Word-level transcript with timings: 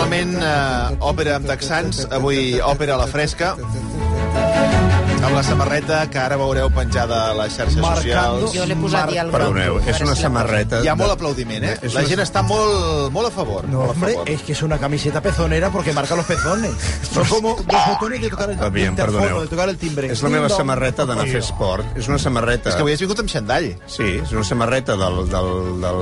Normalment 0.00 0.38
eh, 0.40 0.94
òpera 1.10 1.34
amb 1.36 1.44
texans, 1.50 2.06
avui 2.16 2.54
òpera 2.64 2.96
a 2.96 3.02
la 3.02 3.08
fresca, 3.10 3.52
amb 5.24 5.34
la 5.36 5.42
samarreta 5.44 5.98
que 6.10 6.18
ara 6.18 6.36
veureu 6.40 6.70
penjada 6.72 7.18
a 7.30 7.34
les 7.36 7.52
xarxes 7.56 7.76
socials. 7.80 8.52
Jo 8.54 8.64
l'he 8.66 8.76
posat 8.78 9.10
ja 9.14 9.22
al 9.22 9.30
Perdoneu, 9.34 9.78
és 9.86 10.00
una 10.00 10.14
samarreta... 10.16 10.80
Hi 10.84 10.88
ha 10.88 10.94
de- 10.94 11.00
molt 11.02 11.12
aplaudiment, 11.12 11.64
eh? 11.64 11.74
És 11.82 11.94
La 11.94 12.00
una- 12.00 12.08
gent 12.08 12.22
està 12.24 12.42
molt, 12.46 13.10
molt 13.12 13.28
a 13.28 13.30
favor. 13.34 13.66
No, 13.68 13.80
molt 13.84 13.90
a 13.90 13.92
hombre, 13.94 14.12
favor. 14.14 14.30
es 14.30 14.42
que 14.42 14.52
es 14.52 14.62
una 14.62 14.78
camiseta 14.78 15.20
pezonera 15.20 15.70
porque 15.70 15.92
marca 15.92 16.16
los 16.16 16.24
pezones. 16.26 16.72
Son 17.12 17.24
como 17.26 17.54
dos 17.56 17.86
botones 17.88 18.20
de 18.22 18.30
tocar 18.30 18.50
el, 18.50 18.58
perdoneu. 18.58 19.40
de 19.42 19.46
tocar 19.48 19.68
el 19.68 19.76
timbre. 19.76 20.10
És 20.12 20.22
la 20.22 20.30
meva 20.30 20.48
samarreta 20.48 21.04
d'anar 21.04 21.24
a 21.24 21.30
fer 21.30 21.42
esport. 21.44 21.84
És 21.96 22.08
una 22.08 22.18
samarreta... 22.18 22.70
És 22.70 22.76
que 22.76 22.82
avui 22.86 22.92
has 22.94 23.00
vingut 23.04 23.20
amb 23.20 23.28
xandall. 23.30 23.70
Sí, 23.86 24.08
és 24.22 24.32
una 24.32 24.44
samarreta 24.44 24.96
del... 24.96 25.20
del, 25.30 25.50
del 25.84 26.00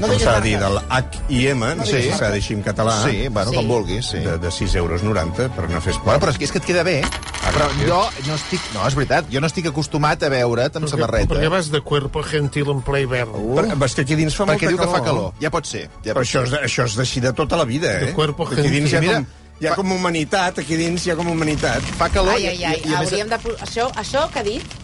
No 0.00 0.06
com 0.10 0.18
s'ha 0.20 0.36
de 0.40 0.44
dir? 0.50 0.58
Del 0.60 0.76
H 0.88 1.22
i 1.32 1.46
M, 1.54 1.74
no 1.76 1.84
sé 1.86 2.02
Sí. 2.02 2.10
si 2.10 2.18
s'ha 2.18 2.28
de 2.30 2.40
dir 2.40 2.52
en 2.58 2.62
català. 2.62 2.98
Sí, 3.06 3.28
bueno, 3.28 3.50
Sí. 3.50 3.56
com 3.56 3.68
vulguis, 3.68 4.06
sí. 4.12 4.18
De, 4.18 4.36
de 4.38 4.50
6 4.50 4.74
euros 4.76 5.02
90 5.02 5.48
per 5.56 5.64
anar 5.64 5.78
a 5.78 5.80
fer 5.80 5.92
esport. 5.94 6.04
Bueno, 6.06 6.20
però 6.20 6.30
és 6.34 6.38
que, 6.38 6.44
és 6.44 6.52
que 6.52 6.58
et 6.58 6.64
queda 6.68 6.82
bé. 6.84 7.00
Però 7.46 7.68
sí. 7.72 7.86
jo 7.86 8.00
no 8.28 8.34
estic... 8.38 8.60
No, 8.74 8.82
és 8.88 8.94
veritat, 8.98 9.28
jo 9.32 9.40
no 9.42 9.48
estic 9.50 9.68
acostumat 9.70 10.22
a 10.26 10.30
veure't 10.32 10.76
amb 10.80 10.90
samarreta. 10.90 11.30
Perquè 11.32 11.50
vas 11.52 11.70
de 11.72 11.80
cuerpo 11.86 12.22
gentil 12.26 12.70
en 12.74 12.82
ple 12.86 13.02
hivern. 13.06 13.34
Per, 13.56 13.66
és 13.88 13.96
que 13.96 14.04
aquí 14.06 14.18
dins 14.18 14.36
fa 14.36 14.44
Perquè 14.48 14.68
molta 14.68 14.74
diu 14.74 14.78
que 14.84 14.90
fa 14.92 15.02
calor. 15.06 15.32
Ja 15.42 15.50
pot 15.54 15.66
ser. 15.70 15.86
Ja 16.04 16.12
Però 16.12 16.20
pot 16.20 16.26
això 16.28 16.44
és, 16.46 16.54
això 16.68 16.86
és 16.90 16.96
d'així 17.00 17.22
de 17.24 17.32
tota 17.36 17.58
la 17.60 17.64
vida, 17.68 17.92
eh? 17.98 18.06
De 18.10 18.14
cuerpo 18.16 18.46
aquí 18.48 18.68
dins 18.68 18.92
hi 18.92 18.96
ha, 18.98 19.04
Mira, 19.04 19.20
com, 19.22 19.54
hi 19.60 19.66
ha 19.70 19.76
com 19.78 19.92
humanitat, 19.96 20.58
aquí 20.64 20.76
dins 20.80 21.06
hi 21.06 21.14
ha 21.14 21.16
com 21.18 21.30
humanitat. 21.32 21.82
Fa 22.00 22.10
calor 22.12 22.34
Ai, 22.36 22.46
ai, 22.52 22.64
ai, 22.64 22.82
i, 22.84 22.90
i, 22.90 22.94
a 22.94 23.00
més, 23.00 23.12
hauríem 23.12 23.30
de... 23.32 23.40
Això, 23.66 23.88
això 23.96 24.26
que 24.32 24.42
ha 24.42 24.46
dit, 24.46 24.76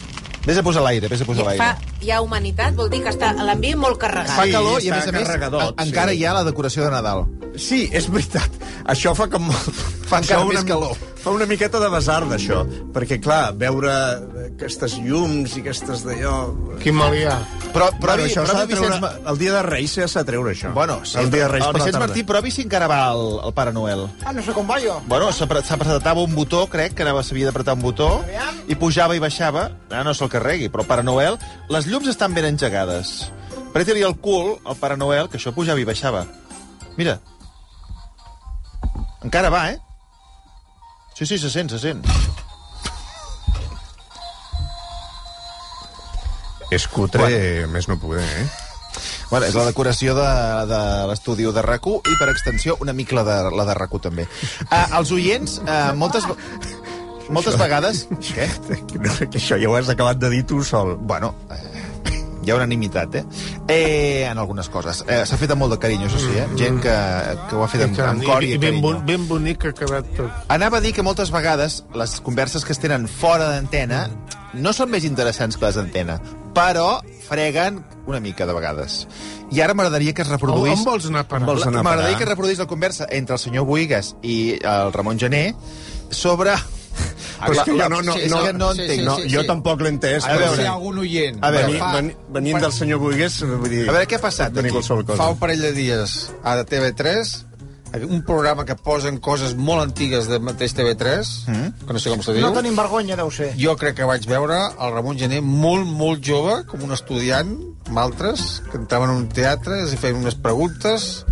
vés 0.47 0.59
a 0.59 0.65
posar 0.67 0.83
l'aire, 0.83 1.06
vés 1.12 1.21
a 1.23 1.27
posar 1.29 1.45
fa, 1.47 1.53
l'aire. 1.55 1.93
hi 2.03 2.11
ha 2.11 2.21
humanitat, 2.25 2.75
vol 2.75 2.89
dir 2.91 3.03
que 3.05 3.12
està 3.12 3.31
l'ambient 3.37 3.79
molt 3.79 4.01
carregat. 4.03 4.33
Fa 4.34 4.47
Sí, 4.49 4.56
calor 4.56 4.83
i, 4.83 4.91
a 4.91 4.97
més 4.97 5.06
a 5.06 5.12
més, 5.15 5.29
en- 5.37 5.87
encara 5.87 6.11
sí. 6.11 6.19
hi 6.19 6.25
ha 6.27 6.33
la 6.34 6.43
decoració 6.49 6.83
de 6.89 6.91
Nadal. 6.91 7.27
Sí, 7.61 7.84
és 7.93 8.09
veritat. 8.11 8.51
Això 8.89 9.12
fa 9.15 9.29
com... 9.31 9.51
Fa 10.09 10.19
encara 10.23 10.43
Fa 10.43 10.49
més 10.49 10.65
calor. 10.67 10.97
Fa 11.23 11.31
una 11.31 11.47
miqueta 11.47 11.78
de 11.78 11.87
besar 11.87 12.25
d'això, 12.27 12.65
perquè, 12.91 13.20
clar, 13.23 13.53
veure 13.55 13.92
aquestes 14.48 14.97
llums 14.98 15.53
i 15.55 15.61
aquestes 15.62 16.03
d'allò... 16.03 16.33
Quin 16.83 16.97
mal 16.98 17.15
hi 17.15 17.23
ha. 17.31 17.37
Però, 17.73 17.87
però, 18.01 18.17
Bueno, 18.17 18.25
això 18.27 18.42
s'ha 18.42 18.65
de 18.65 18.75
treure... 18.75 18.97
Vicenç... 18.98 19.28
El 19.31 19.39
dia 19.39 19.53
de 19.55 19.61
Reis 19.69 19.95
s'ha 19.95 20.25
de 20.25 20.25
treure, 20.33 20.50
això. 20.50 20.73
Bueno, 20.75 20.97
sí, 21.06 21.20
el 21.23 21.31
dia 21.31 21.45
de 21.45 21.53
Reis 21.53 21.69
el 21.69 21.70
per 21.70 21.78
la 21.78 21.84
Vicenç 21.84 21.95
tarda. 21.95 22.09
Martí 22.09 22.25
provi 22.27 22.50
si 22.50 22.65
encara 22.67 22.89
va 22.91 22.98
el, 23.12 23.23
el 23.47 23.55
Pare 23.55 23.75
Noel. 23.77 24.03
Ah, 24.27 24.33
no 24.34 24.43
sé 24.43 24.56
com 24.56 24.67
va 24.67 24.81
jo. 24.83 24.97
Bueno, 25.06 25.31
s'apretava 25.31 26.27
un 26.27 26.34
botó, 26.34 26.65
crec, 26.73 26.97
que 26.98 27.06
anava 27.06 27.23
s'havia 27.23 27.53
d'apretar 27.53 27.78
un 27.78 27.87
botó, 27.87 28.11
i 28.67 28.75
pujava 28.83 29.15
i 29.15 29.23
baixava. 29.23 29.69
Ara 29.93 30.03
no 30.09 30.17
se'l 30.19 30.33
carregui, 30.33 30.73
però 30.75 30.83
el 30.83 30.91
Pare 30.91 31.06
Noel... 31.06 31.39
Les 31.70 31.87
llums 31.87 32.11
estan 32.11 32.34
ben 32.34 32.50
engegades. 32.50 33.31
Preta-li 33.73 34.03
el 34.03 34.19
cul 34.19 34.56
al 34.67 34.75
Pare 34.83 34.98
Noel, 34.98 35.31
que 35.31 35.39
això 35.39 35.55
pujava 35.55 35.81
i 35.81 35.87
baixava. 35.87 36.27
Mira. 36.98 37.20
Encara 39.23 39.55
va, 39.55 39.65
eh? 39.70 39.78
Sí, 41.15 41.27
sí, 41.27 41.39
se 41.39 41.51
sent, 41.51 41.71
se 41.71 41.79
sent. 41.79 42.07
És 46.73 46.87
cutre, 46.89 47.27
bueno. 47.27 47.73
més 47.75 47.89
no 47.89 47.99
poder, 48.00 48.25
eh? 48.25 48.47
Bueno, 49.33 49.47
és 49.49 49.56
la 49.56 49.65
decoració 49.65 50.15
de, 50.17 50.28
de 50.69 50.81
l'estudi 51.09 51.45
de 51.49 51.65
rac 51.65 51.87
i, 51.89 52.17
per 52.21 52.28
extensió, 52.33 52.77
una 52.84 52.93
mica 52.97 53.17
la 53.17 53.25
de, 53.28 53.37
la 53.56 53.65
de 53.69 53.77
rac 53.77 53.95
també. 54.05 54.27
Uh, 54.69 54.99
els 54.99 55.12
oients, 55.12 55.59
uh, 55.65 55.93
moltes, 55.97 56.28
moltes 57.33 57.56
vegades... 57.61 58.06
Què? 58.34 58.49
No, 59.01 59.15
que 59.25 59.41
això 59.41 59.61
ja 59.61 59.71
ho 59.71 59.77
has 59.77 59.89
acabat 59.93 60.21
de 60.21 60.33
dir 60.33 60.43
tu 60.49 60.61
sol. 60.65 60.99
Bueno, 61.01 61.34
eh, 61.49 61.72
hi 62.42 62.50
ha 62.50 62.56
unanimitat, 62.58 63.14
eh? 63.14 63.25
eh 63.69 64.26
en 64.28 64.38
algunes 64.38 64.69
coses. 64.72 65.04
Eh, 65.06 65.22
S'ha 65.28 65.38
fet 65.41 65.54
amb 65.54 65.64
molt 65.64 65.76
de 65.76 65.80
carinyo, 65.82 66.08
això 66.10 66.20
sí, 66.20 66.34
eh? 66.38 66.47
Gent 66.58 66.82
que, 66.82 66.97
que 67.48 67.56
ho 67.56 67.64
ha 67.64 67.70
fet 67.70 67.86
amb, 67.86 67.98
amb 68.08 68.26
cor 68.26 68.44
i, 68.44 68.54
I 68.56 68.60
ben, 68.62 68.80
bon, 68.82 69.00
ben 69.06 69.26
bonic 69.30 69.69
ha 69.70 69.75
quedat 69.76 70.12
tot. 70.19 70.44
Anava 70.53 70.80
a 70.80 70.84
dir 70.84 70.94
que 70.97 71.06
moltes 71.06 71.32
vegades 71.34 71.82
les 71.98 72.19
converses 72.25 72.66
que 72.66 72.75
es 72.75 72.82
tenen 72.82 73.08
fora 73.10 73.50
d'antena 73.54 74.06
no 74.53 74.75
són 74.76 74.91
més 74.92 75.06
interessants 75.08 75.56
que 75.56 75.64
les 75.64 75.78
d'antena, 75.78 76.19
però 76.53 77.00
freguen 77.25 77.80
una 78.06 78.20
mica 78.20 78.47
de 78.47 78.53
vegades. 78.56 79.06
I 79.53 79.62
ara 79.64 79.74
m'agradaria 79.76 80.12
que 80.12 80.24
es 80.24 80.28
reproduís... 80.32 80.78
On 80.80 80.84
vols 80.84 81.09
anar 81.09 81.24
a 81.24 81.28
parar? 81.28 81.56
M'agradaria 81.78 82.19
que 82.19 82.26
es 82.26 82.30
reproduís 82.30 82.60
la 82.60 82.69
conversa 82.69 83.09
entre 83.10 83.38
el 83.38 83.41
senyor 83.41 83.66
Buigas 83.69 84.14
i 84.22 84.59
el 84.60 84.92
Ramon 84.92 85.20
Gené 85.20 85.50
sobre... 86.10 86.56
Però 87.42 87.58
és 87.58 87.62
que 87.66 87.76
jo 87.76 87.88
no, 87.92 88.00
no, 88.03 88.16
sí, 88.16 88.30
no, 88.30 88.42
que 88.47 88.53
no 88.56 88.72
sí, 88.72 88.84
entenc. 88.86 89.04
no, 89.06 89.16
sí, 89.20 89.30
jo 89.32 89.44
sí. 89.44 89.50
tampoc 89.53 89.84
l'he 89.84 89.92
entès. 89.94 90.26
A 90.26 90.34
però 90.34 90.50
veure, 90.50 90.62
sí. 90.62 90.69
algun 90.72 91.00
oient. 91.04 91.38
A 91.42 91.53
veure, 91.54 91.78
fa, 91.78 91.92
veni, 91.98 92.19
venint 92.38 92.60
del 92.66 92.75
senyor 92.76 93.03
Buigués, 93.03 93.38
vull 93.47 93.70
dir... 93.70 93.86
A 93.88 93.97
veure, 93.97 94.10
què 94.10 94.20
ha 94.20 94.25
passat 94.25 94.60
aquí? 94.62 94.75
fa 95.12 95.30
un 95.32 95.41
parell 95.41 95.64
de 95.66 95.72
dies 95.76 96.19
a 96.42 96.60
TV3 96.69 97.34
un 98.00 98.22
programa 98.25 98.64
que 98.64 98.75
posen 98.75 99.19
coses 99.20 99.53
molt 99.54 99.82
antigues 99.82 100.28
del 100.30 100.41
mateix 100.41 100.72
TV3, 100.76 101.32
mm. 101.53 101.86
que 101.86 101.92
no 101.92 102.00
sé 102.00 102.12
com 102.12 102.22
se 102.25 102.32
diu. 102.32 102.47
No 102.47 102.54
tenim 102.56 102.76
vergonya, 102.78 103.19
deu 103.20 103.30
ser. 103.34 103.50
Jo 103.60 103.76
crec 103.76 103.98
que 104.00 104.09
vaig 104.09 104.24
veure 104.28 104.59
el 104.72 104.94
Ramon 104.94 105.20
Gené 105.20 105.42
molt, 105.44 105.84
molt 105.84 106.24
jove, 106.24 106.62
com 106.70 106.84
un 106.86 106.97
estudiant, 106.97 107.53
amb 107.91 108.00
altres, 108.00 108.62
que 108.70 108.80
entraven 108.80 109.12
en 109.12 109.24
un 109.26 109.28
teatre, 109.28 109.82
es 109.84 109.92
feien 110.00 110.22
unes 110.22 110.38
preguntes 110.41 111.26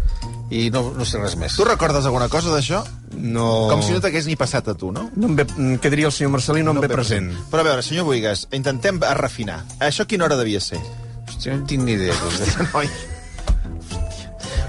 i 0.50 0.68
no, 0.74 0.90
no 0.98 1.06
sé 1.08 1.22
res 1.22 1.38
més. 1.40 1.56
Tu 1.56 1.64
recordes 1.64 2.04
alguna 2.10 2.28
cosa 2.28 2.52
d'això? 2.52 2.84
No... 3.16 3.68
Com 3.72 3.82
si 3.82 3.94
no 3.94 4.00
t'hagués 4.02 4.28
ni 4.30 4.36
passat 4.38 4.70
a 4.70 4.76
tu, 4.78 4.92
no? 4.94 5.08
No 5.16 5.30
em 5.30 5.38
ve, 5.40 5.46
què 5.82 5.92
diria 5.92 6.10
el 6.10 6.14
senyor 6.14 6.34
Marcelí? 6.36 6.62
No, 6.66 6.76
em 6.76 6.82
ve 6.84 6.90
present. 6.92 7.30
Però 7.50 7.64
a 7.64 7.66
veure, 7.66 7.82
senyor 7.86 8.06
Buigas, 8.06 8.46
intentem 8.54 9.00
refinar. 9.18 9.64
Això 9.82 10.06
a 10.06 10.10
quina 10.10 10.28
hora 10.28 10.38
devia 10.38 10.62
ser? 10.62 10.78
Hòstia, 11.26 11.54
no 11.54 11.62
en 11.62 11.66
tinc 11.70 11.86
ni 11.86 11.98
idea. 11.98 12.14
Doncs. 12.22 12.60
Noi. 12.70 12.92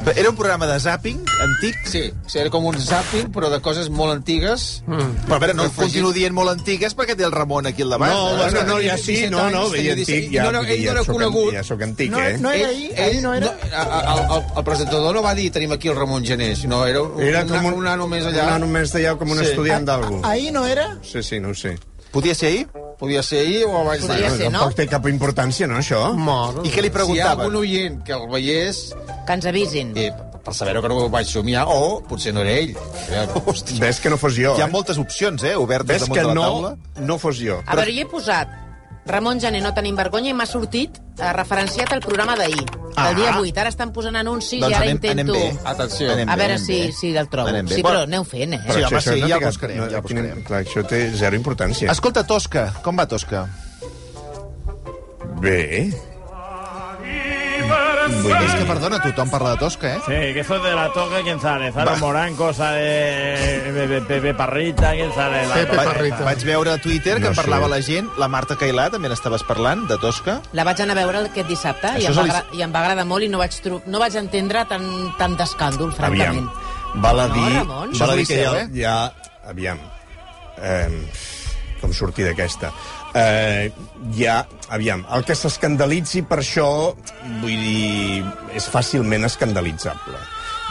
Però 0.04 0.18
Era 0.18 0.30
un 0.32 0.36
programa 0.36 0.66
de 0.66 0.80
zapping 0.80 1.20
antic? 1.42 1.76
Sí, 1.86 2.12
sí, 2.28 2.40
era 2.40 2.50
com 2.50 2.66
un 2.66 2.78
zapping, 2.82 3.28
però 3.32 3.50
de 3.54 3.60
coses 3.62 3.90
molt 3.94 4.12
antigues. 4.16 4.82
Mm. 4.88 5.26
Però 5.28 5.36
a 5.36 5.40
veure, 5.44 5.54
no 5.54 5.64
Afegit. 5.68 5.78
continuo 5.84 6.12
dient 6.16 6.34
molt 6.34 6.50
antigues 6.50 6.96
perquè 6.98 7.16
té 7.18 7.24
el 7.28 7.32
Ramon 7.32 7.68
aquí 7.70 7.84
al 7.86 7.94
davant. 7.94 8.12
No, 8.12 8.32
eh? 8.34 8.38
bueno, 8.42 8.64
no, 8.68 8.80
ja 8.82 8.98
sí, 8.98 9.28
no, 9.30 9.44
no, 9.54 9.68
veia 9.70 9.94
17 9.96 10.18
antic, 10.18 10.34
ja, 10.34 10.44
no, 10.48 10.52
no, 10.58 10.64
ell 10.66 10.84
no 10.86 10.92
era 10.96 11.04
soc, 11.06 11.14
conegut. 11.16 11.54
ja 11.54 11.64
soc 11.64 11.82
antic, 11.86 12.12
No, 12.12 12.20
eh? 12.20 12.38
no 12.42 12.52
era 12.52 12.70
ahir, 12.70 12.90
ahir 13.00 13.22
no 13.22 13.34
era... 13.36 13.54
el, 13.62 14.24
el, 14.38 14.44
el 14.58 14.64
presentador 14.64 15.14
no 15.16 15.22
va 15.22 15.36
dir 15.38 15.52
tenim 15.52 15.72
aquí 15.78 15.88
el 15.94 15.96
Ramon 15.96 16.26
Gené, 16.26 16.56
sinó 16.56 16.86
era 16.88 17.02
un, 17.04 17.22
Era 17.22 17.44
un, 17.44 17.50
com 17.50 17.66
un, 17.66 17.74
un 17.74 17.84
nano 17.86 18.08
més 18.08 18.26
allà. 18.26 18.44
Un 18.50 18.54
nano 18.58 18.68
més 18.68 18.92
d'allà, 18.94 19.16
com 19.22 19.30
un 19.32 19.38
Sí. 19.38 19.46
estudiant 19.52 19.86
d'algú. 19.86 20.22
Ahir 20.26 20.52
no 20.54 20.66
era? 20.66 20.98
Sí, 21.04 21.22
sí, 21.24 21.40
no 21.40 21.50
ho 21.50 21.54
sé. 21.56 21.78
Podia 22.12 22.34
ser 22.36 22.50
ahir? 22.50 22.68
Podia 23.02 23.24
ser 23.26 23.40
ahir 23.42 23.64
o 23.66 23.72
abans 23.80 24.04
Podria 24.06 24.28
d'ahir. 24.30 24.38
ser, 24.46 24.52
no? 24.54 24.60
Tampoc 24.62 24.78
té 24.78 24.86
cap 24.92 25.08
importància, 25.10 25.66
no, 25.68 25.80
això? 25.82 26.04
Mare. 26.16 26.62
I 26.68 26.72
què 26.74 26.84
li 26.86 26.92
Si 26.94 27.16
hi 27.18 27.20
ha 27.24 27.32
algun 27.34 27.56
oient 27.64 28.04
que 28.06 28.14
el 28.14 28.28
veiés, 28.30 28.92
Que 29.26 29.34
ens 29.34 29.46
avisin. 29.50 29.92
eh, 29.98 30.12
per 30.46 30.54
saber-ho 30.54 30.82
que 30.84 30.90
no 30.90 30.98
ho 31.02 31.10
vaig 31.10 31.26
somiar, 31.28 31.66
o 31.68 32.02
potser 32.08 32.32
no 32.34 32.42
era 32.42 32.52
ell. 32.52 32.76
Hòstia. 33.46 33.80
Ves 33.86 34.00
que 34.00 34.10
no 34.10 34.18
fos 34.18 34.36
jo, 34.38 34.56
Hi 34.58 34.62
ha 34.62 34.68
eh? 34.68 34.72
moltes 34.72 34.98
opcions, 35.02 35.44
eh, 35.44 35.56
obertes 35.56 35.88
Ves 35.88 36.02
damunt 36.08 36.16
que 36.18 36.22
de 36.22 36.28
la 36.28 36.34
no, 36.36 36.42
taula. 36.42 36.78
no 37.02 37.18
fos 37.18 37.38
jo. 37.42 37.60
A 37.66 37.76
veure, 37.76 37.92
jo 37.94 38.02
he 38.06 38.06
posat 38.06 38.48
Ramon 39.06 39.40
Gené, 39.42 39.62
no 39.62 39.74
tenim 39.74 39.96
vergonya, 39.98 40.30
i 40.30 40.34
m'ha 40.38 40.46
sortit 40.46 41.00
eh, 41.18 41.32
referenciat 41.34 41.92
al 41.94 42.02
programa 42.06 42.36
d'ahir, 42.38 42.66
Ah. 42.96 43.08
del 43.08 43.16
dia 43.22 43.32
8. 43.40 43.58
Ara 43.64 43.70
estan 43.72 43.92
posant 43.96 44.16
anuncis 44.20 44.60
Doncs 44.62 44.72
i 44.72 44.76
ara 44.76 44.84
anem, 44.86 44.98
intento... 45.00 45.34
anem 45.34 45.56
bé. 45.56 45.62
Atenció. 45.66 46.12
Anem 46.12 46.30
A 46.30 46.36
bé, 46.36 46.42
veure 46.44 46.54
anem 46.58 46.66
si, 46.66 46.80
bé. 46.82 46.92
si 46.92 47.12
el 47.18 47.30
trobo. 47.30 47.48
Anem 47.50 47.66
bé. 47.66 47.76
Sí, 47.76 47.84
però 47.84 48.04
aneu 48.04 48.24
fent, 48.28 48.54
eh? 48.54 48.60
Sí, 48.62 48.70
home, 48.84 48.86
això 48.86 49.02
sí, 49.16 49.22
no 49.22 49.28
ja 49.32 49.40
cap- 49.40 49.48
buscarem, 49.54 49.78
no, 49.80 49.90
ja 49.90 50.02
buscarem. 50.06 50.44
Clar, 50.44 50.62
això 50.66 50.84
té 50.88 51.00
zero 51.18 51.36
importància. 51.40 51.90
Escolta, 51.92 52.24
Tosca, 52.28 52.68
com 52.84 53.00
va 53.00 53.08
Tosca? 53.08 53.48
Bé. 55.42 55.90
És 58.06 58.54
que, 58.58 58.66
perdona, 58.66 58.98
tothom 59.02 59.30
parla 59.30 59.52
de 59.54 59.58
Tosca, 59.62 59.96
eh? 59.96 60.00
Sí, 60.06 60.12
que 60.34 60.40
eso 60.42 60.58
de 60.60 60.74
la 60.74 60.92
toca, 60.92 61.22
¿quién 61.24 61.40
sale? 61.40 61.72
Sale 61.72 61.96
Morán, 61.98 62.36
cosa 62.36 62.72
de 62.72 63.72
Pepe, 63.74 64.02
Pepe 64.02 64.34
Parrita, 64.34 64.92
¿quién 64.94 65.14
sale? 65.14 65.46
La 65.48 65.54
Pepe 65.56 65.76
Parrita. 65.76 66.24
Vaig 66.24 66.44
veure 66.46 66.72
a 66.72 66.78
Twitter 66.82 67.16
que 67.16 67.22
No 67.22 67.28
en 67.30 67.36
sé. 67.36 67.42
parlava 67.42 67.68
la 67.68 67.82
gent, 67.82 68.10
la 68.18 68.28
Marta 68.28 68.56
Cailà 68.58 68.90
també 68.90 69.10
n'estaves 69.10 69.44
parlant, 69.44 69.86
de 69.88 69.98
Tosca. 70.02 70.40
La 70.54 70.64
vaig 70.64 70.82
anar 70.82 70.98
a 70.98 71.02
veure 71.04 71.20
aquest 71.30 71.48
dissabte 71.48 71.94
i 72.00 72.06
Això 72.06 72.08
em, 72.08 72.12
és 72.12 72.18
va 72.18 72.24
el- 72.24 72.32
agra 72.32 72.46
i 72.58 72.62
em 72.66 72.74
va 72.74 72.80
agradar 72.82 73.06
molt 73.06 73.24
i 73.24 73.30
no 73.30 73.38
vaig, 73.38 73.54
tro- 73.62 73.82
no 73.86 74.00
vaig 74.00 74.16
entendre 74.16 74.66
tant, 74.66 74.88
tant 75.18 75.38
d'escàndol, 75.38 75.94
francament. 75.94 76.48
Aviam, 76.50 77.02
val 77.02 77.20
a 77.20 77.28
No, 77.28 77.34
dir, 77.36 77.54
Ramon? 77.58 77.92
val 78.00 78.10
a 78.10 78.14
Això 78.14 78.16
dir 78.16 78.28
que 78.28 78.34
hi 78.34 78.44
ha, 78.46 78.52
Liceu, 78.52 78.56
eh? 78.56 78.70
hi 78.74 78.84
ha... 78.84 78.98
Aviam, 79.52 79.80
eh, 80.62 80.90
com 81.82 81.94
sortir 81.94 82.26
d'aquesta? 82.26 82.72
Eh, 83.14 83.72
ha, 84.28 84.42
aviam, 84.72 85.04
el 85.12 85.26
que 85.28 85.36
s'escandalitzi 85.36 86.24
per 86.28 86.40
això, 86.40 86.68
vull 87.42 87.64
dir, 87.66 88.26
és 88.56 88.68
fàcilment 88.72 89.28
escandalitzable, 89.28 90.20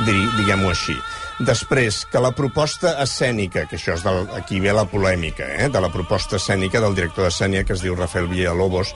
diguem-ho 0.07 0.71
així. 0.73 0.97
Després, 1.41 2.03
que 2.13 2.21
la 2.21 2.35
proposta 2.37 2.99
escènica, 3.01 3.65
que 3.69 3.79
això 3.79 3.95
és 3.97 4.03
del, 4.05 4.27
aquí 4.37 4.59
ve 4.61 4.75
la 4.77 4.85
polèmica, 4.89 5.47
eh, 5.57 5.69
de 5.73 5.81
la 5.81 5.89
proposta 5.93 6.37
escènica 6.37 6.83
del 6.85 6.97
director 6.97 7.25
d'escènia, 7.25 7.65
que 7.65 7.73
es 7.77 7.85
diu 7.85 7.97
Rafael 7.97 8.29
Villalobos, 8.29 8.93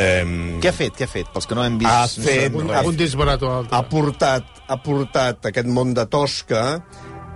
eh, 0.00 0.24
Què 0.60 0.70
ha 0.70 0.76
fet? 0.76 0.96
Què 0.96 1.04
ha 1.04 1.12
fet? 1.12 1.28
Pels 1.32 1.48
que 1.48 1.56
no 1.56 1.64
hem 1.64 1.76
vist... 1.80 1.90
ha 1.90 2.04
no 2.08 2.24
fet... 2.24 2.52
sabem 2.52 2.60
Un, 2.62 2.72
un 2.92 2.96
disbarat 2.96 3.44
o 3.44 3.52
altre. 3.58 3.76
ha 3.76 3.82
portat, 3.88 4.48
ha 4.68 4.78
portat 4.80 5.50
aquest 5.52 5.68
món 5.68 5.92
de 5.96 6.06
Tosca 6.08 6.64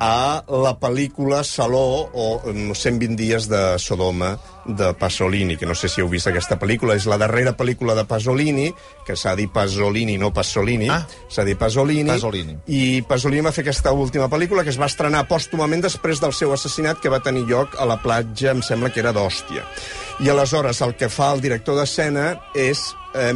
a 0.00 0.44
la 0.46 0.76
pel·lícula 0.78 1.42
Saló 1.42 2.08
o 2.12 2.40
mm, 2.44 2.72
120 2.74 3.16
dies 3.18 3.48
de 3.50 3.78
Sodoma 3.78 4.38
de 4.64 4.92
Pasolini, 4.94 5.56
que 5.56 5.66
no 5.66 5.74
sé 5.74 5.88
si 5.88 6.02
heu 6.02 6.08
vist 6.12 6.28
aquesta 6.28 6.58
pel·lícula, 6.60 6.94
és 6.94 7.06
la 7.08 7.16
darrera 7.18 7.54
pel·lícula 7.56 7.94
de 7.96 8.04
Pasolini, 8.06 8.68
que 9.06 9.16
s'ha 9.16 9.32
dit 9.34 9.50
Pasolini, 9.50 10.18
no 10.20 10.30
Pasolini, 10.32 10.90
Ah. 10.92 11.06
s'ha 11.28 11.44
dit 11.44 11.58
Pasolini, 11.58 12.10
Pasolini. 12.10 12.56
i 12.66 13.02
Pasolini 13.02 13.42
va 13.42 13.52
fer 13.52 13.64
aquesta 13.64 13.92
última 13.92 14.28
pel·lícula 14.28 14.62
que 14.62 14.70
es 14.70 14.78
va 14.80 14.86
estrenar 14.86 15.26
pòstumament 15.26 15.82
després 15.82 16.20
del 16.20 16.32
seu 16.36 16.52
assassinat 16.52 17.00
que 17.00 17.08
va 17.08 17.20
tenir 17.24 17.46
lloc 17.48 17.74
a 17.78 17.84
la 17.88 17.96
platja, 18.02 18.50
em 18.52 18.62
sembla 18.62 18.90
que 18.92 19.00
era 19.00 19.12
d'Hòstia. 19.12 19.64
I 20.20 20.28
aleshores 20.28 20.80
el 20.82 20.94
que 20.96 21.08
fa 21.08 21.32
el 21.32 21.40
director 21.40 21.76
d'escena 21.78 22.40
és 22.54 22.94
eh, 23.14 23.32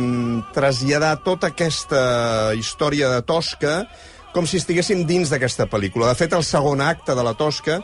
traslladar 0.53 1.23
tota 1.25 1.49
aquesta 1.53 2.53
història 2.55 3.09
de 3.09 3.23
Tosca 3.23 3.89
com 4.33 4.47
si 4.49 4.61
estiguéssim 4.61 5.05
dins 5.09 5.33
d'aquesta 5.33 5.69
pel·lícula. 5.71 6.09
De 6.11 6.19
fet, 6.19 6.33
el 6.33 6.45
segon 6.47 6.81
acte 6.85 7.17
de 7.17 7.25
la 7.25 7.35
Tosca 7.39 7.81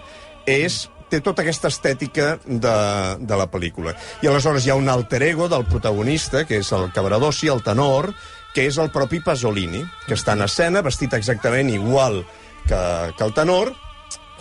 és 0.48 0.86
té 1.08 1.20
tota 1.24 1.42
aquesta 1.44 1.70
estètica 1.72 2.36
de, 2.44 2.76
de 3.20 3.36
la 3.40 3.48
pel·lícula. 3.50 3.94
I 4.22 4.28
aleshores 4.28 4.66
hi 4.66 4.72
ha 4.72 4.78
un 4.78 4.88
alter 4.92 5.22
ego 5.30 5.48
del 5.48 5.64
protagonista, 5.68 6.44
que 6.48 6.60
és 6.60 6.72
el 6.76 6.90
Cabradossi, 6.92 7.48
el 7.52 7.64
tenor, 7.64 8.12
que 8.54 8.66
és 8.68 8.78
el 8.80 8.92
propi 8.92 9.20
Pasolini, 9.24 9.84
que 10.06 10.16
està 10.16 10.36
en 10.36 10.44
escena, 10.44 10.84
vestit 10.84 11.14
exactament 11.16 11.70
igual 11.72 12.22
que, 12.68 12.80
que 13.16 13.24
el 13.24 13.36
tenor, 13.36 13.72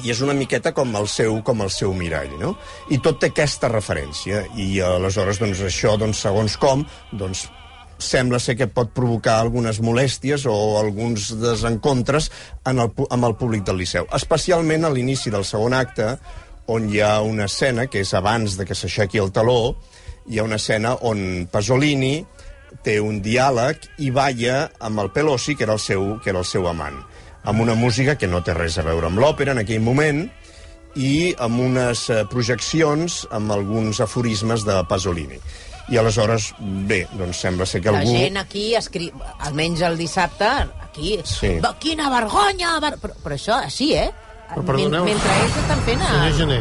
i 0.06 0.12
és 0.14 0.22
una 0.22 0.36
miqueta 0.38 0.74
com 0.78 0.92
el 1.00 1.08
seu, 1.10 1.40
com 1.44 1.64
el 1.66 1.72
seu 1.74 1.94
mirall, 1.98 2.36
no? 2.40 2.54
I 2.94 3.00
tot 3.04 3.20
té 3.22 3.32
aquesta 3.32 3.72
referència. 3.72 4.44
I 4.56 4.78
aleshores, 4.86 5.40
doncs, 5.42 5.64
això, 5.66 5.96
doncs, 5.98 6.22
segons 6.28 6.58
com, 6.62 6.84
doncs, 7.18 7.48
sembla 7.98 8.40
ser 8.40 8.56
que 8.58 8.70
pot 8.70 8.92
provocar 8.96 9.40
algunes 9.42 9.82
molèsties 9.84 10.46
o 10.50 10.56
alguns 10.80 11.32
desencontres 11.42 12.32
en 12.66 12.82
el, 12.84 12.92
amb 13.10 13.30
el 13.30 13.36
públic 13.40 13.66
del 13.68 13.80
Liceu. 13.82 14.08
Especialment 14.14 14.86
a 14.86 14.94
l'inici 14.94 15.34
del 15.34 15.46
segon 15.46 15.76
acte, 15.78 16.16
on 16.68 16.90
hi 16.92 17.02
ha 17.02 17.22
una 17.24 17.48
escena, 17.48 17.88
que 17.88 18.04
és 18.04 18.14
abans 18.14 18.58
de 18.60 18.66
que 18.68 18.76
s'aixequi 18.76 19.22
el 19.24 19.32
taló, 19.32 19.78
hi 20.28 20.40
ha 20.40 20.48
una 20.48 20.60
escena 20.60 20.98
on 21.08 21.48
Pasolini 21.52 22.26
té 22.84 22.98
un 23.00 23.22
diàleg 23.24 23.88
i 24.04 24.12
balla 24.12 24.68
amb 24.84 25.00
el 25.04 25.12
Pelosi, 25.16 25.56
que 25.56 25.64
era 25.64 25.78
el 25.78 25.84
seu, 25.84 26.18
que 26.24 26.32
era 26.34 26.44
el 26.44 26.48
seu 26.48 26.68
amant, 26.68 27.00
amb 27.48 27.64
una 27.64 27.76
música 27.80 28.18
que 28.20 28.28
no 28.28 28.44
té 28.44 28.54
res 28.54 28.78
a 28.78 28.86
veure 28.86 29.08
amb 29.08 29.24
l'òpera 29.24 29.56
en 29.56 29.64
aquell 29.64 29.84
moment, 29.84 30.28
i 30.98 31.36
amb 31.38 31.62
unes 31.62 32.08
eh, 32.10 32.24
projeccions 32.30 33.22
amb 33.32 33.54
alguns 33.54 34.02
aforismes 34.02 34.66
de 34.66 34.78
Pasolini. 34.90 35.38
I 35.88 35.98
aleshores, 36.02 36.50
bé, 36.60 37.06
doncs 37.16 37.40
sembla 37.46 37.66
ser 37.66 37.80
que 37.82 37.92
La 37.92 38.02
algú... 38.02 38.12
gent 38.18 38.38
aquí, 38.42 38.74
escri... 38.76 39.08
almenys 39.48 39.82
el 39.88 39.96
dissabte, 39.98 40.50
aquí... 40.84 41.14
Sí. 41.24 41.54
Va, 41.64 41.72
quina 41.80 42.10
vergonya! 42.12 42.74
Ver... 42.84 42.98
Però, 43.00 43.16
però 43.24 43.38
això, 43.38 43.62
així, 43.64 43.94
eh? 43.96 44.10
Però 44.52 44.66
perdoneu. 44.68 45.06
Men 45.08 45.16
mentre 45.16 45.38
ells 45.46 45.62
estan 45.64 45.86
fent... 45.88 46.04
Senyor 46.04 46.28
A... 46.28 46.34
Gené, 46.42 46.60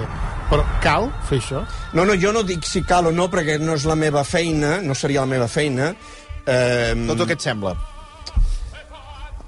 però 0.50 0.62
cal 0.84 1.08
fer 1.26 1.40
això? 1.42 1.64
No, 1.98 2.04
no, 2.06 2.14
jo 2.22 2.30
no 2.36 2.44
dic 2.46 2.62
si 2.66 2.84
cal 2.86 3.10
o 3.10 3.12
no, 3.14 3.26
perquè 3.32 3.58
no 3.58 3.74
és 3.74 3.86
la 3.90 3.96
meva 3.98 4.22
feina, 4.26 4.76
no 4.82 4.94
seria 4.94 5.24
la 5.26 5.32
meva 5.34 5.48
feina. 5.50 5.90
Eh, 6.46 6.94
Tot 7.08 7.18
el 7.24 7.26
que 7.26 7.34
et 7.34 7.42
sembla. 7.42 7.74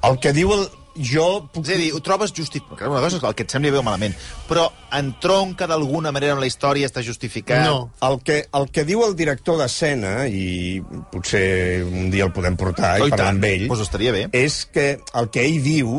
el 0.09 0.19
que 0.23 0.33
diu 0.35 0.53
el... 0.55 0.67
Jo 0.99 1.27
puc... 1.53 1.65
És 1.67 1.75
a 1.75 1.79
dir, 1.81 1.89
ho 1.95 2.01
trobes. 2.05 2.33
Perquè 2.35 2.89
una 2.89 3.03
cosa 3.03 3.19
és 3.19 3.25
el 3.25 3.35
que 3.37 3.45
et 3.47 3.55
sembli 3.55 3.73
bé 3.75 3.81
o 3.81 3.85
malament, 3.87 4.15
però 4.49 4.67
entronca 4.99 5.69
d'alguna 5.71 6.13
manera 6.15 6.35
amb 6.35 6.43
la 6.43 6.49
història, 6.51 6.89
està 6.89 7.03
justificat... 7.05 7.65
No. 7.67 7.91
El 8.05 8.19
que, 8.25 8.41
el 8.55 8.69
que 8.75 8.85
diu 8.89 9.05
el 9.07 9.15
director 9.19 9.59
d'escena, 9.61 10.15
i 10.27 10.81
potser 11.13 11.85
un 11.87 12.11
dia 12.15 12.27
el 12.29 12.35
podem 12.35 12.57
portar 12.59 12.97
Oh, 12.99 13.07
i 13.07 13.11
i 13.11 13.13
parlar 13.13 13.27
tant. 13.27 13.37
amb 13.37 13.49
ell, 13.49 13.67
Pues 13.69 13.83
estaria 13.85 14.13
bé. 14.15 14.27
és 14.33 14.61
que 14.73 14.87
el 15.21 15.31
que 15.35 15.45
ell 15.45 15.59
diu, 15.65 15.99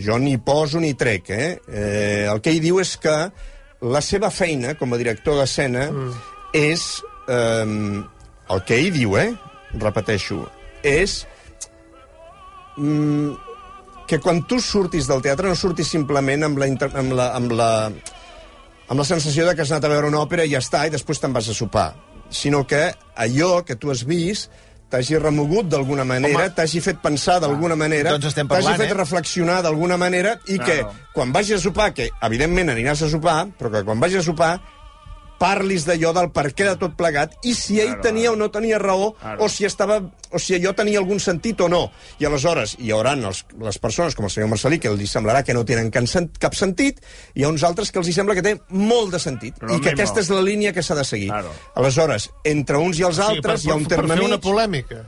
jo 0.00 0.18
ni 0.18 0.36
poso 0.38 0.80
ni 0.80 0.94
trec, 0.94 1.30
eh? 1.30 1.50
eh 1.68 2.26
el 2.30 2.40
que 2.40 2.54
ell 2.54 2.62
diu 2.64 2.80
és 2.80 2.96
que 3.02 3.16
la 3.82 4.00
seva 4.00 4.30
feina 4.30 4.74
com 4.78 4.92
a 4.92 5.00
director 5.00 5.38
d'escena 5.40 5.90
mm. 5.90 6.12
és... 6.54 6.88
Eh, 7.28 8.02
el 8.52 8.60
que 8.68 8.76
ell 8.76 8.90
diu, 8.92 9.16
eh? 9.16 9.30
Repeteixo, 9.80 10.42
és... 10.84 11.22
Mm, 12.76 13.51
que 14.08 14.18
quan 14.20 14.42
tu 14.48 14.60
surtis 14.60 15.08
del 15.08 15.22
teatre 15.24 15.48
no 15.48 15.56
surtis 15.58 15.88
simplement 15.94 16.48
amb 16.48 16.58
la, 16.60 16.68
amb 17.00 17.14
la, 17.16 17.28
amb 17.36 17.54
la, 17.56 17.70
amb 18.88 18.98
la 18.98 19.06
sensació 19.08 19.46
de 19.46 19.54
que 19.54 19.64
has 19.64 19.72
anat 19.72 19.86
a 19.88 19.92
veure 19.92 20.10
una 20.10 20.20
òpera 20.24 20.44
i 20.46 20.52
ja 20.52 20.60
està, 20.62 20.84
i 20.86 20.92
després 20.92 21.22
te'n 21.22 21.32
vas 21.32 21.48
a 21.48 21.56
sopar. 21.56 21.92
Sinó 22.32 22.64
que 22.66 22.90
allò 23.16 23.62
que 23.64 23.76
tu 23.76 23.92
has 23.92 24.04
vist 24.08 24.50
t'hagi 24.92 25.16
remogut 25.16 25.70
d'alguna 25.72 26.04
manera, 26.04 26.50
t'hagi 26.52 26.82
fet 26.84 26.98
pensar 27.00 27.38
d'alguna 27.40 27.76
manera, 27.80 28.12
doncs 28.12 28.34
t'hagi 28.36 28.74
fet 28.76 28.90
eh? 28.90 28.96
reflexionar 28.98 29.62
d'alguna 29.64 29.96
manera, 29.96 30.34
i 30.52 30.58
Claro. 30.58 30.90
que 30.92 31.12
quan 31.14 31.32
vagis 31.32 31.56
a 31.56 31.62
sopar, 31.64 31.94
que 31.96 32.10
evidentment 32.28 32.68
aniràs 32.74 33.06
a 33.06 33.08
sopar, 33.08 33.46
però 33.58 33.72
que 33.72 33.84
quan 33.88 34.00
vagis 34.00 34.20
a 34.20 34.26
sopar 34.28 34.58
parlis 35.42 35.82
d'allò 35.88 36.12
del 36.14 36.28
per 36.30 36.52
què 36.54 36.68
de 36.68 36.76
tot 36.78 36.92
plegat 36.94 37.32
i 37.42 37.56
si 37.58 37.80
ell 37.82 37.96
Claro, 37.96 38.02
tenia 38.06 38.30
o 38.30 38.36
no 38.38 38.46
tenia 38.54 38.78
raó 38.78 39.08
Claro. 39.18 39.42
o 39.42 39.48
si 39.50 39.64
estava 39.66 39.96
o 40.30 40.38
si 40.38 40.54
allò 40.54 40.70
tenia 40.78 41.00
algun 41.02 41.18
sentit 41.20 41.60
o 41.60 41.68
no. 41.68 41.80
I 42.22 42.28
aleshores 42.28 42.76
hi 42.78 42.92
haurà 42.94 43.16
els, 43.18 43.42
les 43.60 43.78
persones 43.82 44.14
com 44.14 44.24
el 44.28 44.30
senyor 44.30 44.48
Marcelí 44.52 44.78
que 44.78 44.88
els 44.88 45.02
semblarà 45.10 45.42
que 45.42 45.52
no 45.56 45.64
tenen 45.66 45.90
cap, 45.90 46.04
sen- 46.06 46.30
cap 46.38 46.54
sentit 46.54 47.02
i 47.34 47.40
hi 47.42 47.44
ha 47.44 47.50
uns 47.50 47.64
altres 47.66 47.90
que 47.90 47.98
els 47.98 48.08
hi 48.08 48.14
sembla 48.14 48.36
que 48.38 48.42
té 48.46 48.54
molt 48.70 49.10
de 49.12 49.18
sentit 49.18 49.58
Però 49.58 49.74
i 49.74 49.80
que 49.80 49.90
mismo. 49.90 49.96
aquesta 49.98 50.20
és 50.22 50.30
la 50.30 50.40
línia 50.46 50.72
que 50.72 50.82
s'ha 50.82 50.94
de 50.94 51.04
seguir. 51.04 51.28
Claro. 51.34 51.50
Aleshores, 51.74 52.30
entre 52.44 52.76
uns 52.78 53.00
i 53.00 53.02
els 53.10 53.18
altres 53.18 53.64
hi 53.66 53.70
ha 53.70 53.74
un 53.74 53.84
per 53.84 53.96
terme 53.96 54.14
fer 54.14 54.24
una 54.24 54.36
mig. 54.38 54.44
polèmica. 54.46 55.02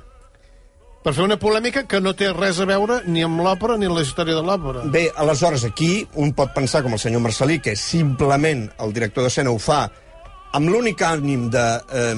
Per 1.04 1.12
fer 1.12 1.22
una 1.26 1.36
polèmica 1.38 1.82
que 1.86 1.98
no 2.00 2.14
té 2.16 2.30
res 2.32 2.58
a 2.60 2.64
veure 2.64 3.02
ni 3.06 3.20
amb 3.22 3.38
l'òpera 3.44 3.76
ni 3.76 3.84
amb 3.84 3.94
la 3.98 4.02
història 4.02 4.34
de 4.38 4.42
l'òpera. 4.42 4.86
Bé, 4.88 5.10
aleshores, 5.14 5.62
aquí 5.68 6.06
un 6.14 6.32
pot 6.32 6.54
pensar, 6.54 6.82
com 6.82 6.94
el 6.96 6.98
senyor 6.98 7.20
Marcelí, 7.20 7.58
que 7.60 7.76
simplement 7.76 8.70
el 8.80 8.92
director 8.96 9.22
d'escena 9.22 9.50
ho 9.52 9.58
fa 9.60 9.90
amb 10.54 10.70
l'únic 10.70 11.02
ànim 11.04 11.48
de... 11.52 11.64
Eh, 11.90 12.14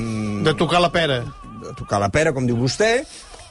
De 0.47 0.55
tocar 0.55 0.81
la 0.85 0.93
pera. 0.93 1.23
de 1.67 1.73
tocar 1.75 1.99
la 1.99 2.11
pera, 2.13 2.33
com 2.37 2.45
diu 2.47 2.57
vostè, 2.61 3.01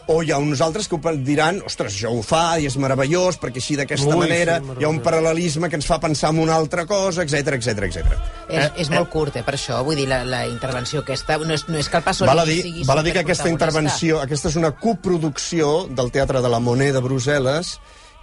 o 0.07 0.19
hi 0.21 0.29
ha 0.29 0.37
uns 0.37 0.59
altres 0.61 0.85
que 0.87 0.93
ho 0.95 1.11
diran, 1.25 1.57
ostres, 1.65 1.95
això 1.97 2.11
ho 2.13 2.21
fa 2.23 2.59
i 2.61 2.67
és 2.69 2.75
meravellós, 2.77 3.39
perquè 3.41 3.57
així 3.57 3.73
d'aquesta 3.75 4.15
manera 4.15 4.59
sí, 4.61 4.75
hi 4.79 4.85
ha 4.85 4.91
un 4.93 4.99
paral·lelisme 5.01 5.67
que 5.71 5.79
ens 5.79 5.87
fa 5.89 5.97
pensar 5.99 6.29
en 6.29 6.43
una 6.43 6.53
altra 6.55 6.85
cosa, 6.85 7.23
etc 7.25 7.55
etc 7.57 7.87
etc. 7.89 8.13
És, 8.47 8.69
és 8.85 8.91
molt 8.93 9.09
curt, 9.09 9.35
eh, 9.41 9.43
per 9.43 9.55
això. 9.57 9.81
Vull 9.83 9.97
dir, 9.97 10.05
la, 10.07 10.21
la 10.23 10.43
intervenció 10.45 11.01
aquesta... 11.01 11.39
No 11.41 11.57
és, 11.57 11.65
no 11.67 11.81
és 11.81 11.89
que 11.89 11.97
el 11.97 12.05
Pasolini 12.05 12.29
Val 12.35 12.43
a 12.43 12.47
dir, 12.51 12.61
sigui 12.61 12.85
val 12.85 13.01
a 13.01 13.03
dir 13.09 13.15
que 13.17 13.25
aquesta 13.25 13.49
intervenció, 13.49 14.21
aquesta 14.21 14.53
és 14.53 14.59
una 14.61 14.71
coproducció 14.77 15.87
del 15.89 16.13
Teatre 16.13 16.45
de 16.45 16.53
la 16.53 16.61
Monet 16.61 16.93
de 16.93 17.01
Brussel·les 17.01 17.75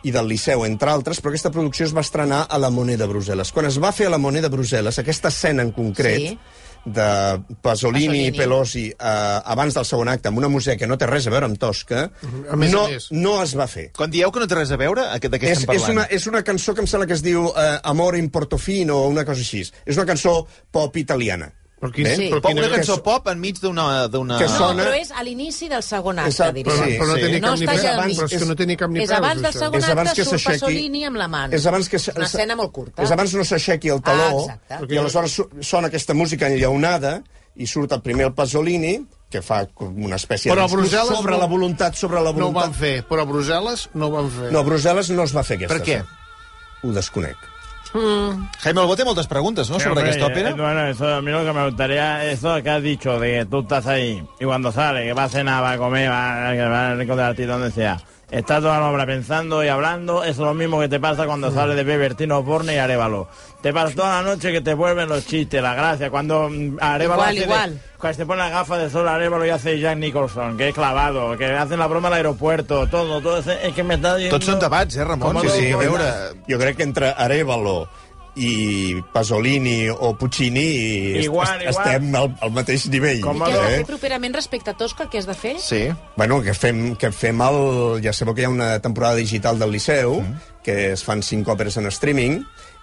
i 0.07 0.11
del 0.15 0.27
Liceu, 0.31 0.65
entre 0.67 0.91
altres, 0.91 1.19
però 1.23 1.31
aquesta 1.35 1.51
producció 1.55 1.87
es 1.87 1.93
va 1.95 2.03
estrenar 2.07 2.45
a 2.51 2.59
la 2.63 2.71
Monet 2.75 2.99
de 3.03 3.07
Brussel·les. 3.11 3.51
Quan 3.55 3.67
es 3.69 3.83
va 3.83 3.91
fer 3.95 4.07
a 4.07 4.15
la 4.15 4.19
Monet 4.23 4.43
de 4.47 4.51
Brussel·les, 4.55 4.99
aquesta 5.03 5.35
escena 5.35 5.63
en 5.67 5.71
concret, 5.75 6.19
Sí. 6.31 6.39
De 6.85 7.03
Pasolini, 7.63 8.07
Pasolini. 8.07 8.27
i 8.27 8.33
Pelosi 8.37 8.85
eh, 8.91 8.95
abans 9.55 9.75
del 9.75 9.85
segon 9.87 10.09
acte, 10.11 10.29
amb 10.29 10.39
una 10.39 10.49
música 10.49 10.77
que 10.77 10.87
no 10.91 10.97
té 10.99 11.07
res 11.07 11.27
a 11.27 11.31
veure 11.31 11.47
amb 11.47 11.59
Tosca, 11.63 12.11
A 12.51 12.57
més 12.57 12.73
a 12.73 12.77
no, 12.77 12.89
més. 12.89 13.07
no 13.13 13.37
es 13.43 13.55
va 13.59 13.67
fer. 13.71 13.91
Quan 13.97 14.11
dieu 14.11 14.33
que 14.35 14.41
no 14.43 14.49
té 14.51 14.59
res 14.59 14.73
a 14.75 14.77
veure, 14.81 15.05
a- 15.07 15.19
de 15.19 15.31
què 15.39 15.49
És, 15.53 15.59
estem 15.63 15.77
és, 15.77 15.83
parlant? 15.83 15.99
una, 15.99 16.07
és 16.11 16.27
una 16.27 16.43
cançó 16.43 16.75
que 16.75 16.81
em 16.83 16.87
sembla 16.91 17.07
que 17.07 17.15
es 17.15 17.23
diu 17.23 17.47
eh, 17.55 17.79
Amor 17.85 18.17
in 18.19 18.31
Portofino 18.31 18.97
o 19.05 19.09
una 19.09 19.25
cosa 19.25 19.41
així. 19.41 19.63
És 19.87 19.97
una 19.97 20.07
cançó 20.07 20.47
pop 20.71 20.97
italiana. 20.97 21.53
Però 21.83 21.91
quin? 21.91 22.07
Sí. 22.07 22.29
però 22.31 22.39
Pop, 22.41 22.53
quina 22.53 22.61
una 22.63 22.69
que 22.71 22.77
cançó 22.79 22.95
so- 22.95 23.03
pop 23.03 23.27
enmig 23.33 23.57
d'una... 23.59 24.07
d'una- 24.07 24.37
Que 24.39 24.47
No, 24.47 24.57
sona- 24.57 24.85
però 24.85 24.93
és 25.01 25.09
a 25.11 25.23
l'inici 25.27 25.67
del 25.69 25.83
segon 25.83 26.21
acte, 26.23 26.31
Exacte, 26.31 26.55
diria. 26.61 26.73
Però, 26.73 26.85
Sí, 26.87 26.93
però 27.01 27.07
no 27.09 27.15
sí. 27.17 27.21
té 27.21 27.29
ni 27.33 27.41
No 27.41 27.49
cap 27.49 27.59
ni 27.59 27.67
abans- 27.67 28.19
Però 28.21 28.29
és 28.31 28.39
que 28.39 28.47
no 28.47 28.55
té 28.61 28.67
ni 28.67 28.77
cap 28.77 28.91
ni 28.91 29.01
És 29.03 29.09
peus, 29.09 29.19
abans 29.19 29.43
del 29.43 29.53
segon 29.53 29.75
És 29.81 29.89
abans 29.89 30.11
acte, 30.13 30.23
que 30.23 30.29
surt 30.29 30.45
Pasolini 30.47 31.05
amb 31.09 31.17
la 31.17 31.27
mà. 31.29 31.41
És 31.53 31.67
abans 31.67 31.89
que... 31.89 31.97
És 31.97 32.09
una 32.15 32.27
escena 32.31 32.55
molt 32.57 32.71
curta. 32.73 33.03
És 33.03 33.11
abans 33.11 33.35
no 33.35 33.43
s'aixequi 33.45 33.89
el 33.91 34.01
taló, 34.01 34.47
Ah, 34.49 34.59
exacte. 34.63 34.95
i 34.95 34.99
aleshores 35.03 35.43
sona 35.61 35.89
aquesta 35.89 36.15
música 36.15 36.47
enllaunada, 36.47 37.17
i 37.57 37.67
surt 37.67 37.91
el 37.93 38.01
primer 38.01 38.27
el 38.27 38.33
Pasolini, 38.33 38.95
que 39.29 39.43
fa 39.43 39.67
com 39.67 39.91
una 40.05 40.17
espècie 40.17 40.53
Però 40.55 40.69
de 40.69 40.77
Brussel·les 40.77 41.17
sobre 41.17 41.33
no- 41.33 41.39
la 41.41 41.47
voluntat, 41.47 41.95
sobre 41.97 42.21
la 42.23 42.31
No 42.31 42.31
ho 42.31 42.33
voluntat. 42.53 42.63
van 42.63 42.75
fer, 42.75 43.05
però 43.09 43.23
a 43.23 43.27
Brussel·les 43.27 43.89
no 43.95 44.07
ho 44.07 44.11
van 44.13 44.31
fer. 44.31 44.53
No, 44.53 44.61
a 44.61 44.65
Brussel·les 44.65 45.11
no 45.11 45.25
es 45.25 45.35
va 45.35 45.43
fer 45.43 45.57
aquesta. 45.57 45.75
Per 45.79 45.83
què? 45.85 46.05
Ho 46.85 46.93
desconec. 46.93 47.37
Jaime 47.93 48.81
Albó 48.81 48.97
té 48.97 49.05
moltes 49.05 49.27
preguntes, 49.27 49.69
no?, 49.69 49.77
Sí, 49.79 49.85
sobre 49.85 50.01
hombre, 50.01 50.11
aquesta 50.11 50.27
òpera. 50.27 50.51
eh, 50.51 50.55
bueno, 50.55 50.87
eso, 50.87 51.15
a 51.15 51.21
mí 51.21 51.31
lo 51.31 51.45
que 51.45 51.53
me 51.53 51.67
gustaría, 51.69 52.25
eso 52.31 52.63
que 52.63 52.71
has 52.71 52.83
dicho, 52.83 53.19
de 53.19 53.39
que 53.41 53.45
tú 53.47 53.61
estás 53.61 53.87
ahí 53.87 54.23
y 54.41 54.45
cuando 54.45 54.73
sale, 54.73 55.05
que 55.05 55.13
va 55.13 55.25
a 55.25 55.29
cenar, 55.29 55.63
va 55.63 55.73
a 55.73 55.79
comer, 55.79 56.11
va, 56.11 56.53
que 56.53 56.63
va 56.63 56.89
a 56.91 57.03
encontrar 57.03 57.37
donde 57.37 57.71
sea, 57.71 58.01
Estás 58.33 58.63
toda 58.63 58.81
la 58.81 58.89
obra 58.91 59.05
pensando 59.05 59.63
y 59.63 59.69
hablando. 59.69 60.25
Es 60.25 60.39
lo 60.39 60.55
mismo 60.55 60.81
que 60.81 60.89
te 60.89 60.99
pasa 60.99 61.27
cuando 61.27 61.51
sales 61.53 61.77
de 61.77 61.85
Bebertino, 61.85 62.43
Borne 62.43 62.75
y 62.75 62.79
Arevalo. 62.79 63.29
Te 63.61 63.75
pasa 63.75 63.95
toda 63.95 64.23
la 64.23 64.31
noche 64.31 64.51
que 64.51 64.63
te 64.63 64.73
vuelven 64.73 65.07
los 65.07 65.27
chistes, 65.27 65.63
la 65.63 65.75
gracia. 65.75 66.11
Cuando 66.11 66.49
mm, 66.49 66.79
Arevalo 66.81 67.21
Igual, 67.23 67.29
hace 67.29 67.39
de- 67.41 67.45
igual. 67.45 67.81
cuando 67.99 68.17
se 68.17 68.25
pone 68.27 68.39
la 68.41 68.49
gafa 68.49 68.79
de 68.79 68.89
sol 68.89 69.07
Arevalo 69.07 69.45
y 69.45 69.51
hace 69.51 69.79
Jack 69.79 69.99
Nicholson, 69.99 70.57
que 70.57 70.69
es 70.71 70.75
clavado, 70.75 71.37
que 71.37 71.45
hacen 71.45 71.79
la 71.79 71.87
broma 71.87 72.09
al 72.09 72.15
aeropuerto, 72.15 72.87
todo, 72.89 73.21
todo. 73.21 73.37
ese- 73.39 73.67
Es 73.69 73.75
que 73.75 73.83
me 73.85 73.95
está 73.95 74.17
diciendo... 74.17 74.39
Tots 74.39 74.47
són 74.49 74.59
debats, 74.61 74.97
eh, 74.97 75.05
Ramon? 75.05 75.39
Sí, 75.43 75.47
a 75.47 75.51
sí, 75.51 75.71
a 75.73 75.77
veure... 75.77 76.05
Jo 76.49 76.59
crec 76.59 76.79
que 76.79 76.83
entre 76.89 77.11
Arevalo 77.13 77.87
i 78.37 79.03
Pasolini 79.13 79.91
o 79.91 80.15
Puccini 80.17 80.63
Igual, 81.21 81.61
est- 81.61 81.69
igual. 81.69 81.87
estem 81.87 82.15
al, 82.17 82.31
al 82.41 82.53
mateix 82.55 82.87
nivell. 82.89 83.19
I 83.21 83.23
què 83.23 83.49
has 83.49 83.59
de 83.59 83.75
fer 83.77 83.87
properament 83.91 84.35
respecte 84.35 84.73
a 84.73 84.77
Tosca? 84.79 85.09
Què 85.13 85.21
has 85.21 85.29
de 85.29 85.35
fer? 85.37 85.59
Sí. 85.61 85.83
Bueno, 86.17 86.41
que 86.43 86.55
fem, 86.57 86.95
que 86.97 87.13
fem 87.13 87.43
el... 87.45 87.61
Ja 88.05 88.15
sabeu 88.17 88.35
que 88.35 88.45
hi 88.45 88.49
ha 88.49 88.53
una 88.53 88.79
temporada 88.81 89.21
digital 89.21 89.59
del 89.61 89.73
Liceu, 89.77 90.21
mm. 90.23 90.63
que 90.65 90.93
es 90.93 91.05
fan 91.05 91.23
cinc 91.23 91.49
òperes 91.53 91.77
en 91.77 91.91
streaming, 91.93 92.41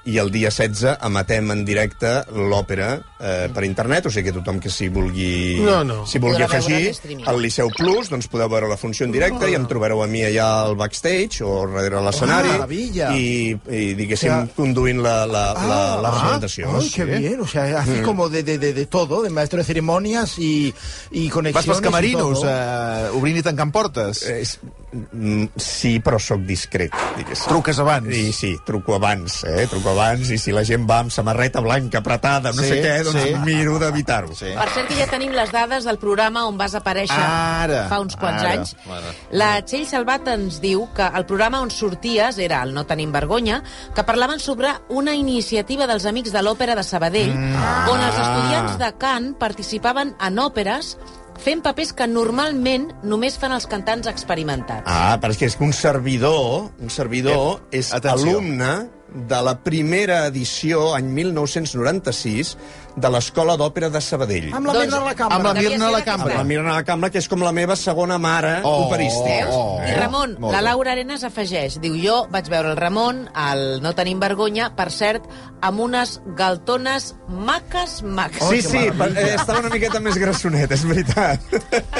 i 0.09 0.17
el 0.21 0.31
dia 0.33 0.49
16 0.49 0.97
emetem 1.05 1.51
en 1.53 1.63
directe 1.67 2.11
l'òpera 2.33 2.89
eh, 3.19 3.47
per 3.53 3.63
internet, 3.67 4.07
o 4.07 4.11
sigui 4.13 4.29
que 4.29 4.35
tothom 4.39 4.59
que 4.63 4.71
s'hi 4.73 4.87
vulgui, 4.89 5.59
No, 5.63 5.83
no. 5.85 5.99
s'hi 6.09 6.19
vulgui 6.23 6.39
Podrà 6.43 6.47
afegir 6.49 7.21
al 7.29 7.41
Liceu 7.43 7.69
Plus, 7.77 8.09
doncs 8.09 8.27
podeu 8.31 8.49
veure 8.49 8.67
la 8.71 8.77
funció 8.79 9.05
en 9.05 9.11
directe 9.13 9.49
i 9.51 9.55
em 9.57 9.65
trobareu 9.69 10.01
a 10.03 10.07
mi 10.07 10.23
allà 10.25 10.47
al 10.65 10.75
backstage 10.79 11.43
o 11.45 11.67
darrere 11.67 12.01
l'escenari 12.05 12.55
Oh, 12.59 12.67
i, 13.15 13.53
i 13.69 13.93
diguéssim, 13.97 14.29
O 14.31 14.45
sea- 14.45 14.55
conduint 14.55 14.99
la, 15.03 15.25
la, 15.29 15.43
la, 15.53 15.79
la 16.01 16.11
presentació. 16.15 16.71
Ay, 16.79 16.89
qué 16.93 17.05
bien. 17.05 17.39
O 17.41 17.47
sea, 17.47 17.79
haces 17.81 18.01
como 18.05 18.29
de, 18.29 18.43
de, 18.43 18.57
de, 18.57 18.73
de 18.73 18.85
todo, 18.85 19.21
de 19.21 19.29
maestro 19.29 19.57
de 19.59 19.63
ceremonias 19.65 20.37
y, 20.39 20.73
y 21.11 21.25
Vas 21.25 21.33
conexiones. 21.33 21.65
pels 21.67 21.79
y 21.79 21.83
camerinos, 21.83 22.41
eh, 22.45 23.09
obrint 23.13 23.37
i 23.37 23.43
tancant 23.43 23.71
portes. 23.71 24.23
És, 24.29 24.59
mm, 24.91 25.45
sí, 25.55 25.99
però 25.99 26.19
sóc 26.19 26.41
discret, 26.47 26.91
diguéssim. 27.17 27.47
Truques 27.51 27.79
abans. 27.79 28.07
I 28.15 28.31
sí, 28.33 28.55
truco 28.65 28.95
abans, 28.95 29.43
eh? 29.45 29.67
Truco 29.69 29.89
abans, 29.91 29.98
i 30.31 30.37
si 30.39 30.51
la 30.55 30.63
gent 30.63 30.85
va 30.89 30.99
amb 31.03 31.11
samarreta 31.11 31.61
blanca 31.61 31.99
apretada, 31.99 32.51
no 32.53 32.61
Sí, 32.63 32.69
sé 32.69 32.81
què, 32.83 33.03
doncs 33.03 33.21
sí. 33.23 33.33
miro 33.45 33.77
d'evitar-ho. 33.79 34.33
Sí. 34.35 34.51
Per 34.55 34.69
cert, 34.73 34.87
que 34.87 34.95
ja 34.95 35.07
tenim 35.11 35.31
les 35.35 35.51
dades 35.51 35.83
del 35.85 35.97
programa 35.99 36.45
on 36.47 36.57
vas 36.57 36.75
aparèixer 36.75 37.17
Ara, 37.19 37.87
fa 37.89 37.99
uns 37.99 38.15
quants 38.15 38.41
ara, 38.43 38.51
anys. 38.53 38.75
ara. 38.89 39.13
La 39.31 39.51
Txell 39.65 39.85
Salvat 39.87 40.27
ens 40.27 40.59
diu 40.61 40.87
que 40.95 41.03
el 41.07 41.25
programa 41.25 41.61
on 41.61 41.71
sorties 41.71 42.37
era 42.39 42.61
el 42.63 42.73
No 42.73 42.85
tenim 42.85 43.11
vergonya, 43.11 43.61
que 43.95 44.03
parlaven 44.03 44.39
sobre 44.39 44.69
una 44.89 45.13
iniciativa 45.15 45.85
dels 45.87 46.05
Amics 46.05 46.31
de 46.31 46.41
l'Òpera 46.41 46.75
de 46.75 46.83
Sabadell, 46.83 47.33
Mm. 47.35 47.89
on 47.89 47.99
els 48.01 48.15
estudiants 48.19 48.77
de 48.79 48.93
cant 48.97 49.33
participaven 49.39 50.15
en 50.19 50.37
òperes 50.39 50.97
fent 51.39 51.61
papers 51.63 51.93
que 51.93 52.05
normalment 52.07 52.89
només 53.03 53.37
fan 53.39 53.53
els 53.55 53.65
cantants 53.65 54.07
experimentats. 54.07 54.83
Ah, 54.85 55.17
però 55.21 55.31
és 55.31 55.37
que 55.37 55.45
és 55.45 55.55
que 55.55 55.63
un 55.63 55.71
servidor, 55.73 56.69
un 56.79 56.89
servidor 56.89 57.61
Eh, 57.71 57.79
és 57.79 57.93
atenció. 57.93 58.29
alumne 58.31 58.89
de 59.13 59.39
la 59.41 59.55
primera 59.63 60.25
edició, 60.27 60.93
any 60.95 61.07
1996, 61.15 62.55
de 62.99 63.09
l'Escola 63.13 63.55
d'Òpera 63.55 63.87
de 63.93 64.01
Sabadell. 64.03 64.49
Amb 64.53 64.67
la 64.67 64.73
Doncs, 64.73 64.85
Mirna 64.89 64.97
a 64.99 65.05
la 65.05 65.13
cambra. 65.15 65.35
amb 65.37 65.45
la 65.45 65.53
Mirna 65.55 65.89
la 65.91 66.01
cambra. 66.03 66.31
Amb 66.33 66.37
la 66.37 66.43
Mirna 66.43 66.71
a 66.71 66.75
la 66.79 66.83
Cambra, 66.83 67.09
que 67.09 67.17
és 67.21 67.27
com 67.31 67.41
la 67.45 67.51
meva 67.55 67.75
segona 67.79 68.17
mare 68.19 68.59
Oh, 68.63 68.87
operística. 68.87 69.45
Veus? 69.45 69.55
Oh, 69.55 69.79
I 69.87 69.93
Ramon, 69.95 70.35
molt 70.39 70.53
la. 70.53 70.61
Laura 70.61 70.91
Arenas 70.91 71.23
afegeix, 71.23 71.79
diu, 71.79 71.95
jo 71.95 72.27
vaig 72.29 72.49
veure 72.51 72.71
el 72.73 72.77
Ramon, 72.77 73.29
al 73.33 73.81
No 73.81 73.93
tenim 73.95 74.19
vergonya, 74.19 74.71
per 74.75 74.89
cert, 74.91 75.23
amb 75.61 75.79
unes 75.79 76.19
galtones 76.35 77.13
maques, 77.29 78.01
maques. 78.03 78.43
Sí, 78.49 78.61
sí, 78.61 78.83
per- 78.97 79.13
eh, 79.17 79.35
estava 79.35 79.59
una 79.59 79.69
miqueta 79.69 79.99
més 79.99 80.17
grassonet, 80.17 80.71
és 80.71 80.83
veritat. 80.83 81.39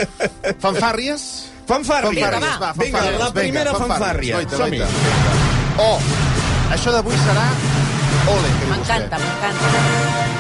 Fanfàrries? 0.65 1.23
Fanfàrries. 1.69 2.15
Vinga, 2.15 2.57
va. 2.59 2.73
Vinga, 2.77 3.03
la 3.19 3.31
primera 3.31 3.73
fanfàrria. 3.77 4.39
Goita, 4.41 4.57
Som-hi. 4.57 4.81
Oh, 5.79 5.99
això 6.75 6.93
d'avui 6.93 7.17
serà... 7.25 7.45
Ole, 8.29 8.49
que 8.59 8.65
diu 8.65 8.73
M'encanta, 8.73 9.17
m'encanta. 9.17 10.37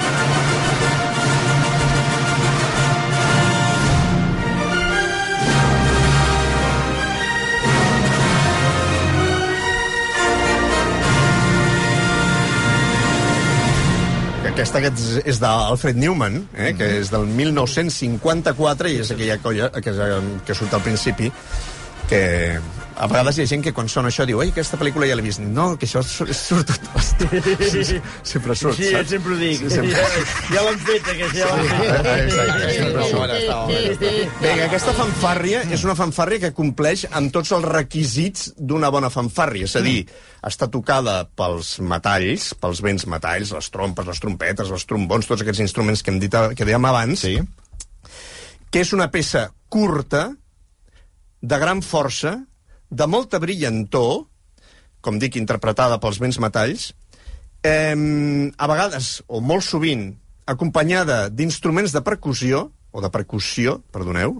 Aquesta 14.49 14.81
és, 14.83 15.03
és 15.23 15.37
d'Alfred 15.39 15.97
Newman, 15.97 16.41
eh, 16.57 16.73
que 16.75 16.87
és 16.99 17.09
del 17.13 17.25
1954, 17.31 18.91
i 18.91 18.99
és 19.05 19.13
aquella 19.15 19.39
colla 19.39 19.69
que, 19.71 19.93
que 20.45 20.57
surt 20.57 20.75
al 20.75 20.83
principi, 20.83 21.31
que 22.09 22.21
a 22.99 23.07
vegades 23.07 23.37
hi 23.39 23.43
ha 23.45 23.47
gent 23.47 23.63
que 23.63 23.71
quan 23.75 23.87
sona 23.91 24.09
això 24.11 24.25
diu 24.27 24.41
ei, 24.43 24.49
aquesta 24.51 24.77
pel·lícula 24.79 25.07
ja 25.07 25.15
l'he 25.15 25.23
vist. 25.23 25.39
No, 25.39 25.69
que 25.79 25.87
això 25.87 26.01
surt, 26.03 26.67
tot 26.67 26.89
Sí, 27.71 27.83
sí, 27.87 27.99
sempre 28.27 28.55
surt, 28.59 28.75
Sí, 28.77 28.89
saps? 28.91 29.09
sempre 29.13 29.33
ho 29.33 29.37
dic. 29.39 29.61
Sí, 29.61 29.69
sempre. 29.71 29.93
Ja, 29.95 30.55
ja 30.55 30.63
l'han 30.65 30.79
fet, 30.83 31.07
que 31.07 31.29
sí, 31.31 31.39
ja 31.39 31.47
l'han 31.49 31.69
fet. 31.69 32.09
Exacte, 32.25 32.73
sempre 32.75 33.05
surt. 33.11 34.03
Vinga, 34.43 34.65
aquesta 34.67 34.93
fanfàrria 34.97 35.61
és 35.71 35.85
una 35.87 35.95
fanfàrria 35.99 36.41
que 36.43 36.51
compleix 36.57 37.05
amb 37.11 37.31
tots 37.35 37.53
els 37.55 37.65
requisits 37.69 38.49
d'una 38.57 38.91
bona 38.93 39.09
fanfàrria, 39.13 39.69
és 39.69 39.75
a 39.79 39.83
dir, 39.85 40.01
està 40.45 40.67
tocada 40.71 41.21
pels 41.39 41.77
metalls, 41.83 42.51
pels 42.59 42.83
vents 42.85 43.07
metalls, 43.11 43.53
les 43.55 43.71
trompes, 43.73 44.07
les 44.11 44.19
trompetes, 44.23 44.69
els 44.75 44.85
trombons, 44.89 45.27
tots 45.29 45.43
aquests 45.45 45.63
instruments 45.65 46.03
que 46.03 46.11
hem 46.13 46.19
dit 46.21 46.35
que 46.55 46.67
dèiem 46.67 46.85
abans, 46.91 47.23
Sí. 47.23 47.37
que 48.69 48.83
és 48.83 48.91
una 48.93 49.09
peça 49.11 49.47
curta, 49.69 50.29
de 51.41 51.57
gran 51.57 51.81
força, 51.81 52.35
de 52.89 53.07
molta 53.07 53.39
brillantor, 53.39 54.25
com 55.01 55.19
dic, 55.21 55.37
interpretada 55.39 55.99
pels 56.01 56.19
vents 56.19 56.39
metalls, 56.41 56.91
eh, 57.63 57.95
a 58.57 58.67
vegades, 58.67 59.21
o 59.27 59.41
molt 59.41 59.63
sovint, 59.63 60.11
acompanyada 60.49 61.27
d'instruments 61.29 61.93
de 61.93 62.01
percussió, 62.01 62.69
o 62.91 63.01
de 63.01 63.09
percussió, 63.13 63.79
perdoneu, 63.93 64.39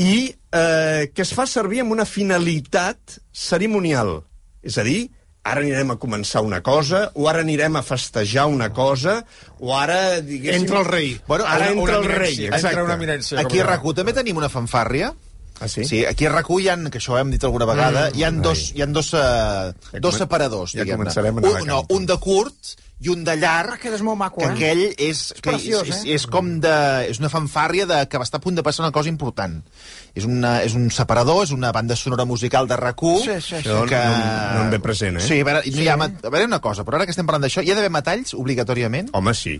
i 0.00 0.34
eh, 0.50 1.10
que 1.14 1.22
es 1.22 1.34
fa 1.36 1.44
servir 1.46 1.82
amb 1.84 1.92
una 1.92 2.06
finalitat 2.08 3.18
cerimonial. 3.30 4.22
És 4.64 4.78
a 4.80 4.84
dir, 4.86 5.10
ara 5.44 5.60
anirem 5.60 5.92
a 5.92 5.98
començar 6.00 6.40
una 6.42 6.62
cosa, 6.64 7.10
o 7.14 7.28
ara 7.28 7.42
anirem 7.44 7.76
a 7.76 7.82
festejar 7.84 8.46
una 8.48 8.70
cosa, 8.72 9.18
o 9.60 9.74
ara, 9.76 10.22
diguéssim... 10.24 10.64
Entra 10.64 10.80
el 10.80 10.88
rei. 10.88 11.12
Bueno, 11.28 11.44
ara 11.44 11.68
Una- 11.68 11.82
entra 11.82 11.98
el 12.00 12.08
rei, 12.08 12.46
exacte. 12.46 12.68
entra 12.72 12.84
una 12.88 12.96
eminència, 12.96 13.38
Aquí 13.44 13.60
a 13.60 13.66
com 13.68 13.74
RAC1 13.74 14.00
també 14.00 14.16
tenim 14.16 14.40
una 14.40 14.48
fanfàrria. 14.48 15.12
Ah, 15.60 15.68
sí? 15.68 15.84
Sí, 15.84 16.04
aquí 16.04 16.26
a 16.26 16.32
RAC1 16.32 16.60
hi 16.64 16.68
ha, 16.68 16.76
que 16.90 16.98
això 16.98 17.14
ho 17.14 17.18
hem 17.18 17.30
dit 17.30 17.44
alguna 17.46 17.64
vegada, 17.70 18.08
hi 18.14 18.24
ha 18.26 18.30
dos, 18.32 18.72
hi 18.74 18.82
ha 18.82 18.86
dos, 18.90 19.12
uh, 19.14 19.70
Ja 19.92 20.00
dos 20.02 20.16
separadors, 20.18 20.72
ja 20.74 20.82
diguem-ne. 20.82 21.12
un, 21.60 21.66
no, 21.68 21.84
un 21.94 22.06
de 22.06 22.16
curt 22.18 22.74
i 23.04 23.08
un 23.10 23.22
de 23.26 23.36
llarg, 23.36 23.78
Que 23.82 23.90
és 23.94 24.02
molt 24.02 24.16
maco, 24.18 24.40
que 24.40 24.46
eh? 24.46 24.52
aquell 24.54 24.82
és, 24.98 25.32
que 25.40 25.50
preciós, 25.50 25.88
és, 25.88 25.94
eh? 25.94 26.00
és, 26.14 26.22
és 26.22 26.26
com 26.30 26.58
de... 26.62 26.72
És 27.10 27.18
una 27.20 27.28
fanfàrria 27.28 27.86
de, 27.86 28.00
que 28.08 28.18
està 28.22 28.38
a 28.38 28.40
punt 28.40 28.54
de 28.58 28.62
passar 28.66 28.84
una 28.84 28.92
cosa 28.94 29.08
important. 29.10 29.60
És, 30.14 30.24
una, 30.24 30.62
és 30.62 30.74
un 30.78 30.88
separador, 30.94 31.42
és 31.44 31.50
una 31.52 31.70
banda 31.74 31.96
sonora 31.96 32.24
musical 32.24 32.66
de 32.70 32.78
RAC1 32.78 33.18
Sí, 33.22 33.34
sí, 33.34 33.40
sí. 33.48 33.54
Això 33.62 33.84
no- 33.84 34.56
no 34.58 34.64
em 34.64 34.70
ve 34.70 34.80
present, 34.80 35.18
eh? 35.18 35.26
Sí, 35.26 35.40
a 35.40 35.44
veure, 35.44 35.62
no 35.66 35.82
hi 35.82 35.88
ha, 35.88 35.94
a 35.94 36.30
veure 36.30 36.46
una 36.46 36.60
cosa, 36.60 36.84
però 36.86 36.96
ara 36.98 37.04
que 37.06 37.14
estem 37.14 37.26
parlant 37.26 37.42
d'això, 37.46 37.62
hi 37.62 37.70
ha 37.70 37.74
d'haver 37.78 37.90
metalls, 37.94 38.34
obligatòriament? 38.34 39.10
Home, 39.12 39.34
sí. 39.34 39.58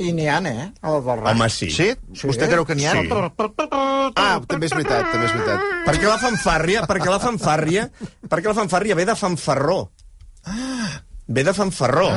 I 0.00 0.12
n'hi 0.16 0.26
ha, 0.32 0.38
eh? 0.48 0.66
El 0.88 1.02
del 1.04 1.24
Home, 1.28 1.48
sí. 1.52 1.68
Sí? 1.74 1.90
Vostè 2.24 2.48
creu 2.48 2.64
que 2.64 2.76
n'hi 2.78 2.86
ha? 2.88 2.94
Sí. 2.96 3.08
Ah, 4.16 4.40
també 4.48 4.70
és 4.70 4.74
veritat, 4.74 5.10
també 5.12 5.28
és 5.28 5.34
veritat. 5.36 5.66
Perquè 5.88 6.08
la 6.08 6.18
fanfàrria, 6.22 6.84
perquè 6.88 7.10
la 7.12 7.20
fanfàrria, 7.20 7.86
perquè 8.24 8.48
la 8.48 8.56
fanfàrria 8.56 8.96
ve 8.96 9.04
de 9.08 9.16
fanfarró. 9.18 9.80
Ve 11.30 11.44
de 11.46 11.54
fanfarró, 11.54 12.08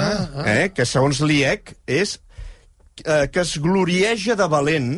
eh? 0.47 0.71
que 0.73 0.87
segons 0.89 1.19
l'IEC 1.21 1.75
és 1.85 2.15
eh, 3.03 3.27
que 3.27 3.43
es 3.43 3.57
glorieja 3.61 4.39
de 4.39 4.47
valent 4.49 4.95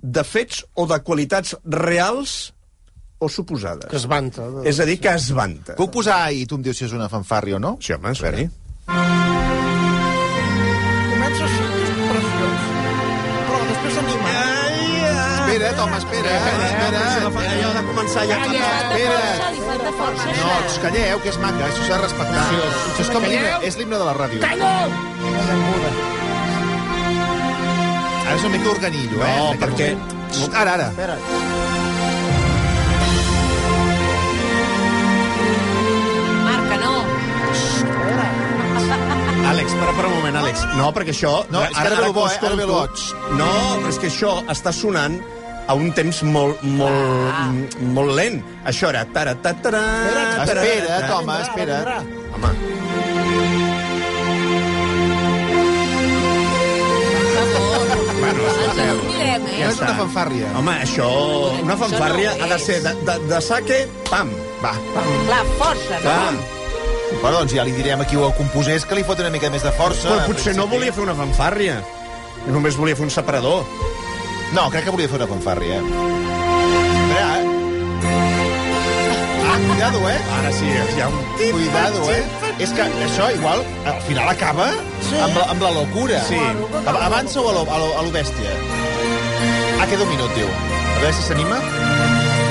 de 0.00 0.24
fets 0.24 0.62
o 0.76 0.86
de 0.90 1.00
qualitats 1.04 1.56
reals 1.64 2.52
o 3.20 3.28
suposades. 3.28 3.88
Que 3.90 3.96
es 3.96 4.06
vanta. 4.08 4.46
De... 4.48 4.68
És 4.68 4.80
a 4.80 4.86
dir, 4.88 5.00
que 5.00 5.12
es 5.16 5.32
vanta. 5.36 5.76
Puc 5.80 5.92
posar 5.98 6.22
i 6.36 6.46
tu 6.48 6.60
em 6.60 6.64
dius 6.68 6.78
si 6.80 6.86
és 6.88 6.96
una 6.96 7.08
fanfàrria 7.12 7.58
o 7.58 7.62
no? 7.62 7.76
Sí, 7.80 7.96
home, 7.96 8.12
veure. 8.12 8.44
sí. 8.44 8.50
Comença 11.10 11.44
així, 11.44 11.79
Espera't, 15.70 15.86
home, 15.86 15.96
espera, 15.98 16.30
espera, 16.34 16.64
espera. 16.66 17.50
Allò 17.54 17.70
de 17.76 17.82
començar 17.86 18.24
ja... 18.26 18.36
Espera. 18.42 19.20
No, 20.40 20.54
calleu, 20.82 21.20
que 21.22 21.30
és 21.30 21.38
maca, 21.38 21.68
això 21.68 21.84
s'ha 21.86 21.94
de 21.94 22.00
respectar. 22.02 22.46
Això 22.50 23.04
és 23.04 23.10
com 23.14 23.22
l'himne, 23.28 23.52
és 23.68 23.78
l'himne 23.78 24.00
de 24.00 24.08
la 24.08 24.14
ràdio. 24.18 24.42
Ara 28.26 28.34
és 28.34 28.42
una 28.42 28.52
mica 28.56 28.68
organillo, 28.74 29.22
eh? 29.22 29.30
No, 29.30 29.46
perquè-. 29.62 29.94
Ara, 30.50 30.74
ara. 30.74 30.90
Espera. 30.90 31.16
Marca, 36.50 36.76
no. 36.82 36.94
Àlex, 39.54 39.68
para 39.78 39.92
per 39.94 40.06
un 40.10 40.14
moment, 40.18 40.36
Àlex. 40.42 40.56
No, 40.78 40.90
perquè 40.94 41.14
això... 41.14 41.44
No, 41.54 41.62
és 41.62 41.78
que 41.78 41.86
ara 41.86 41.98
ve 42.02 42.08
el 42.10 42.16
bo, 42.16 42.26
eh? 42.26 42.38
Ara 42.42 42.56
ve 42.58 42.66
el 42.66 42.74
boig. 42.74 42.96
No, 43.38 43.52
és 43.90 44.02
que 44.02 44.10
això 44.10 44.40
està 44.50 44.74
sonant 44.74 45.22
a 45.70 45.74
un 45.78 45.92
temps 45.94 46.22
molt, 46.26 46.62
molt, 46.62 47.30
Ah. 47.30 47.52
molt 47.94 48.14
lent. 48.18 48.40
Això 48.66 48.90
era... 48.90 49.04
Tara, 49.14 49.36
ta, 49.38 49.54
tara, 49.62 49.82
tara, 50.44 50.64
tara. 50.66 51.14
home, 51.16 51.36
espera't. 51.46 51.86
Home, 52.34 52.50
bueno, 58.20 58.46
escolteu. 58.48 58.96
direm, 59.08 59.46
eh? 59.46 59.64
No 59.64 59.70
és 59.70 59.80
una 59.80 59.94
fanfàrria. 59.98 60.48
Home, 60.58 60.74
això, 60.84 61.08
una 61.62 61.76
fanfàrria 61.80 62.34
no 62.38 62.44
ha 62.46 62.50
de 62.52 62.58
ser 62.62 62.78
de, 62.84 62.92
de, 63.08 63.16
de 63.30 63.40
saque, 63.44 63.80
pam. 64.10 64.30
Va. 64.62 64.72
Clar, 65.26 65.42
força, 65.60 66.00
no? 66.04 66.10
Pam. 66.10 66.40
Bueno, 67.20 67.38
doncs 67.40 67.54
ja 67.56 67.64
li 67.66 67.72
direm 67.74 68.00
a 68.04 68.06
qui 68.06 68.16
ho 68.20 68.28
composés 68.38 68.84
que 68.86 68.94
li 68.98 69.04
fot 69.06 69.18
una 69.22 69.32
mica 69.34 69.50
més 69.50 69.64
de 69.66 69.72
força. 69.74 70.08
Però 70.12 70.28
potser 70.30 70.54
no 70.56 70.68
volia 70.70 70.92
fer 70.94 71.02
una 71.06 71.16
fanfàrria. 71.18 71.80
Només 72.48 72.76
volia 72.78 72.96
fer 72.96 73.04
un 73.08 73.10
separador. 73.14 73.64
No, 74.52 74.68
crec 74.70 74.84
que 74.84 74.90
volia 74.94 75.08
fer 75.08 75.18
una 75.20 75.28
fanfàrria. 75.30 75.76
Espera, 75.80 77.28
eh? 77.38 77.44
Ah, 79.50 79.58
cuidado, 79.68 80.00
eh? 80.10 80.18
Ara 80.38 80.50
sí, 80.52 80.66
hi 80.96 81.00
ha 81.00 81.08
un... 81.08 81.18
Cuidado, 81.52 82.10
eh? 82.12 82.22
És 82.60 82.72
que 82.76 82.82
això, 83.06 83.28
igual, 83.36 83.62
al 83.88 84.00
final 84.08 84.28
acaba 84.28 84.66
sí. 85.06 85.16
amb, 85.22 85.38
la, 85.38 85.44
amb 85.54 85.62
la 85.64 85.70
locura. 85.78 86.20
Sí. 86.28 86.40
Ab- 86.84 86.98
Avança 87.06 87.40
o 87.40 87.48
a 87.48 87.54
lo, 87.56 87.62
a 87.64 87.78
lo, 87.80 87.88
a 87.98 88.02
lo 88.02 88.10
bèstia? 88.12 88.50
Ah, 89.80 89.86
queda 89.88 90.02
un 90.04 90.10
minut, 90.12 90.34
diu. 90.36 90.50
A 90.50 90.98
veure 91.00 91.14
si 91.16 91.22
s'anima. 91.28 91.56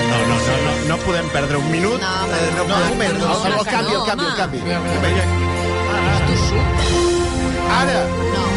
No, 0.09 0.17
no, 0.31 0.39
no, 0.47 0.55
no, 0.65 0.71
no 0.93 0.97
podem 1.05 1.27
perdre 1.35 1.59
un 1.59 1.69
minut. 1.71 1.99
No, 2.01 2.15
eh, 2.33 2.49
No, 2.55 2.63
un 2.63 2.71
podem 2.71 2.89
moment, 2.95 3.19
el, 3.19 3.23
el, 3.27 3.59
el 3.59 3.65
canvi, 3.69 3.93
el 3.99 4.05
canvi, 4.07 4.25
el 4.31 4.35
canvi. 4.39 4.59
Ara! 7.79 7.99
No. 8.33 8.48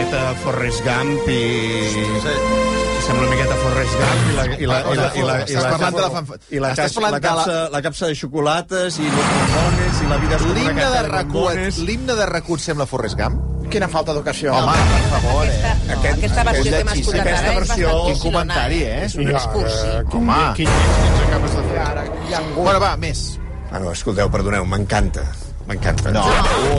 Miqueta 0.00 0.34
Forrest 0.42 0.80
Gump 0.84 1.28
i... 1.28 1.40
Sembla 3.04 3.22
una 3.26 3.30
miqueta 3.34 3.54
Forrest 3.60 3.94
Gump 4.00 4.30
i 4.30 4.34
la... 4.36 4.44
I 4.44 4.66
la, 4.66 4.78
i 4.80 4.96
la, 4.96 5.08
i 5.12 5.22
la, 5.26 5.34
i 5.40 5.44
Estàs 5.44 5.64
la, 5.64 5.70
parlant 5.74 5.96
de 5.96 6.00
la 6.04 6.10
fanfa- 6.14 6.38
I 6.56 6.60
la, 6.62 6.70
Estàs 6.72 6.86
capsa, 6.86 7.00
parlant 7.00 7.12
la, 7.12 7.20
de 7.20 7.26
la- 7.26 7.34
capsa, 7.44 7.56
la 7.74 7.82
capsa 7.84 8.08
de 8.10 8.16
xocolates 8.20 8.96
i 9.00 9.08
los 9.10 9.28
bombones 9.34 10.00
i 10.04 10.08
la 10.12 10.18
vida 10.22 10.38
és 10.38 10.42
com 10.44 10.50
una 10.52 10.60
L'himne 10.60 10.86
de 10.94 11.02
bombones. 11.34 11.80
l'himne 11.90 12.16
de 12.20 12.28
Racut 12.30 12.64
sembla 12.64 12.86
Forrest 12.88 13.18
Gump? 13.20 13.44
Quina 13.70 13.86
falta 13.92 14.14
d'educació. 14.16 14.54
Home, 14.56 14.78
per 14.90 15.02
favor, 15.12 15.44
eh? 15.44 15.50
Aquesta, 15.52 15.74
no, 15.84 15.98
Aquest- 16.00 16.16
aquesta 16.16 16.46
versió 16.48 16.64
que 16.72 16.80
hem 16.80 16.88
escoltat 16.94 17.20
aquesta 17.26 17.44
ara 17.44 17.52
és 17.52 17.60
versió- 17.60 17.92
bastant 17.92 18.08
Quin 18.08 18.22
comentari, 18.24 18.80
eh? 18.82 19.04
És 19.04 19.46
cursi. 19.52 19.84
eh, 19.84 20.00
quin, 20.10 20.24
Home. 20.24 20.40
quin 20.56 20.72
lleig 20.72 21.04
ens 21.10 21.22
acabes 21.28 21.54
de 21.60 21.68
fer 21.68 21.78
ara. 21.84 22.04
Bueno, 22.56 22.80
va, 22.80 22.96
més. 22.96 23.22
Ah, 23.70 23.78
no, 23.78 23.92
escolteu, 23.92 24.30
perdoneu, 24.30 24.64
m'encanta. 24.66 25.28
M'encanta. 25.70 26.10
No, 26.10 26.24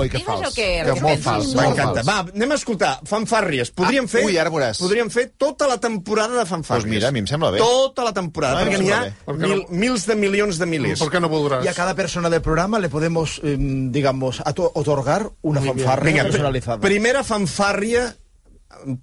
ui, 0.01 0.09
que 0.11 0.19
fals. 0.19 0.53
que- 0.53 0.83
molt 1.01 1.21
fals, 1.23 1.53
M'encanta. 1.55 2.01
Va, 2.03 2.17
anem 2.27 2.51
a 2.51 2.55
escoltar. 2.59 2.89
Fanfàrries. 3.07 3.71
Podríem 3.71 4.05
Ah, 4.05 4.11
fer... 4.11 4.23
ui, 4.27 4.37
ara 4.37 4.51
veuràs. 4.51 4.81
Podríem 4.83 5.09
fer 5.13 5.29
tota 5.39 5.67
la 5.69 5.77
temporada 5.79 6.35
de 6.37 6.45
fanfàrries. 6.49 6.83
Doncs 6.83 6.91
mira, 6.91 7.07
a 7.07 7.11
mi 7.15 7.19
em 7.23 7.27
sembla 7.27 7.51
bé. 7.55 7.59
Tota 7.63 8.03
la 8.03 8.11
temporada, 8.13 8.61
em 8.61 8.67
perquè 8.67 8.79
n'hi 8.81 8.91
ha 8.91 9.13
mil, 9.37 9.63
mils 9.69 10.05
de 10.09 10.15
milions 10.19 10.59
de 10.59 10.65
milers. 10.65 10.99
¿Por 10.99 11.09
qué 11.11 11.19
no 11.21 11.29
podrás? 11.29 11.63
Y 11.63 11.69
a 11.69 11.73
cada 11.73 11.95
persona 11.95 12.29
del 12.29 12.41
programa 12.41 12.79
le 12.79 12.89
podemos, 12.89 13.39
eh, 13.43 13.55
digamos, 13.57 14.41
otorgar 14.45 15.29
una 15.41 15.61
fanfarria 15.61 16.11
Vinga, 16.11 16.23
personalizada. 16.23 16.79
primera 16.81 17.23
fanfàrria... 17.23 18.15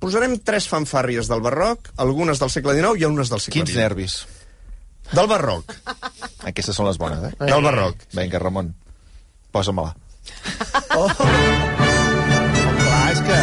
Posarem 0.00 0.38
tres 0.42 0.66
fanfàrries 0.68 1.28
del 1.28 1.40
barroc, 1.40 1.90
algunes 1.98 2.40
del 2.40 2.50
segle 2.50 2.74
XIX 2.74 3.00
i 3.00 3.04
unes 3.04 3.28
del 3.30 3.38
segle 3.38 3.52
Quins 3.60 3.70
XX. 3.70 3.78
nervis. 3.78 4.26
Del 5.12 5.26
barroc. 5.28 5.70
Aquestes 6.44 6.74
són 6.74 6.88
les 6.88 6.98
bones, 6.98 7.22
eh? 7.30 7.34
Del 7.38 7.62
barroc. 7.62 7.94
Vinga, 8.12 8.40
Ramon, 8.42 8.74
posa-me-la. 9.52 9.94
Oh. 10.96 11.08
Clar, 12.78 13.04
és 13.12 13.20
que... 13.26 13.38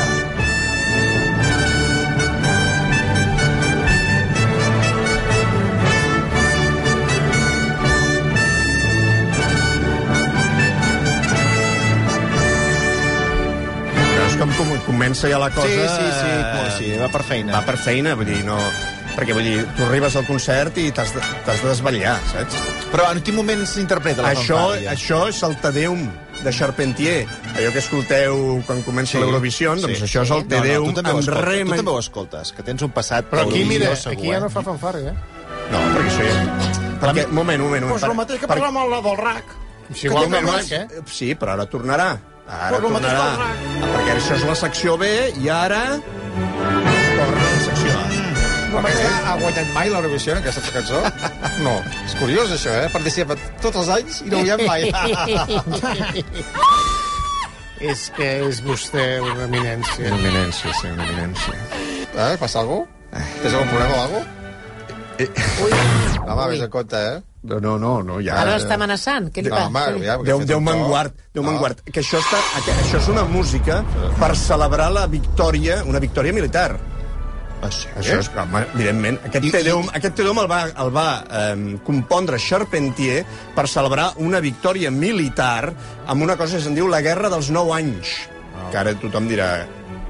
Veus 14.16 14.36
com 14.42 14.52
com 14.58 14.76
comença 14.90 15.30
ja 15.32 15.40
la 15.42 15.50
cosa... 15.54 15.68
Sí, 15.68 15.80
sí, 15.80 16.12
sí, 16.20 16.36
eh, 16.36 16.68
sí, 16.80 16.92
va 17.02 17.10
per 17.14 17.24
feina. 17.24 17.58
Va 17.58 17.66
per 17.68 17.78
feina, 17.82 18.18
vull 18.20 18.30
dir, 18.30 18.44
no... 18.48 18.60
Perquè, 19.16 19.32
vull 19.34 19.46
dir, 19.48 19.62
tu 19.78 19.86
arribes 19.86 20.16
al 20.20 20.26
concert 20.28 20.76
i 20.82 20.90
t'has 20.92 21.14
de, 21.16 21.22
t'has 21.46 21.62
de 21.64 21.70
desvetllar, 21.72 22.18
saps? 22.34 22.58
Però 22.92 23.06
en 23.16 23.22
quin 23.24 23.36
moment 23.38 23.62
s'interpreta 23.70 24.22
la 24.26 24.34
Això, 24.36 24.58
fanfàrria? 24.60 24.92
això 24.92 25.20
és 25.32 25.40
el 25.48 25.56
Tedeum 25.64 26.02
de 26.44 26.52
Charpentier. 26.52 27.22
Allò 27.56 27.72
que 27.72 27.80
escolteu 27.80 28.42
quan 28.68 28.82
comença 28.84 29.16
Sí, 29.16 29.22
l'Eurovisió, 29.24 29.72
doncs 29.80 30.02
sí. 30.02 30.04
això 30.10 30.26
és 30.28 30.34
el 30.36 30.44
Tedeum 30.52 30.90
no, 30.90 30.92
no, 30.92 30.98
tu 30.98 31.02
també 31.02 31.14
ho 31.16 31.22
amb 31.24 31.48
re... 31.48 31.62
Tu 31.64 31.78
també 31.80 31.92
ho 31.96 32.00
escoltes, 32.04 32.52
que 32.58 32.64
tens 32.68 32.84
un 32.84 32.92
passat 32.92 33.30
Però 33.32 33.46
aquí, 33.48 33.64
mira, 33.64 33.96
segur, 33.96 34.18
aquí 34.20 34.34
ja 34.34 34.38
eh? 34.38 34.44
no 34.44 34.50
fa 34.52 34.66
fanfàrria, 34.68 35.16
eh? 35.16 35.44
No, 35.72 35.80
perquè 35.96 36.12
això 36.12 36.28
ja... 36.28 36.44
Perquè, 37.06 37.26
moment, 37.32 37.60
un 37.64 37.68
moment, 37.70 37.84
un 37.88 37.90
Pues 37.96 38.02
moment. 38.04 38.12
lo 38.12 38.20
mateix 38.20 38.40
que 38.44 38.48
Per- 38.52 38.58
parlem 38.60 38.78
amb 38.84 38.92
la 38.92 39.02
del 39.08 39.18
RAC. 39.24 39.56
Si 39.94 40.08
igual 40.10 40.26
Moment, 40.28 40.44
no 40.44 40.52
moment. 40.52 40.66
és, 40.66 40.72
eh? 40.72 41.04
Sí, 41.08 41.32
però 41.40 41.56
ara 41.56 41.66
tornarà. 41.72 42.10
Ara 42.46 42.78
Però 42.78 42.92
el 42.92 43.00
tornarà. 43.00 43.50
Perquè 43.96 44.16
això 44.20 44.36
és 44.42 44.46
la 44.52 44.56
secció 44.60 44.98
B 45.00 45.10
i 45.42 45.48
ara... 45.50 45.86
ha 49.36 49.40
guanyat 49.44 49.70
mai 49.76 49.90
l'Eurovisió, 49.92 50.38
aquesta 50.40 50.62
cançó? 50.74 51.02
No. 51.66 51.76
És 52.06 52.16
curiós, 52.20 52.52
això, 52.56 52.72
eh? 52.84 52.88
Participa 52.94 53.36
tots 53.64 53.78
els 53.84 53.90
anys 54.00 54.22
i 54.26 54.32
no 54.34 54.42
ha 54.44 54.58
mai. 54.64 54.90
És 57.86 58.08
que 58.16 58.28
és 58.48 58.62
vostè 58.64 59.04
una 59.22 59.46
eminència. 59.50 60.08
Eminència, 60.16 60.72
sí, 60.80 60.88
una 60.94 61.04
eminència. 61.06 61.56
Eh? 62.16 62.36
Passa 62.40 62.62
alguna 62.64 62.88
cosa? 62.88 63.26
Tens 63.44 63.54
algun 63.54 63.70
problema 63.72 63.96
o 63.96 64.02
alguna 64.06 64.24
cosa? 64.26 64.34
Home, 66.26 66.46
vés 66.52 66.62
en 66.66 66.72
compte, 66.72 67.00
eh? 67.12 67.20
No, 67.46 67.60
no, 67.62 67.76
no, 67.80 67.92
no 68.04 68.16
ja... 68.26 68.40
Ara 68.42 68.56
està 68.60 68.74
amenaçant. 68.80 69.28
Què 69.36 69.44
li 69.46 69.52
No, 69.52 69.60
passa? 69.60 69.92
home, 69.94 70.06
ja, 70.08 70.16
Déu, 70.28 70.42
Déu 70.50 70.58
un 70.60 70.66
me'n 70.66 70.82
guard, 70.90 71.14
Déu 71.36 71.44
me'n 71.46 71.56
No. 71.56 71.62
guard. 71.62 71.84
Que 71.86 72.02
això, 72.02 72.20
està, 72.24 72.40
que 72.66 72.74
això 72.82 72.98
és 73.04 73.08
una 73.14 73.24
música 73.30 73.84
per 74.20 74.32
celebrar 74.40 74.90
la 74.96 75.06
victòria, 75.12 75.84
una 75.86 76.00
victòria 76.04 76.34
militar. 76.36 76.72
Ah, 77.64 77.70
sí? 77.72 77.88
Això 77.98 78.20
és, 78.20 78.28
home, 78.38 78.62
evidentment. 78.76 79.18
Aquest 79.26 79.46
I- 79.48 79.52
Tedeum, 79.56 79.88
aquest 79.94 80.16
tedeum 80.20 80.38
el 80.44 80.50
va, 80.52 80.60
el 80.84 80.92
va 80.94 81.08
eh, 81.26 81.78
compondre 81.88 82.38
Charpentier 82.38 83.24
per 83.56 83.68
celebrar 83.72 84.12
una 84.18 84.40
victòria 84.44 84.92
militar 84.92 85.72
amb 86.06 86.22
una 86.22 86.36
cosa 86.38 86.58
que 86.58 86.64
se'n 86.68 86.76
diu 86.78 86.88
la 86.92 87.02
Guerra 87.02 87.30
dels 87.34 87.50
Nou 87.56 87.74
Anys. 87.74 88.12
Que 88.72 88.78
ara 88.78 88.94
tothom 89.00 89.28
dirà... 89.32 89.66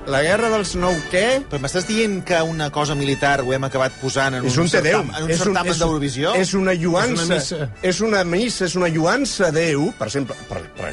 La 0.05 0.19
Guerra 0.21 0.51
dels 0.53 0.75
Nou 0.77 0.93
què? 1.09 1.39
Però 1.49 1.57
m'estàs 1.63 1.87
dient 1.87 2.19
que 2.27 2.37
una 2.45 2.67
cosa 2.69 2.93
militar 2.93 3.39
ho 3.41 3.49
hem 3.55 3.63
acabat 3.65 3.95
posant 3.97 4.35
en 4.37 4.45
És 4.45 4.57
un 4.61 4.67
Tedeum. 4.69 5.07
certamen, 5.07 5.15
en 5.17 5.23
un 5.23 5.31
és 5.33 5.39
certamen 5.41 5.71
és- 5.73 5.79
d'Eurovisió? 5.81 6.33
És 6.37 6.53
una 6.53 6.75
lluança. 6.77 7.15
És 7.15 7.25
una 7.25 7.35
missa. 7.39 7.69
És 7.81 8.01
una 8.05 8.23
missa, 8.23 8.65
és 8.65 8.75
una 8.77 8.87
lluança 8.93 9.47
a 9.47 9.51
Déu. 9.55 9.87
Per 9.97 10.05
exemple, 10.11 10.35
per, 10.49 10.61
per, 10.77 10.91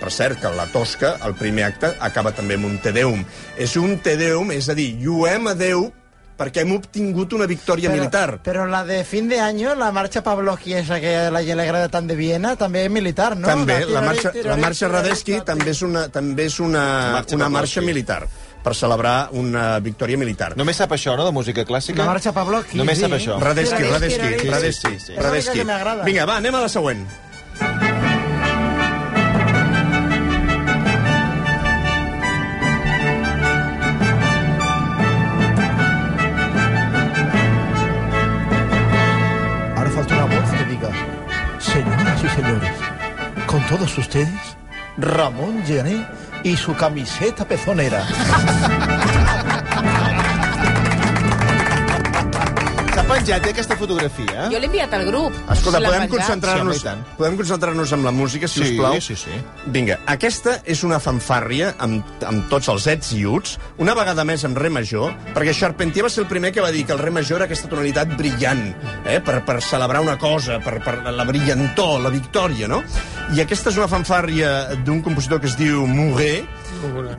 per 0.00 0.12
cert, 0.12 0.40
que 0.40 0.50
la 0.54 0.66
Tosca, 0.72 1.16
el 1.24 1.34
primer 1.34 1.64
acte, 1.64 1.94
acaba 2.00 2.32
també 2.32 2.54
amb 2.58 2.66
un 2.70 2.78
Tedeum. 2.78 3.24
És 3.58 3.76
un 3.80 3.98
Tedeum, 4.04 4.50
és 4.52 4.68
a 4.68 4.74
dir, 4.74 4.94
lluem 5.00 5.48
a 5.48 5.54
Déu 5.58 5.90
perquè 6.34 6.64
hem 6.64 6.72
obtingut 6.74 7.32
una 7.32 7.46
victòria 7.46 7.90
Pero, 7.90 8.00
militar. 8.02 8.40
pero 8.42 8.66
la 8.66 8.84
de 8.84 9.04
fin 9.04 9.28
de 9.28 9.38
año, 9.40 9.74
la 9.76 9.92
marcha 9.92 10.22
Pavlovsky, 10.22 10.74
esa 10.74 11.00
que 11.00 11.30
la 11.30 11.38
alegra 11.38 11.88
tan 11.88 12.08
de 12.08 12.16
Viena, 12.16 12.56
també 12.56 12.84
és 12.86 12.90
militar, 12.90 13.36
no? 13.36 13.46
també, 13.46 13.84
la 13.86 14.00
marxa, 14.02 14.32
tiraré, 14.32 14.48
la 14.50 14.56
marxa 14.56 14.86
tiraré, 14.86 15.02
Radetzky 15.04 15.32
tiraré. 15.32 15.44
també 15.46 15.70
és 15.70 15.82
una, 15.82 16.08
també 16.08 16.48
és 16.50 16.58
una, 16.58 17.12
Marxa 17.12 17.36
una 17.36 17.48
marxa 17.48 17.80
militar 17.80 18.26
per 18.64 18.74
celebrar 18.74 19.28
una 19.32 19.78
victòria 19.78 20.18
militar. 20.18 20.56
Només 20.56 20.76
sap 20.76 20.90
això, 20.96 21.14
no?, 21.16 21.24
de 21.24 21.30
música 21.36 21.64
clàssica? 21.64 22.02
La 22.02 22.10
marxa 22.10 22.32
Pavlovsky, 22.32 22.78
Només 22.78 22.98
sí. 22.98 23.04
sap 23.06 23.12
això. 23.12 23.38
Sí, 23.38 24.72
sí, 24.72 24.98
sí. 24.98 25.12
És 25.14 25.22
l'única 25.22 25.52
que 25.52 25.64
m'agrada. 25.64 26.02
Vinga, 26.02 26.26
va, 26.26 26.40
anem 26.42 26.54
a 26.54 26.64
la 26.66 26.72
següent. 26.72 27.06
Todos 43.68 43.96
ustedes, 43.98 44.56
Ramón 44.96 45.64
Gené 45.64 46.06
y 46.42 46.56
su 46.56 46.74
camiseta 46.74 47.44
pezonera. 47.46 48.04
penjat 53.14 53.46
eh, 53.46 53.52
aquesta 53.54 53.76
fotografia? 53.78 54.48
Jo 54.52 54.58
l'he 54.60 54.68
enviat 54.68 54.92
al 54.96 55.04
grup. 55.08 55.34
Escolta, 55.50 55.78
Si 55.78 55.82
l'ha 55.84 55.90
podem 55.90 56.02
penjat. 56.04 56.14
concentrar-nos 56.14 56.80
Sí, 56.82 56.94
podem 57.18 57.36
concentrar-nos 57.38 57.92
en 57.96 58.04
la 58.04 58.10
música, 58.12 58.48
si 58.48 58.60
Sí, 58.60 58.70
us 58.72 58.78
plau? 58.80 59.00
sí, 59.00 59.16
sí. 59.16 59.30
Vinga, 59.66 60.00
aquesta 60.06 60.60
és 60.64 60.82
una 60.84 60.98
fanfàrria 61.00 61.74
amb, 61.78 62.04
amb 62.26 62.48
tots 62.50 62.68
els 62.68 62.86
ets 62.90 63.12
i 63.14 63.24
uts, 63.26 63.58
una 63.78 63.94
vegada 63.94 64.24
més 64.24 64.44
amb 64.44 64.58
re 64.58 64.70
major, 64.70 65.14
perquè 65.34 65.54
Charpentier 65.54 66.04
va 66.04 66.10
ser 66.10 66.24
el 66.24 66.28
primer 66.28 66.52
que 66.52 66.60
va 66.60 66.70
dir 66.74 66.84
que 66.86 66.92
el 66.92 66.98
re 66.98 67.10
major 67.10 67.36
era 67.40 67.44
aquesta 67.46 67.68
tonalitat 67.68 68.16
brillant, 68.18 68.74
eh, 69.06 69.20
per, 69.20 69.44
per 69.44 69.60
celebrar 69.62 70.00
una 70.02 70.18
cosa, 70.18 70.58
per, 70.60 70.82
per 70.82 70.98
la 71.12 71.24
brillantor, 71.24 72.00
la 72.02 72.10
victòria, 72.10 72.68
no? 72.68 72.82
I 73.34 73.40
aquesta 73.40 73.70
és 73.70 73.78
una 73.80 73.88
fanfària 73.88 74.74
d'un 74.84 75.00
compositor 75.02 75.40
que 75.40 75.46
es 75.48 75.56
diu 75.56 75.86
Mouret, 75.86 76.44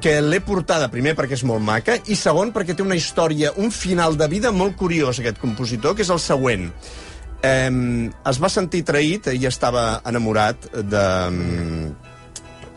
que 0.02 0.16
l'he 0.22 0.40
portada, 0.46 0.90
primer, 0.92 1.16
perquè 1.18 1.38
és 1.38 1.44
molt 1.48 1.64
maca, 1.66 1.98
i 2.08 2.18
segon, 2.20 2.54
perquè 2.56 2.76
té 2.76 2.86
una 2.86 2.98
història, 2.98 3.54
un 3.62 3.72
final 3.72 4.18
de 4.20 4.28
vida 4.32 4.52
molt 4.52 4.76
curiós, 4.80 5.20
aquest 5.20 5.42
compositor, 5.42 5.96
que 5.96 6.06
és 6.06 6.12
el 6.14 6.22
següent. 6.24 6.70
Eh, 7.46 7.70
es 8.32 8.42
va 8.42 8.50
sentir 8.50 8.84
traït 8.88 9.30
i 9.34 9.46
estava 9.46 10.02
enamorat 10.08 10.70
de 10.76 11.06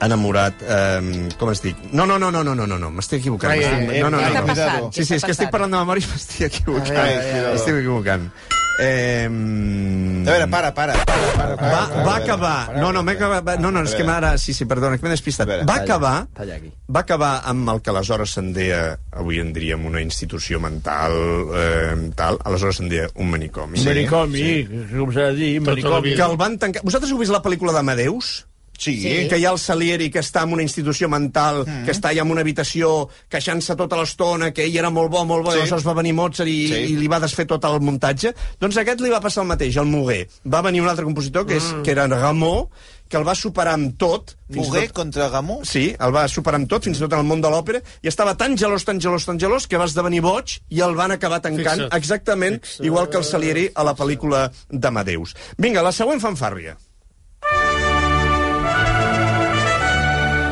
enamorat, 0.04 0.62
eh, 0.62 1.28
com 1.38 1.50
es 1.50 1.62
dic? 1.64 1.80
No, 1.92 2.06
no, 2.06 2.18
no, 2.18 2.30
no, 2.30 2.44
no, 2.44 2.54
no, 2.54 2.66
no, 2.66 2.78
no 2.78 2.90
m'estic 2.94 3.22
equivocant. 3.22 3.52
Ai, 3.52 3.64
ai, 3.64 4.02
no, 4.02 4.10
no, 4.10 4.20
no, 4.20 4.44
no. 4.46 4.92
Sí, 4.94 5.04
sí, 5.04 5.16
és 5.18 5.24
que 5.24 5.34
estic 5.34 5.50
parlant 5.50 5.74
de 5.74 5.82
memòria 5.82 6.06
i 6.06 6.12
m'estic 6.12 6.46
equivocant. 6.52 6.94
Ai, 6.94 7.16
ai, 7.16 7.34
ai, 7.34 7.44
ai. 7.50 7.58
Estic 7.58 7.80
equivocant. 7.80 8.30
Eh, 8.78 9.26
A 9.26 10.30
veure, 10.30 10.46
para, 10.48 10.72
para. 10.74 10.94
va, 10.94 12.04
va 12.04 12.16
acabar... 12.16 12.76
No, 12.76 12.92
no, 12.92 13.02
m'he 13.02 13.14
acabat... 13.16 13.58
No, 13.58 13.70
no, 13.74 13.82
és 13.82 13.94
que 13.96 14.04
ara... 14.06 14.34
Sí, 14.38 14.52
sí, 14.54 14.66
perdona, 14.70 14.98
que 14.98 15.06
m'he 15.06 15.12
despistat. 15.14 15.48
Veure, 15.48 15.64
Va 15.68 15.78
acabar... 15.82 16.26
Talla. 16.36 16.58
Va 16.88 17.02
acabar 17.04 17.30
amb 17.48 17.72
el 17.72 17.80
que 17.82 17.90
aleshores 17.92 18.36
se'n 18.36 18.52
deia, 18.56 18.82
avui 19.12 19.40
en 19.42 19.52
diríem, 19.56 19.86
una 19.88 20.02
institució 20.04 20.60
mental, 20.60 21.16
eh, 21.58 21.96
tal, 22.18 22.38
aleshores 22.44 22.78
se'n 22.82 22.92
deia 22.92 23.08
un 23.16 23.32
manicomi. 23.32 23.80
Un 23.80 23.90
manicomi, 23.90 24.44
com 24.92 25.12
s'ha 25.16 25.30
de 25.32 25.38
dir, 25.40 25.50
manicomi. 25.64 26.14
Que 26.18 26.28
el 26.28 26.38
van 26.40 26.58
tancar... 26.60 26.84
Vosaltres 26.86 27.12
heu 27.12 27.20
vist 27.20 27.34
la 27.34 27.42
pel·lícula 27.44 27.74
d'Amadeus? 27.76 28.47
Sí. 28.78 28.94
Que 29.28 29.36
hi 29.40 29.44
ha 29.44 29.50
el 29.50 29.58
Salieri 29.58 30.06
que 30.14 30.20
està 30.22 30.44
en 30.46 30.52
una 30.54 30.62
institució 30.62 31.08
mental, 31.10 31.64
mm. 31.66 31.84
que 31.84 31.90
està 31.90 32.12
allà 32.12 32.22
en 32.22 32.30
una 32.30 32.44
habitació 32.46 33.08
queixant-se 33.28 33.74
tota 33.76 33.96
l'estona, 33.98 34.52
que 34.54 34.64
ell 34.68 34.76
era 34.78 34.88
molt 34.94 35.10
bo, 35.10 35.24
molt 35.26 35.44
bo, 35.44 35.50
Sí. 35.50 35.56
sí. 35.56 35.58
i 35.58 35.62
aleshores 35.66 35.86
va 35.88 35.94
venir 35.98 36.14
Mozart 36.14 36.48
i, 36.48 36.68
Sí. 36.68 36.74
sí. 36.74 36.92
i 36.92 36.96
li 36.96 37.08
va 37.10 37.18
desfer 37.20 37.44
tot 37.50 37.64
el 37.66 37.80
muntatge. 37.80 38.32
Doncs 38.60 38.76
aquest 38.78 39.00
li 39.02 39.10
va 39.10 39.20
passar 39.20 39.42
el 39.42 39.48
mateix, 39.48 39.76
el 39.76 39.86
Muguer. 39.90 40.28
Va 40.46 40.62
venir 40.62 40.80
un 40.80 40.88
altre 40.88 41.04
compositor, 41.04 41.44
que, 41.46 41.56
és, 41.58 41.74
que 41.84 41.90
era 41.90 42.06
Ramó, 42.06 42.70
que 43.08 43.16
el 43.16 43.26
va 43.26 43.34
superar 43.34 43.72
amb 43.74 43.96
tot. 43.98 44.36
Muguer 44.54 44.86
tot- 44.88 44.94
contra 45.02 45.28
Gamó? 45.28 45.60
Sí, 45.64 45.96
el 45.98 46.12
va 46.14 46.28
superar 46.28 46.60
amb 46.60 46.68
tot, 46.68 46.84
fins 46.84 46.98
i 46.98 47.00
tot 47.00 47.12
en 47.14 47.18
el 47.20 47.24
món 47.26 47.40
de 47.40 47.48
l'òpera, 47.50 47.80
i 48.02 48.08
estava 48.08 48.36
tan 48.36 48.54
gelós, 48.56 48.84
tan 48.84 49.00
gelós, 49.00 49.24
tan 49.26 49.38
gelós, 49.40 49.66
que 49.66 49.76
va 49.80 49.86
esdevenir 49.86 50.20
boig 50.22 50.60
i 50.70 50.80
el 50.84 50.94
van 50.94 51.10
acabar 51.10 51.40
tancant 51.40 51.80
Fixa't. 51.88 51.94
exactament 51.96 52.60
igual 52.80 53.08
que 53.08 53.16
el 53.18 53.24
Salieri 53.24 53.70
a 53.74 53.82
la 53.82 53.96
pel·lícula 53.96 54.50
d'Amadeus. 54.70 55.34
Vinga, 55.56 55.82
la 55.82 55.90
següent 55.92 56.20
fanfàrria. 56.20 56.76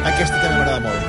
Aquesta 0.06 0.38
també 0.40 0.56
m'agrada 0.56 0.80
molt. 0.86 1.02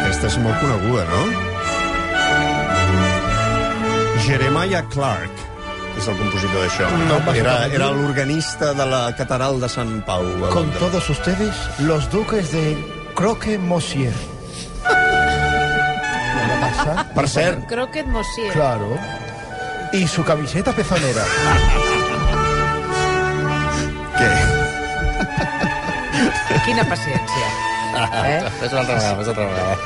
Aquesta 0.00 0.26
és 0.28 0.36
molt 0.44 0.58
coneguda, 0.60 1.04
no? 1.14 1.22
Jeremiah 4.26 4.84
Clark 4.92 5.49
és 6.00 6.08
el 6.08 6.16
compositor 6.16 6.62
d'això. 6.64 6.88
No, 7.10 7.18
era, 7.36 7.54
era 7.68 7.90
l'organista 7.92 8.72
de 8.76 8.86
la 8.88 9.02
catedral 9.18 9.60
de 9.60 9.68
Sant 9.68 9.98
Pau. 10.06 10.24
Con 10.52 10.70
todos 10.78 11.10
ustedes, 11.12 11.54
los 11.84 12.08
duques 12.10 12.52
de 12.52 12.64
Croque 13.14 13.58
Mosier. 13.58 14.14
Per 17.14 17.26
cert, 17.28 17.66
Croquet 17.68 18.06
Mosier. 18.06 18.52
Claro. 18.52 18.96
Y 19.92 20.06
su 20.06 20.24
camiseta 20.24 20.72
pezonera. 20.72 21.24
què? 24.16 24.30
Quina 26.64 26.84
paciència. 26.88 27.69
Eh? 27.94 28.50
Fes 28.60 28.72
una 28.72 28.80
altra 28.82 28.94
vegada, 28.96 29.16
fes 29.16 29.28
una 29.28 29.30
altra 29.30 29.46
vegada. 29.46 29.76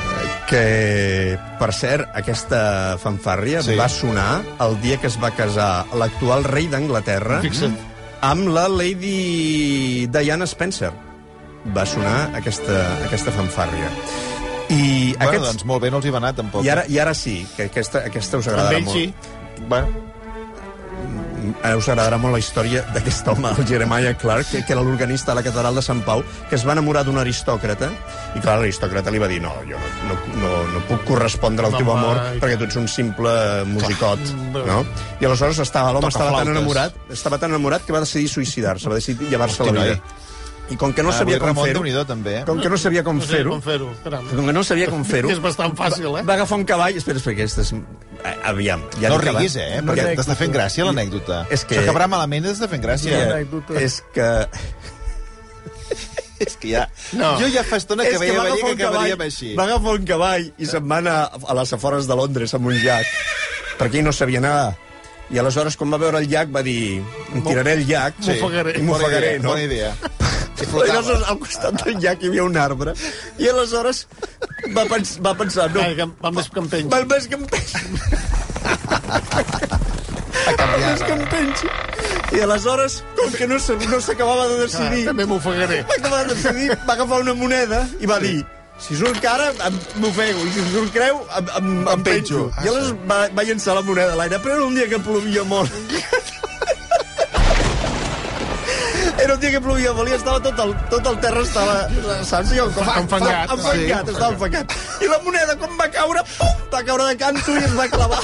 Que, 0.49 1.39
per 1.59 1.71
cert, 1.73 2.09
aquesta 2.13 2.61
fanfàrria 3.01 3.63
Sí. 3.65 3.75
va 3.79 3.87
sonar 3.89 4.43
el 4.61 4.77
dia 4.81 4.97
que 5.01 5.07
es 5.09 5.17
va 5.21 5.31
casar 5.33 5.85
l'actual 5.97 6.43
rei 6.45 6.67
d'Anglaterra 6.69 7.41
amb 8.21 8.47
la 8.53 8.67
Lady 8.69 10.05
Diana 10.13 10.45
Spencer. 10.45 10.91
Va 11.75 11.85
sonar 11.89 12.29
aquesta, 12.37 12.83
aquesta 13.07 13.31
fanfàrria. 13.33 13.89
I, 14.69 15.13
Bueno, 15.15 15.29
aquests, 15.29 15.45
doncs 15.47 15.65
molt 15.65 15.81
bé 15.83 15.89
no 15.93 15.97
els 15.97 16.05
hi 16.05 16.11
va 16.13 16.17
anar, 16.21 16.33
tampoc. 16.37 16.63
i, 16.65 16.69
ara, 16.69 16.85
I 16.89 16.97
ara 17.01 17.13
sí, 17.17 17.39
que 17.55 17.67
aquesta, 17.69 18.03
aquesta 18.05 18.37
us 18.41 18.47
agradarà 18.49 18.79
molt. 18.85 18.93
sí. 18.95 19.13
Bueno, 19.69 19.87
Ara 21.63 21.77
us 21.77 21.87
agradarà 21.89 22.17
molt 22.21 22.33
la 22.33 22.39
història 22.39 22.83
d'aquest 22.93 23.27
home, 23.27 23.51
el 23.57 23.67
Jeremiah 23.67 24.13
Clark, 24.17 24.47
que, 24.51 24.63
que 24.65 24.73
era 24.73 24.81
l'organista 24.81 25.31
de 25.31 25.35
la 25.39 25.43
catedral 25.43 25.75
de 25.75 25.81
Sant 25.85 26.01
Pau, 26.05 26.23
que 26.49 26.55
es 26.55 26.65
va 26.67 26.73
enamorar 26.73 27.03
d'un 27.05 27.17
aristòcrata, 27.21 27.89
i 28.35 28.39
clar, 28.43 28.57
l'aristòcrata 28.61 29.11
li 29.13 29.19
va 29.21 29.27
dir 29.31 29.41
no, 29.43 29.53
jo 29.69 29.77
no, 29.79 30.13
no, 30.13 30.19
no, 30.41 30.51
no 30.73 30.83
puc 30.89 31.03
correspondre 31.07 31.65
al 31.69 31.77
teu 31.77 31.91
amor 31.93 32.21
i- 32.35 32.39
perquè 32.43 32.57
tu 32.57 32.65
ets 32.69 32.75
un 32.81 32.87
simple 32.87 33.31
musicot, 33.69 34.19
no? 34.53 34.81
I 35.21 35.25
aleshores 35.25 35.59
estava 35.59 35.91
l'home 35.91 36.07
estava 36.09 36.31
tan 36.43 36.53
enamorat, 36.55 36.93
estava 37.09 37.37
tan 37.41 37.51
enamorat 37.55 37.85
que 37.85 37.93
va 37.93 37.99
decidir 38.03 38.27
suïcidar-se, 38.29 38.89
va 38.89 38.95
decidir 39.01 39.29
llevar-se 39.29 39.63
la 39.63 39.71
vida. 39.71 39.99
I 40.73 40.75
com 40.81 40.93
que 40.97 41.03
no 41.05 41.09
Ah, 41.11 41.13
sabia 41.13 41.37
com 41.37 41.53
fer-ho, 41.53 41.81
també, 42.09 42.39
eh? 42.39 42.43
com 42.45 42.57
que 42.59 42.69
no 42.73 42.77
sabia 42.81 43.03
com 43.05 43.19
No 43.19 43.21
sé 43.21 43.35
fer-ho, 43.37 43.51
com 43.51 43.61
fer-ho. 43.61 43.89
caram. 44.03 44.25
com 44.31 44.45
que 44.47 44.53
no 44.53 44.63
sabia 44.63 44.87
com 44.89 45.03
fer-ho, 45.05 45.29
És 45.35 45.39
bastant 45.43 45.75
fàcil, 45.77 46.09
eh? 46.17 46.23
va 46.25 46.33
agafar 46.33 46.57
un 46.57 46.65
cavall... 46.65 46.97
Espera, 46.97 47.21
espera, 47.21 47.35
aquesta 47.37 47.61
és... 47.61 47.69
eh, 48.23 48.33
Aviam. 48.49 48.81
Ja 49.01 49.09
No 49.13 49.19
riguis, 49.21 49.55
eh? 49.61 49.81
Perquè 49.85 50.15
t'està 50.17 50.35
fent 50.39 50.51
gràcia 50.55 50.87
l'anècdota. 50.87 51.43
És 51.53 51.65
que- 51.69 51.77
Això 51.77 51.85
acabarà 51.91 52.07
malament 52.09 52.45
i 52.45 52.49
t'està 52.49 52.67
fent 52.71 52.81
gràcia. 52.81 53.21
Ja, 53.29 53.79
és 53.79 54.01
que... 54.15 54.29
És 56.45 56.57
que 56.59 56.67
ja... 56.73 56.81
No. 57.15 57.35
Jo 57.39 57.47
ja 57.47 57.61
fa 57.63 57.77
estona 57.79 58.03
que 58.03 58.17
veia 58.19 58.33
va 58.35 58.43
venir 58.49 58.63
que 58.65 58.73
cavall, 58.81 58.95
acabaríem 59.05 59.21
així. 59.23 59.53
Va 59.55 59.63
agafar 59.69 59.93
un 59.95 60.03
cavall 60.09 60.49
i 60.59 60.65
se'n 60.67 60.89
va 60.91 60.97
anar 60.99 61.13
a 61.31 61.55
les 61.61 61.71
afores 61.77 62.09
de 62.09 62.17
Londres 62.19 62.51
amb 62.57 62.67
un 62.73 62.75
llac, 62.81 63.07
perquè 63.79 64.01
ell 64.01 64.09
no 64.09 64.11
sabia 64.11 64.41
nedar. 64.43 64.73
I 65.31 65.39
aleshores, 65.41 65.77
quan 65.79 65.89
va 65.95 65.97
veure 66.01 66.19
el 66.21 66.27
llac, 66.29 66.51
va 66.53 66.61
dir, 66.65 66.99
em 67.33 67.41
tiraré 67.45 67.77
el 67.79 67.85
llac 67.87 68.19
Sí. 68.21 68.35
I 68.35 68.83
m'ofegaré, 68.83 69.39
no? 69.39 69.53
Bona 69.53 69.63
idea. 69.63 69.93
I 70.61 70.65
flotava. 70.65 70.93
aleshores, 70.99 71.23
al 71.29 71.39
costat 71.39 71.83
del 71.83 71.97
llac 71.99 72.21
hi 72.23 72.27
havia 72.27 72.43
un 72.43 72.55
arbre. 72.57 72.93
I 73.37 73.47
aleshores 73.51 74.05
va, 74.75 74.85
pens 74.85 75.17
va 75.25 75.33
pensar, 75.35 75.69
no, 75.73 75.81
Ai, 75.81 75.95
que 75.95 76.05
va 76.23 76.31
més 76.31 76.49
que 76.49 76.59
em 76.63 76.67
penja. 76.69 76.89
val 76.95 77.05
més 77.11 77.27
que 77.27 77.35
em 77.35 77.45
pensi. 77.45 77.77
Val 80.57 80.79
més 80.85 81.03
que 81.05 81.13
em 81.15 81.23
pensi. 81.31 81.67
I 82.35 82.41
aleshores, 82.45 82.97
com 83.17 83.31
que 83.37 83.47
no 83.47 83.59
s'ha- 83.59 83.77
no 83.89 83.99
s'acabava 84.01 84.47
de 84.47 84.55
Ah, 84.55 84.63
decidir, 84.65 85.05
també 85.05 85.25
m'ofegaré. 85.25 85.83
va 85.83 85.95
acabar 85.99 86.25
de 86.27 86.33
decidir, 86.35 86.69
va 86.87 86.93
agafar 86.93 87.19
una 87.21 87.33
moneda 87.33 87.87
i 87.99 88.05
va 88.05 88.19
dir 88.19 88.45
si 88.79 88.95
surt 88.97 89.19
cara, 89.21 89.51
em- 89.67 89.79
m'ofego, 90.01 90.39
i 90.45 90.51
si 90.51 90.63
surt 90.73 90.91
creu, 90.91 91.21
em, 91.37 91.45
em, 91.59 91.87
em 91.93 92.03
penjo. 92.03 92.49
I 92.63 92.67
aleshores 92.67 92.93
va, 93.09 93.27
va 93.29 93.43
llançar 93.43 93.75
la 93.75 93.81
moneda 93.81 94.13
a 94.13 94.15
l'aire, 94.15 94.39
però 94.39 94.55
era 94.57 94.65
un 94.65 94.75
dia 94.75 94.87
que 94.89 94.99
plovia 94.99 95.43
molt. 95.43 95.71
Era 99.25 99.33
un 99.33 99.39
dia 99.41 99.49
que 99.55 99.59
plovia 99.65 99.91
molt 99.97 100.11
i 100.11 100.13
estava 100.13 100.37
tot 100.45 100.59
el, 100.61 100.71
tot 100.91 101.07
el 101.09 101.15
terra 101.23 101.41
estava, 101.41 101.75
saps? 102.29 102.51
Jo, 102.53 102.67
com, 102.75 102.89
Enfangat. 103.01 103.49
Enfangat, 103.55 104.05
Sí. 104.05 104.11
estava 104.13 104.31
enfangat. 104.35 104.73
I 105.01 105.07
la 105.09 105.17
moneda, 105.25 105.55
quan 105.57 105.71
va 105.79 105.87
caure, 105.95 106.21
pum, 106.37 106.59
va 106.73 106.81
caure 106.85 107.07
de 107.09 107.15
canto 107.17 107.55
i 107.55 107.63
es 107.65 107.73
va 107.79 107.87
clavar. 107.89 108.19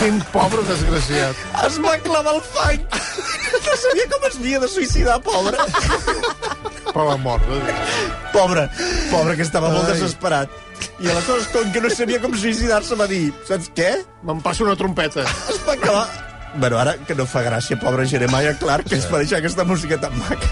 Quin 0.00 0.18
pobre 0.32 0.62
desgraciat. 0.66 1.36
Es 1.66 1.76
va 1.84 1.92
clavar 2.06 2.34
el 2.34 2.40
fang. 2.54 2.80
No 3.66 3.74
sabia 3.84 4.06
com 4.10 4.24
es 4.28 4.36
havia 4.40 4.60
de 4.62 4.68
suïcidar, 4.72 5.18
pobre. 5.22 5.58
Per 6.90 7.04
l'amor. 7.06 7.40
de 7.46 7.58
Déu. 7.66 8.08
Pobre, 8.32 8.64
pobre, 9.12 9.36
que 9.36 9.42
estava 9.46 9.68
molt 9.70 9.86
Ai. 9.86 9.92
desesperat. 9.92 10.48
I 10.98 11.10
aleshores, 11.12 11.46
com 11.52 11.70
que 11.74 11.80
no 11.84 11.90
sabia 11.94 12.18
com 12.24 12.32
suïcidar-se, 12.34 12.96
va 12.98 13.06
dir, 13.06 13.28
saps 13.46 13.70
què? 13.76 13.92
Me'n 14.24 14.40
passo 14.42 14.64
una 14.66 14.74
trompeta. 14.80 15.22
Es 15.52 15.60
va 15.68 15.76
acabar... 15.78 16.29
Bueno, 16.56 16.78
ara 16.82 16.96
que 17.06 17.14
no 17.14 17.26
fa 17.30 17.42
gràcia, 17.46 17.76
pobre 17.78 18.06
Jeremiah 18.10 18.56
Clark, 18.58 18.88
que 18.90 18.96
es 18.98 19.06
va 19.12 19.18
deixar 19.22 19.38
aquesta 19.38 19.62
música 19.64 20.00
tan 20.02 20.16
maca. 20.18 20.48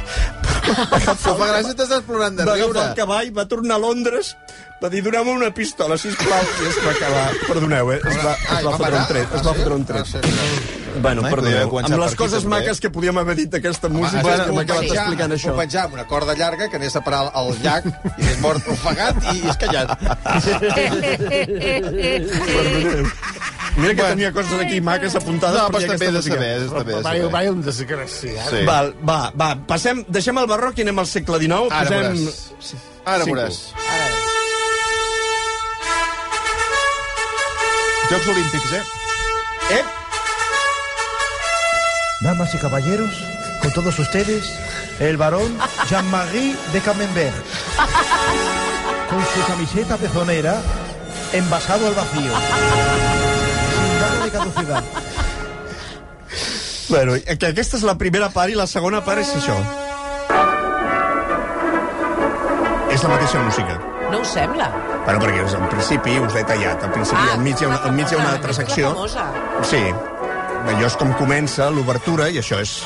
Va 0.68 0.96
agafar, 1.00 1.34
Fa 1.40 1.46
gràcia, 1.50 1.74
t'estàs 1.74 2.02
plorant 2.06 2.36
de 2.38 2.44
va 2.46 2.54
riure. 2.54 2.70
agafar 2.70 2.90
el 2.92 2.96
cavall, 3.00 3.32
va 3.36 3.44
tornar 3.50 3.74
a 3.80 3.82
Londres, 3.82 4.36
va 4.82 4.88
dir, 4.92 5.02
doneu-me 5.02 5.32
una 5.34 5.50
pistola, 5.54 5.98
sisplau, 5.98 6.44
i 6.62 6.68
es 6.70 6.78
va 6.84 6.92
acabar... 6.94 7.24
Perdoneu, 7.48 7.90
eh? 7.96 7.98
Es 8.04 8.18
va, 8.22 8.34
es 8.38 8.62
va 8.68 8.76
fotre 8.78 8.96
un 9.00 9.06
tret, 9.10 9.34
es 9.40 9.42
va 9.48 9.54
fotre 9.58 9.74
un 9.74 9.84
tret. 9.88 10.06
Bueno, 11.02 11.22
perdoneu. 11.22 11.78
Amb 11.82 11.98
les 12.00 12.14
coses 12.18 12.42
també. 12.42 12.54
maques 12.56 12.80
que 12.82 12.90
podíem 12.94 13.18
haver 13.20 13.36
dit 13.38 13.50
d'aquesta 13.52 13.90
música, 13.90 14.22
Bueno, 14.22 14.44
que 14.46 14.52
m'ha 14.54 14.64
acabat 14.66 14.84
explicant 14.94 15.34
això. 15.34 15.50
Ho 15.52 15.58
penjar 15.58 15.82
amb 15.88 15.94
una 15.98 16.06
corda 16.10 16.34
llarga 16.38 16.68
que 16.70 16.76
anés 16.78 16.94
a 16.98 17.02
parar 17.06 17.24
al 17.34 17.52
llac 17.62 17.86
i 17.90 17.90
anés 18.22 18.38
mort 18.42 18.70
ofegat 18.70 19.14
i 19.34 19.42
és 19.50 19.56
callat. 19.62 19.88
Perdoneu. 21.98 23.06
Mira 23.78 23.94
que 23.94 24.02
tenia 24.02 24.32
coses 24.34 24.58
aquí 24.58 24.80
maques 24.82 25.14
apuntades 25.14 25.60
No, 25.60 25.68
per 25.70 25.80
però 25.80 25.84
està 25.84 25.98
bé 26.02 26.08
aquesta 26.08 26.18
de 26.18 26.22
saber, 26.34 26.48
està 26.66 26.82
bé 26.82 26.94
de 26.96 27.02
saber. 27.02 27.28
vai 27.30 27.48
un 27.48 27.60
desgraciat. 27.62 28.48
Sí. 28.50 28.62
Val, 28.66 28.90
va, 29.06 29.18
va, 29.38 29.52
passem, 29.70 30.02
deixem 30.08 30.38
el 30.42 30.48
barroc 30.50 30.78
i 30.78 30.82
anem 30.86 30.98
al 30.98 31.06
segle 31.06 31.38
XIX. 31.44 31.70
Ara 31.70 31.86
posem... 31.86 32.18
veuràs. 32.18 32.74
Ara 33.14 33.28
veuràs. 33.28 33.60
Jocs 38.10 38.28
Olímpics, 38.34 38.72
eh? 38.72 38.82
Ep, 39.78 39.86
Damas 42.20 42.54
y 42.54 42.58
caballeros, 42.58 43.10
Con 43.62 43.72
todos 43.72 43.98
ustedes, 43.98 44.58
el 44.98 45.16
varón 45.16 45.56
Jean-Marie 45.88 46.56
de 46.72 46.80
Camembert. 46.80 47.36
Con 49.10 49.20
su 49.22 49.46
camiseta 49.46 49.96
pezonera, 49.96 50.60
envasado 51.32 51.86
al 51.88 51.94
vacío. 51.94 53.27
De 54.28 54.38
caducidad. 54.38 54.84
Bueno, 56.88 57.12
que 57.38 57.46
aquesta 57.46 57.76
és 57.76 57.84
la 57.84 57.94
primera 58.00 58.28
part 58.32 58.52
i 58.52 58.56
la 58.56 58.66
segona 58.68 59.00
part 59.04 59.20
és 59.22 59.30
això. 59.36 59.54
És 62.92 63.02
la 63.04 63.10
mateixa 63.12 63.40
música. 63.44 63.78
No 64.12 64.20
us 64.24 64.32
sembla? 64.32 64.68
Bueno, 65.04 65.20
perquè 65.20 65.44
en 65.44 65.66
principi 65.72 66.18
us 66.20 66.36
l'he 66.36 66.44
tallat. 66.48 66.84
Al 66.84 66.92
principi, 66.92 67.20
Ah, 67.20 67.34
al 67.34 67.40
mig 67.44 67.60
hi 67.60 67.64
ha 67.64 67.68
una, 67.68 67.80
al 67.88 67.92
mig 67.92 68.10
hi 68.10 68.16
ha 68.16 68.18
una 68.18 68.32
altra 68.32 68.52
secció. 68.52 68.94
Sí. 69.62 69.82
Allò 70.68 70.86
és 70.86 70.96
com 71.00 71.12
comença 71.16 71.70
l'obertura 71.70 72.28
i 72.28 72.40
això 72.40 72.60
és... 72.60 72.82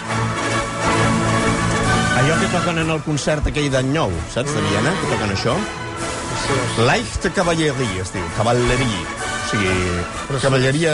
Allò 2.22 2.38
que 2.38 2.50
toquen 2.54 2.78
en 2.78 2.90
el 2.90 3.02
concert 3.02 3.46
aquell 3.50 3.70
d'any 3.70 3.90
nou, 3.94 4.12
saps, 4.34 4.54
de 4.54 4.62
Viena, 4.68 4.94
que 5.00 5.10
toquen 5.14 5.34
això? 5.34 5.56
Leichte 6.86 7.30
cavalleria, 7.34 8.02
es 8.02 8.12
diu, 8.14 8.26
cavalleria. 8.36 9.31
Sigui, 9.52 9.68
cavalleria 10.40 10.92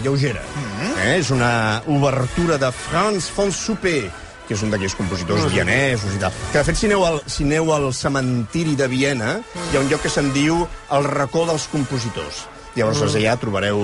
lleugera. 0.00 0.40
Eh? 0.80 1.18
És 1.18 1.28
una 1.34 1.82
obertura 1.92 2.56
de 2.60 2.70
Franz 2.72 3.28
von 3.36 3.52
Suppé, 3.52 4.10
que 4.48 4.56
és 4.56 4.62
un 4.64 4.72
d'aquells 4.72 4.96
compositors 4.96 5.52
vienesos 5.52 6.14
i 6.16 6.18
tal. 6.22 6.32
Que, 6.50 6.58
de 6.58 6.64
fet, 6.70 6.76
si 6.80 6.86
aneu, 6.88 7.04
al, 7.04 7.20
si 7.28 7.44
aneu 7.44 7.72
al 7.76 7.92
cementiri 7.94 8.74
de 8.78 8.88
Viena, 8.88 9.42
hi 9.68 9.76
ha 9.76 9.80
un 9.84 9.88
lloc 9.92 10.00
que 10.06 10.12
se'n 10.12 10.32
diu 10.32 10.54
el 10.96 11.04
racó 11.12 11.44
dels 11.50 11.64
compositors. 11.74 12.36
Llavors, 12.78 13.00
mm. 13.02 13.16
allà 13.18 13.32
trobareu 13.42 13.78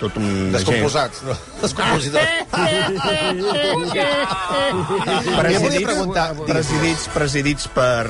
tot 0.00 0.12
un... 0.16 0.26
Descomposats, 0.54 1.18
no? 1.26 1.34
Descompositors. 1.60 2.30
presidits, 5.42 5.94
presidits, 6.46 7.02
presidits 7.12 7.64
per 7.74 8.06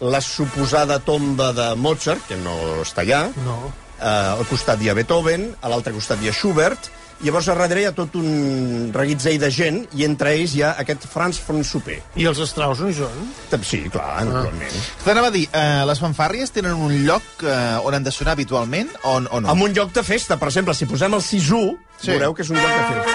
la 0.00 0.20
suposada 0.20 0.98
tomba 1.00 1.52
de 1.56 1.74
Mozart, 1.78 2.20
que 2.28 2.36
no 2.42 2.82
està 2.84 3.02
allà. 3.06 3.28
No. 3.46 3.87
Uh, 3.98 4.38
al 4.38 4.46
costat 4.46 4.82
hi 4.82 4.88
ha 4.90 4.94
Beethoven, 4.94 5.50
a 5.60 5.70
l'altre 5.72 5.92
costat 5.96 6.22
hi 6.22 6.30
ha 6.30 6.36
Schubert, 6.36 6.90
Llavors, 7.18 7.48
a 7.50 7.54
darrere 7.58 7.80
hi 7.82 7.86
ha 7.88 7.90
tot 7.96 8.14
un 8.14 8.92
reguitzell 8.94 9.40
de 9.42 9.48
gent, 9.50 9.80
i 9.98 10.04
entre 10.06 10.30
ells 10.36 10.52
hi 10.54 10.60
ha 10.62 10.76
aquest 10.78 11.02
Franz 11.10 11.40
von 11.42 11.64
Suppé. 11.66 11.96
I 12.14 12.28
els 12.30 12.38
Strauss 12.46 12.78
no 12.84 12.92
hi 12.92 12.94
són? 12.94 13.32
Sí, 13.66 13.80
clar, 13.90 14.22
naturalment. 14.28 14.76
T'anava 15.02 15.32
a 15.32 15.34
dir, 15.34 15.48
eh, 15.50 15.82
les 15.90 15.98
fanfàrries 15.98 16.54
tenen 16.54 16.78
un 16.78 16.94
lloc 17.08 17.42
eh, 17.42 17.82
on 17.82 17.98
han 17.98 18.06
de 18.06 18.14
sonar 18.14 18.36
habitualment 18.38 18.94
o, 19.02 19.16
o 19.18 19.40
no? 19.42 19.50
Amb 19.50 19.66
un 19.66 19.74
lloc 19.74 19.90
de 19.96 20.06
festa, 20.06 20.38
per 20.38 20.52
exemple, 20.52 20.76
si 20.78 20.86
posem 20.86 21.18
el 21.18 21.24
sisú, 21.26 21.62
sí. 21.98 22.12
veureu 22.12 22.38
que 22.38 22.46
és 22.46 22.54
un 22.54 22.62
lloc 22.62 22.70
de 22.70 22.82
festa. 22.86 23.10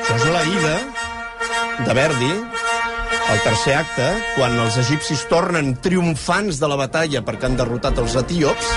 Això 0.00 0.16
és 0.16 0.32
la 0.32 0.44
ida 0.48 0.76
de 1.84 1.92
Verdi, 2.00 2.32
el 3.32 3.40
tercer 3.42 3.74
acte, 3.74 4.06
quan 4.36 4.54
els 4.62 4.76
egipcis 4.82 5.24
tornen 5.30 5.74
triomfants 5.82 6.60
de 6.62 6.70
la 6.70 6.78
batalla 6.78 7.24
perquè 7.26 7.48
han 7.48 7.58
derrotat 7.58 7.98
els 8.02 8.14
etíops, 8.22 8.72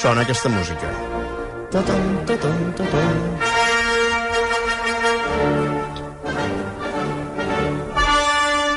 sona 0.00 0.24
aquesta 0.24 0.52
música. 0.52 0.92
Ta-tam, 1.74 2.06
ta-tam, 2.28 2.60
ta-tam. 2.78 3.15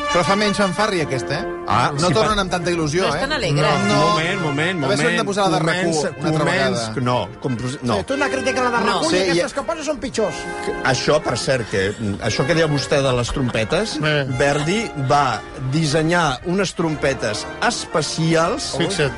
Però 0.10 0.24
fa 0.26 0.36
menys 0.36 0.58
fanfàrria, 0.58 1.04
aquesta, 1.06 1.36
eh? 1.38 1.46
Ah, 1.70 1.92
no 1.94 2.08
sí, 2.08 2.14
tornen 2.16 2.34
fa- 2.34 2.42
amb 2.42 2.50
tanta 2.52 2.72
il·lusió, 2.72 3.04
No 3.06 3.10
és 3.10 3.16
eh? 3.16 3.20
tan 3.22 3.34
alegre. 3.36 3.62
No, 3.88 3.98
moment, 4.10 4.40
moment, 4.42 4.84
A 4.84 4.88
veure 4.88 4.98
si 4.98 5.04
moment. 5.04 5.10
hem 5.12 5.18
de 5.20 5.24
posar 5.28 5.44
la 5.46 5.60
de 5.60 5.66
RAC1 5.66 5.84
Comença- 5.84 6.10
una 6.18 6.30
altra 6.30 6.46
comença- 6.46 6.52
vegada. 6.52 7.02
No, 7.02 7.30
compos... 7.40 7.78
no. 7.84 7.98
Sí, 7.98 8.04
tu 8.06 8.14
una 8.16 8.30
crítica 8.30 8.60
a 8.60 8.64
la 8.64 8.72
de 8.80 8.86
No. 8.86 8.94
Rajoy, 8.94 9.10
Sí, 9.10 9.16
sí, 9.16 9.22
i- 9.22 9.30
aquestes 9.30 9.54
que 9.54 9.62
posa 9.62 9.84
són 9.84 10.00
pitjors. 10.00 10.36
Això, 10.84 11.22
per 11.22 11.38
cert, 11.38 11.70
que 11.70 11.94
això 12.26 12.46
que 12.48 12.56
deia 12.56 12.68
vostè 12.68 13.02
de 13.04 13.14
les 13.14 13.28
trompetes, 13.32 14.00
Eh. 14.04 14.26
Verdi 14.40 14.92
va 15.10 15.42
dissenyar 15.72 16.40
unes 16.46 16.74
trompetes 16.74 17.46
especials 17.68 18.74
Fixa't. 18.78 19.14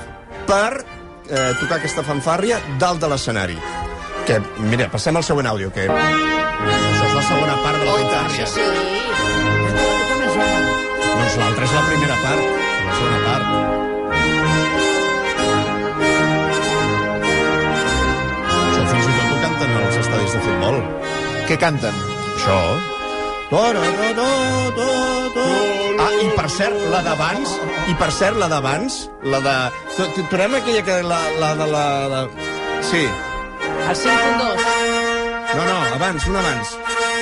per 0.46 0.84
eh, 1.30 1.54
tocar 1.62 1.78
aquesta 1.78 2.04
fanfàrria 2.04 2.60
dalt 2.78 3.00
de 3.00 3.08
l'escenari. 3.08 3.58
Que, 4.26 4.42
mira, 4.60 4.90
passem 4.92 5.16
al 5.16 5.24
següent 5.24 5.48
àudio, 5.48 5.72
que 5.72 5.88
això 5.88 7.06
és 7.08 7.14
la 7.16 7.22
segona 7.24 7.56
part 7.64 7.80
de 7.80 7.86
la 7.86 7.94
fanfàrria. 7.94 8.46
Sí. 8.48 9.01
Doncs 11.32 11.44
l'altra 11.46 11.64
és 11.64 11.72
la 11.72 11.82
primera 11.88 12.16
part, 12.20 12.44
la 12.84 12.94
segona 12.98 13.20
part. 13.24 13.46
Això 18.56 18.82
fins 18.90 19.06
i 19.06 19.14
tot 19.14 19.30
ho 19.30 19.38
canten 19.46 19.72
als 19.78 20.00
estadis 20.02 20.36
de 20.36 20.42
futbol. 20.50 20.76
Què 21.48 21.56
canten? 21.62 21.96
Això. 22.34 22.60
Ah, 26.02 26.12
i 26.20 26.28
per 26.36 26.50
cert, 26.52 26.76
la 26.92 27.00
d'abans, 27.08 27.56
i 27.88 27.96
per 28.04 28.12
cert, 28.12 28.36
la 28.44 28.52
d'abans, 28.52 29.00
la 29.24 29.40
de... 29.48 29.56
Tornem 30.20 30.60
aquella 30.60 30.84
que... 30.84 31.00
La, 31.08 31.24
la 31.40 31.56
de 31.64 31.72
la... 31.72 31.88
la... 32.12 32.22
Sí. 32.92 33.08
El 33.88 33.96
5.2. 34.04 34.72
No, 35.56 35.64
no, 35.64 35.80
abans, 35.96 36.28
una 36.28 36.44
abans. 36.44 36.81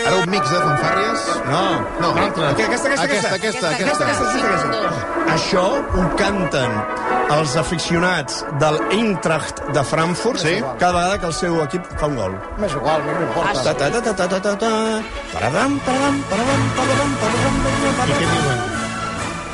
Ara 0.09 0.17
un 0.23 0.29
mix 0.33 0.49
de 0.49 0.59
fanfàrries? 0.63 1.25
No. 1.49 1.63
No, 2.01 2.09
Aquesta, 2.17 2.49
aquesta, 2.49 2.89
aquesta. 2.89 3.03
Aquesta, 3.03 3.35
aquesta, 3.35 3.69
aquesta. 3.69 4.05
aquesta, 4.05 4.35
aquesta. 4.49 5.33
Això 5.35 5.63
ho 5.93 6.05
canten 6.17 6.71
els 7.35 7.51
aficionats 7.61 8.39
del 8.63 8.79
Eintracht 8.97 9.61
de 9.75 9.83
Frankfurt 9.85 10.39
Sí. 10.41 10.55
cada 10.79 10.93
vegada 10.97 11.19
que 11.19 11.27
el 11.29 11.33
seu 11.33 11.61
equip 11.63 11.85
fa 11.99 12.07
un 12.07 12.15
gol. 12.15 12.33
M'és 12.57 12.73
igual, 12.73 13.05
no 13.05 13.19
m'importa. 13.19 13.63
Ta 13.63 13.73
ta 13.77 13.89
ta 13.91 14.01
ta 14.01 14.13
ta 14.15 14.27
ta 14.27 14.39
ta 14.47 14.55
ta. 14.63 14.71
Paradam, 15.33 15.77
paradam, 15.85 16.23
paradam, 16.31 16.61
paradam, 16.79 17.11
paradam, 17.21 17.53
paradam, 17.63 18.09
I 18.09 18.17
què 18.19 18.25
diuen? 18.33 18.58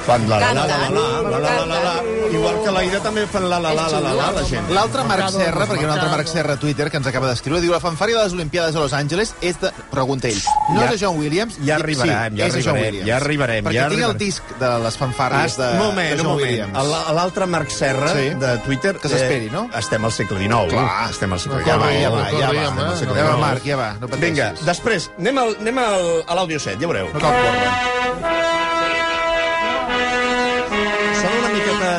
Fan 0.05 0.27
la 0.29 0.37
la 0.37 0.53
la 0.53 0.65
la 0.67 0.89
la 0.89 1.29
la 1.29 1.39
la 1.39 1.65
la 1.65 1.77
la 1.81 1.93
Igual 2.35 2.57
que 2.63 2.71
l'Aida 2.75 2.99
també 3.01 3.23
fan 3.31 3.47
la 3.49 3.57
la 3.63 3.71
la 3.73 3.85
la 3.89 3.99
la 4.03 4.11
la 4.13 4.25
la 4.35 4.43
gent. 4.45 4.67
L'altre 4.75 5.03
Marc 5.07 5.29
Serra, 5.33 5.65
perquè 5.65 5.81
hi 5.81 5.85
ha 5.85 5.87
un 5.87 5.93
altre 5.95 6.09
Marc 6.11 6.27
Serra 6.29 6.53
a 6.53 6.59
Twitter 6.61 6.89
que 6.91 6.97
ens 6.99 7.07
acaba 7.09 7.29
d'escriure, 7.31 7.61
diu 7.63 7.71
la 7.73 7.79
fanfària 7.81 8.17
de 8.19 8.23
les 8.27 8.33
Olimpiades 8.37 8.75
de 8.75 8.79
Los 8.83 8.93
Angeles 8.93 9.33
és 9.41 9.57
de... 9.61 9.71
Pregunta 9.89 10.27
ell. 10.29 10.37
No 10.69 10.81
Ja- 10.81 10.85
és 10.85 10.91
de 10.93 10.99
John 11.05 11.17
Williams? 11.17 11.57
ja 11.65 11.75
arribarem, 11.79 12.35
ja 12.37 12.45
arribarem, 12.51 12.99
ja 13.07 13.15
arribarem, 13.17 13.65
Perquè 13.65 13.79
ja 13.79 13.87
tinc 13.89 14.05
el 14.09 14.17
disc 14.21 14.43
de 14.59 14.69
les 14.85 14.97
fanfàries 15.01 15.57
de, 15.57 15.71
moment, 15.79 16.13
John 16.19 16.27
moment. 16.27 16.45
Williams. 16.45 16.77
A 17.09 17.13
L'altre 17.17 17.45
Marc 17.55 17.69
Serra 17.73 18.13
de 18.13 18.53
Twitter... 18.67 18.93
Que 19.01 19.09
s'esperi, 19.09 19.49
no? 19.53 19.65
Eh, 19.71 19.79
estem 19.79 20.05
al 20.05 20.11
segle 20.13 20.37
XIX. 20.43 20.69
Clar. 20.75 21.09
Estem 21.09 21.33
al 21.33 21.39
segle 21.39 21.63
Ja 21.65 21.79
XIX. 21.79 21.81
va, 21.81 21.89
ja 21.97 22.09
va, 22.09 22.27
ja 22.29 22.45
va. 22.45 22.45
corríem, 22.45 22.77
eh? 22.77 23.15
Ja 23.15 23.25
va, 23.31 23.37
Marc, 23.41 23.65
ja 23.65 23.77
va. 23.81 23.89
Vinga, 24.21 24.51
després, 24.65 25.09
anem, 25.17 25.41
al, 25.47 25.55
anem 25.65 25.81
al, 25.87 26.07
a 26.27 26.37
l'àudio 26.41 26.59
7, 26.61 26.77
ja 26.81 26.87
veureu. 26.93 27.09
No 27.13 27.19
cal 27.19 27.31
córrer. 27.41 28.64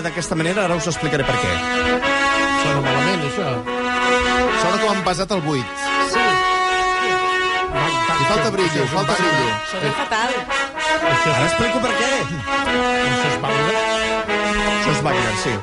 D'aquesta 0.07 0.37
manera, 0.39 0.65
ara 0.67 0.77
us 0.79 0.87
explicaré 0.91 1.25
per 1.27 1.35
què. 1.41 1.53
Sona 2.63 2.81
malament, 2.85 3.25
això. 3.29 3.49
Sona 4.63 4.79
com 4.83 4.93
envasat 4.95 5.35
al 5.35 5.43
buit. 5.45 5.85
Sí. 6.13 6.25
Li 8.17 8.29
falta 8.31 8.53
brillo, 8.55 8.87
falta 8.95 9.17
brillo. 9.21 9.57
Sona 9.73 9.93
fatal. 10.01 10.37
Ara 11.27 11.47
explico 11.49 11.83
per 11.83 11.93
què. 11.99 12.13
Això 12.23 13.29
és 13.33 13.39
Wagner. 13.43 13.83
Això 14.77 14.95
és 14.95 15.03
Wagner, 15.09 15.37
sí. 15.43 15.57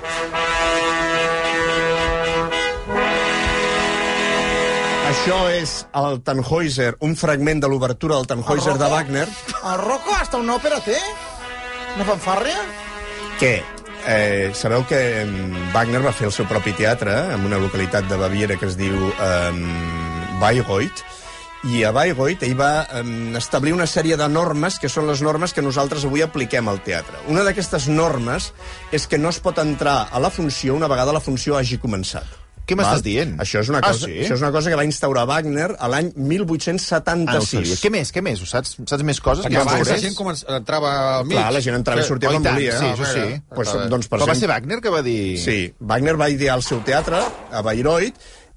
Això 5.14 5.42
és 5.54 5.76
el 6.00 6.24
Tannhäuser, 6.26 6.94
un 7.06 7.14
fragment 7.16 7.62
de 7.64 7.70
l'obertura 7.70 8.18
del 8.18 8.28
Tannhäuser 8.28 8.80
de 8.82 8.88
Wagner, 8.92 9.28
El 9.64 9.78
Rocco 9.84 10.16
hasta 10.20 10.42
una 10.42 10.58
òpera 10.58 10.82
té? 10.84 10.98
Una 11.96 12.08
fanfàrria? 12.08 12.64
que 13.40 13.64
eh, 14.08 14.52
sabeu 14.54 14.86
que 14.88 15.00
Wagner 15.74 16.02
va 16.04 16.14
fer 16.16 16.28
el 16.30 16.36
seu 16.36 16.48
propi 16.50 16.74
teatre 16.78 17.16
en 17.34 17.46
una 17.48 17.60
localitat 17.62 18.08
de 18.10 18.20
Baviera 18.20 18.58
que 18.60 18.70
es 18.70 18.78
diu 18.80 18.96
eh, 19.12 19.52
Bayreuth, 20.42 21.04
i 21.64 21.86
a 21.88 21.94
Bayreuth 21.96 22.44
ell 22.44 22.58
va 22.60 22.72
eh, 22.84 23.04
establir 23.40 23.76
una 23.76 23.88
sèrie 23.88 24.18
de 24.20 24.28
normes 24.28 24.80
que 24.84 24.92
són 24.92 25.08
les 25.08 25.24
normes 25.24 25.56
que 25.56 25.64
nosaltres 25.64 26.04
avui 26.04 26.24
apliquem 26.26 26.68
al 26.68 26.84
teatre. 26.84 27.24
Una 27.32 27.48
d'aquestes 27.48 27.88
normes 27.88 28.52
és 28.92 29.08
que 29.08 29.22
no 29.22 29.32
es 29.32 29.40
pot 29.40 29.64
entrar 29.64 30.10
a 30.12 30.20
la 30.20 30.34
funció 30.34 30.76
una 30.76 30.92
vegada 30.92 31.16
la 31.16 31.24
funció 31.24 31.56
hagi 31.56 31.80
començat. 31.80 32.43
Què 32.66 32.78
m'estàs 32.80 33.02
dient? 33.04 33.34
Això 33.44 33.60
és, 33.60 33.68
una 33.70 33.80
Ah, 33.84 33.90
cosa, 33.92 34.06
sí? 34.08 34.14
això 34.24 34.36
és 34.38 34.42
una 34.42 34.52
cosa 34.56 34.70
que 34.72 34.78
va 34.80 34.86
instaurar 34.88 35.26
Wagner 35.28 35.72
a 35.78 35.88
l'any 35.92 36.08
Ah, 36.14 36.14
no. 36.16 36.28
1876. 36.30 37.82
Què 37.84 37.90
més, 37.92 38.12
què 38.16 38.22
més? 38.24 38.42
Ho 38.42 38.46
saps? 38.48 38.78
Saps 38.88 39.04
més 39.04 39.20
coses? 39.20 39.44
Perquè 39.46 39.58
que 39.58 39.64
abans 39.66 39.90
la 39.92 39.98
gent 40.00 40.16
començ... 40.16 40.44
entrava 40.48 40.94
al 41.20 41.26
mig. 41.26 41.38
Clar, 41.38 41.50
la 41.58 41.62
gent 41.66 41.76
entrava 41.80 42.02
i 42.02 42.08
sortia 42.08 42.30
Oh, 42.30 42.34
i 42.34 42.40
quan 42.40 42.56
volia. 42.56 42.78
sí, 42.80 42.86
això 42.86 43.04
Ah, 43.04 43.14
sí. 43.14 43.42
Pues, 43.56 43.74
doncs, 43.92 44.08
per 44.08 44.20
Però 44.20 44.30
va 44.30 44.36
ser 44.40 44.48
Wagner 44.48 44.80
que 44.82 44.90
va 44.94 45.02
dir... 45.06 45.38
Sí, 45.44 45.58
Wagner 45.80 46.16
va 46.20 46.30
idear 46.30 46.56
el 46.58 46.64
seu 46.64 46.80
teatre 46.88 47.20
a 47.52 47.62
Bayreuth 47.62 48.16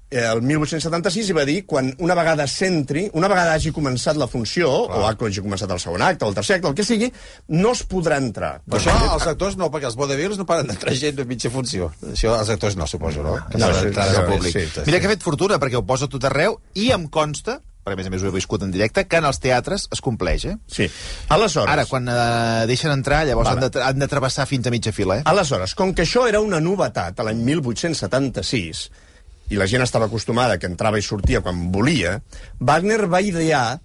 el 0.09 0.41
1876 0.41 1.29
i 1.29 1.35
va 1.35 1.43
dir 1.47 1.57
quan 1.67 1.89
una 1.99 2.15
vegada 2.15 2.45
s'entri, 2.47 3.09
una 3.19 3.27
vegada 3.27 3.57
hagi 3.57 3.73
començat 3.75 4.15
la 4.15 4.27
funció, 4.31 4.69
Clar. 4.87 5.01
o 5.19 5.27
hagi 5.27 5.43
començat 5.43 5.71
el 5.75 5.81
segon 5.83 6.01
acte, 6.05 6.23
o 6.23 6.29
el 6.31 6.35
tercer 6.37 6.55
acte, 6.57 6.69
el 6.71 6.75
que 6.77 6.85
sigui, 6.87 7.09
no 7.49 7.73
es 7.75 7.83
podrà 7.83 8.17
entrar. 8.23 8.53
Però 8.63 8.79
això 8.79 8.95
els 9.13 9.27
actors 9.27 9.57
no, 9.59 9.67
perquè 9.73 9.89
els 9.91 9.97
vodevils 9.99 10.39
no 10.39 10.45
paren 10.47 10.67
d'entrar 10.71 10.95
gent 10.95 11.19
a 11.19 11.25
mitja 11.27 11.51
funció. 11.51 11.91
Això 12.13 12.37
els 12.39 12.49
actors 12.55 12.77
no, 12.79 12.87
suposo, 12.87 13.23
no? 13.23 13.35
Que 13.51 13.57
No, 13.59 13.67
no, 13.67 13.79
sí, 13.81 13.89
sí, 13.91 13.99
al 13.99 14.25
públic. 14.31 14.53
sí, 14.55 14.65
sí. 14.73 14.85
Mira 14.85 14.99
que 15.01 15.09
he 15.11 15.15
fet 15.17 15.23
fortuna, 15.27 15.59
perquè 15.59 15.75
ho 15.75 15.83
poso 15.85 16.07
tot 16.07 16.23
arreu, 16.29 16.55
i 16.75 16.91
em 16.95 17.07
consta, 17.11 17.59
perquè 17.83 17.95
a 17.95 17.99
més 17.99 18.07
a 18.07 18.11
més 18.13 18.23
ho 18.23 18.27
he 18.27 18.35
viscut 18.35 18.63
en 18.63 18.71
directe, 18.71 19.03
que 19.07 19.19
en 19.19 19.25
els 19.27 19.39
teatres 19.43 19.89
es 19.91 20.01
compleix, 20.03 20.45
eh? 20.45 20.55
Sí. 20.67 20.87
Aleshores... 21.35 21.71
Ara, 21.71 21.85
quan 21.87 22.07
eh, 22.07 22.63
deixen 22.67 22.91
entrar, 22.95 23.25
llavors 23.27 23.49
Vale. 23.51 23.65
han 23.67 23.71
de, 23.75 23.83
han 23.83 23.99
de 23.99 24.07
travessar 24.07 24.47
fins 24.47 24.67
a 24.67 24.71
mitja 24.71 24.91
fila, 24.95 25.19
eh? 25.19 25.23
Aleshores, 25.25 25.75
com 25.75 25.91
que 25.95 26.03
això 26.07 26.25
era 26.31 26.39
una 26.43 26.59
novetat 26.63 27.19
a 27.19 27.27
l'any 27.27 27.43
1876, 27.47 28.87
i 29.49 29.55
la 29.59 29.67
gent 29.67 29.83
estava 29.85 30.05
acostumada 30.09 30.57
que 30.59 30.67
entrava 30.67 30.99
i 30.99 31.05
sortia 31.05 31.41
quan 31.41 31.69
volia, 31.71 32.21
Wagner 32.59 33.05
va 33.07 33.21
idear 33.21 33.79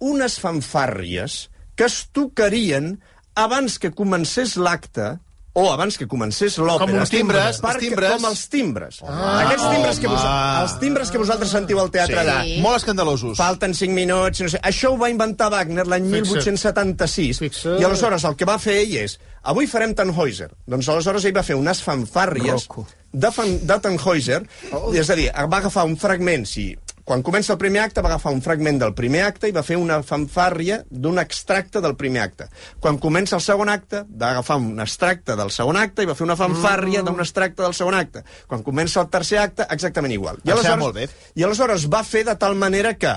unes 0.00 0.38
fanfàrries 0.42 1.46
que 1.76 1.84
es 1.88 2.06
tocarien 2.12 2.98
abans 3.36 3.78
que 3.78 3.92
comencés 3.92 4.56
l'acte 4.56 5.16
o 5.56 5.70
abans 5.72 5.96
que 5.96 6.04
comencés 6.04 6.58
l'òpera. 6.60 6.84
Com 6.90 6.98
uns 7.00 7.08
timbres, 7.08 7.62
perquè- 7.62 7.78
els 7.78 7.80
timbres. 7.86 8.10
Com 8.12 8.24
els 8.28 8.40
timbres. 8.52 8.98
Ah, 9.08 9.38
Aquests 9.46 9.70
timbres 9.72 9.98
que, 10.02 10.06
vos, 10.12 10.20
els 10.60 10.74
timbres 10.82 11.10
que 11.10 11.16
vosaltres 11.22 11.48
sentiu 11.50 11.80
al 11.80 11.88
teatre 11.90 12.18
allà. 12.20 12.42
Sí. 12.44 12.58
Molt 12.60 12.76
escandalosos. 12.82 13.38
Falten 13.38 13.72
5 13.72 13.94
minuts, 13.96 14.42
no 14.44 14.50
sé. 14.52 14.60
Això 14.60 14.90
ho 14.92 14.98
va 15.00 15.08
inventar 15.08 15.48
Wagner 15.50 15.86
l'any 15.88 16.10
Fixa't. 16.12 16.34
1876. 16.44 17.38
Fixa't. 17.40 17.80
I 17.80 17.84
aleshores 17.88 18.24
el 18.28 18.36
que 18.36 18.44
va 18.44 18.58
fer 18.60 18.82
ell 18.82 18.96
és 19.06 19.16
avui 19.44 19.66
farem 19.66 19.94
Tannhäuser. 19.96 20.50
Doncs 20.68 20.88
aleshores 20.92 21.24
ell 21.24 21.36
va 21.36 21.42
fer 21.46 21.56
unes 21.56 21.80
fanfàrries 21.82 22.66
de, 22.68 22.84
de 23.12 23.78
Tannhäuser. 23.80 24.42
Oh. 24.72 24.92
És 24.94 25.08
a 25.10 25.14
dir, 25.16 25.30
va 25.32 25.56
agafar 25.62 25.84
un 25.86 25.96
fragment, 25.96 26.46
si 26.46 26.76
quan 27.06 27.22
comença 27.22 27.52
el 27.54 27.58
primer 27.60 27.84
acte 27.84 28.02
va 28.02 28.08
agafar 28.08 28.32
un 28.34 28.40
fragment 28.42 28.80
del 28.80 28.92
primer 28.98 29.20
acte 29.22 29.46
i 29.46 29.52
va 29.54 29.62
fer 29.62 29.76
una 29.78 30.00
fanfàrria 30.02 30.80
d'un 30.90 31.20
extracte 31.22 31.78
del 31.80 31.94
primer 31.94 32.20
acte. 32.24 32.48
Quan 32.82 32.98
comença 32.98 33.36
el 33.36 33.42
segon 33.44 33.68
acte, 33.70 34.00
va 34.10 34.32
agafar 34.32 34.56
un 34.58 34.80
extracte 34.82 35.36
del 35.38 35.52
segon 35.54 35.76
acte 35.78 36.02
i 36.02 36.06
va 36.10 36.16
fer 36.18 36.24
una 36.26 36.34
fanfàrria 36.36 37.02
Mm. 37.02 37.04
d'un 37.06 37.20
extracte 37.20 37.62
del 37.62 37.74
segon 37.74 37.94
acte. 37.94 38.24
Quan 38.48 38.64
comença 38.66 39.00
el 39.00 39.08
tercer 39.08 39.38
acte, 39.38 39.66
exactament 39.70 40.12
igual. 40.12 40.40
Em 40.44 40.56
sembla 40.56 40.76
molt 40.76 40.94
bé. 40.96 41.08
I 41.36 41.44
aleshores 41.44 41.86
va 41.88 42.02
fer 42.02 42.24
de 42.24 42.34
tal 42.34 42.56
manera 42.56 42.94
que 42.98 43.14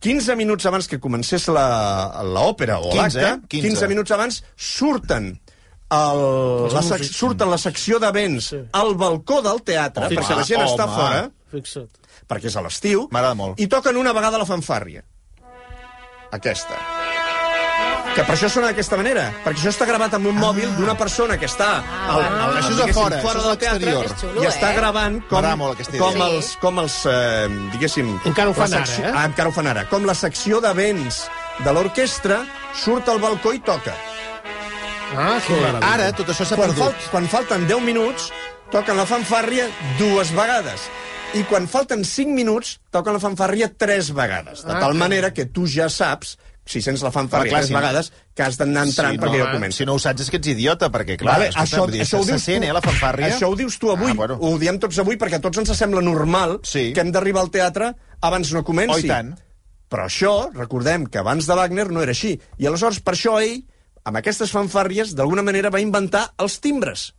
15 0.00 0.34
minuts 0.36 0.66
abans 0.66 0.88
que 0.88 0.98
comencés 1.00 1.46
la- 1.48 2.22
l'òpera 2.24 2.78
o 2.80 2.90
15, 2.90 3.20
l'acte, 3.20 3.44
eh? 3.44 3.46
15. 3.48 3.68
15 3.68 3.88
minuts 3.88 4.10
abans, 4.10 4.42
surten 4.56 5.40
el, 5.90 6.72
la, 6.72 6.82
sec, 6.82 7.04
surten 7.04 7.50
la 7.50 7.58
secció 7.58 7.98
de 8.02 8.10
vents 8.12 8.48
sí. 8.54 8.60
al 8.72 8.94
balcó 8.96 9.42
del 9.42 9.62
teatre, 9.62 10.06
Home, 10.06 10.16
perquè 10.16 10.36
la 10.36 10.44
gent 10.48 10.62
està 10.64 10.86
home. 10.88 10.96
fora, 10.96 11.30
Fixa't. 11.52 11.88
perquè 12.28 12.46
és 12.50 12.56
a 12.56 12.62
l'estiu, 12.62 13.08
M'agrada 13.12 13.34
molt. 13.34 13.60
i 13.60 13.66
toquen 13.68 13.96
una 14.00 14.12
vegada 14.12 14.38
la 14.38 14.46
fanfàrria. 14.48 15.04
Aquesta. 16.32 16.78
Que 18.14 18.22
per 18.22 18.36
això 18.36 18.46
sona 18.50 18.68
d'aquesta 18.70 18.96
manera, 18.98 19.24
perquè 19.42 19.58
això 19.58 19.70
està 19.72 19.86
gravat 19.88 20.12
amb 20.14 20.28
un 20.30 20.36
mòbil 20.38 20.70
d'una 20.76 20.94
persona 20.98 21.34
que 21.38 21.46
està 21.50 21.68
al, 21.82 22.20
al, 22.22 22.56
Això 22.60 22.60
és 22.60 22.66
a 22.66 22.70
diguéssim, 22.70 22.94
fora, 22.94 23.16
això 23.18 23.30
és 23.32 23.38
a 23.44 23.48
del 23.48 23.58
teatre. 23.58 23.94
És 24.04 24.12
xulo, 24.20 24.42
i 24.42 24.46
està 24.46 24.70
eh? 24.70 24.76
gravant 24.76 25.16
com, 25.26 25.34
M'agrada 25.34 25.56
molt 25.58 25.74
aquesta 25.74 25.98
com 25.98 26.20
els, 26.28 26.50
com 26.62 26.78
els 26.84 26.98
eh, 27.10 27.48
diguéssim... 27.74 28.12
Encara 28.30 28.50
ho 28.52 28.54
fan 28.54 28.70
la 28.70 28.76
ara, 28.84 28.86
secció- 28.86 29.08
eh? 29.08 29.12
Ah, 29.14 29.24
encara 29.26 29.50
ho 29.50 29.54
fan 29.56 29.66
ara. 29.72 29.84
Com 29.90 30.06
la 30.06 30.14
secció 30.14 30.60
de 30.62 30.72
vents 30.78 31.24
de 31.64 31.72
l'orquestra 31.74 32.44
surt 32.84 33.10
al 33.10 33.18
balcó 33.18 33.52
i 33.54 33.58
toca. 33.66 33.96
Ah, 35.16 35.40
que 35.46 35.52
meravella. 35.54 35.92
Ara 35.94 36.12
tot 36.12 36.28
això 36.28 36.44
s'ha 36.44 36.56
Quan, 36.56 36.70
perdut. 36.70 36.84
fal, 36.84 37.10
quan 37.10 37.28
falten 37.28 37.66
10 37.68 37.80
minuts, 37.82 38.30
toquen 38.70 38.96
la 38.96 39.06
fanfàrria 39.06 39.68
dues 39.98 40.32
vegades. 40.34 40.88
I 41.34 41.42
quan 41.50 41.66
falten 41.66 42.04
5 42.04 42.30
minuts, 42.30 42.80
toquen 42.94 43.12
la 43.16 43.20
fanfàrria 43.20 43.72
tres 43.76 44.12
vegades. 44.14 44.62
De 44.64 44.72
Ah, 44.72 44.80
tal 44.80 44.94
manera 44.94 45.32
que 45.34 45.46
tu 45.46 45.66
ja 45.66 45.88
saps, 45.88 46.38
si 46.64 46.80
sents 46.80 47.02
la 47.02 47.10
fanfàrria 47.10 47.50
Clar, 47.50 47.60
tres 47.60 47.70
no- 47.70 47.78
vegades, 47.80 48.12
que 48.34 48.42
has 48.42 48.56
d'anar 48.56 48.86
entrant 48.86 49.12
Sí, 49.12 49.18
perquè 49.18 49.38
no, 49.38 49.44
ja 49.44 49.52
comença. 49.52 49.76
Si 49.78 49.84
no 49.84 49.94
ho 49.94 49.98
saps 49.98 50.22
és 50.22 50.30
que 50.30 50.36
ets 50.38 50.46
idiota, 50.48 50.90
perquè, 50.90 51.16
clar, 51.18 51.34
Vale, 51.38 51.48
escolta, 51.48 51.76
això, 51.76 51.86
dir, 51.90 52.00
això, 52.02 52.18
ho 52.20 52.24
se 52.24 52.30
dius 52.32 52.42
sent, 52.42 52.62
tu, 52.62 52.68
eh, 52.68 52.72
la 52.72 52.80
fanfàrria. 52.80 53.28
això 53.36 53.48
ho 53.50 53.56
dius 53.56 53.78
tu 53.78 53.90
avui, 53.90 54.12
Ah, 54.12 54.14
bueno. 54.14 54.38
ho 54.40 54.58
diem 54.58 54.78
tots 54.78 54.98
avui 54.98 55.16
perquè 55.16 55.34
a 55.34 55.40
tots 55.40 55.58
ens 55.58 55.76
sembla 55.76 56.00
normal 56.00 56.60
Sí. 56.62 56.92
que 56.94 57.00
hem 57.00 57.10
d'arribar 57.12 57.42
al 57.42 57.50
teatre 57.50 57.94
abans 58.22 58.52
no 58.52 58.64
comenci. 58.64 59.04
Oh, 59.04 59.08
tant. 59.08 59.34
Però 59.90 60.06
això, 60.06 60.50
recordem 60.54 61.06
que 61.06 61.18
abans 61.18 61.46
de 61.46 61.54
Wagner 61.54 61.90
no 61.90 62.00
era 62.00 62.12
així. 62.12 62.40
I 62.58 62.66
aleshores, 62.66 63.00
per 63.00 63.14
això 63.14 63.42
ell, 63.42 63.64
amb 64.04 64.20
aquestes 64.20 64.52
fanfàrries, 64.52 65.14
d'alguna 65.16 65.44
manera 65.46 65.72
va 65.72 65.82
inventar 65.82 66.28
els 66.38 66.58
timbres. 66.64 67.12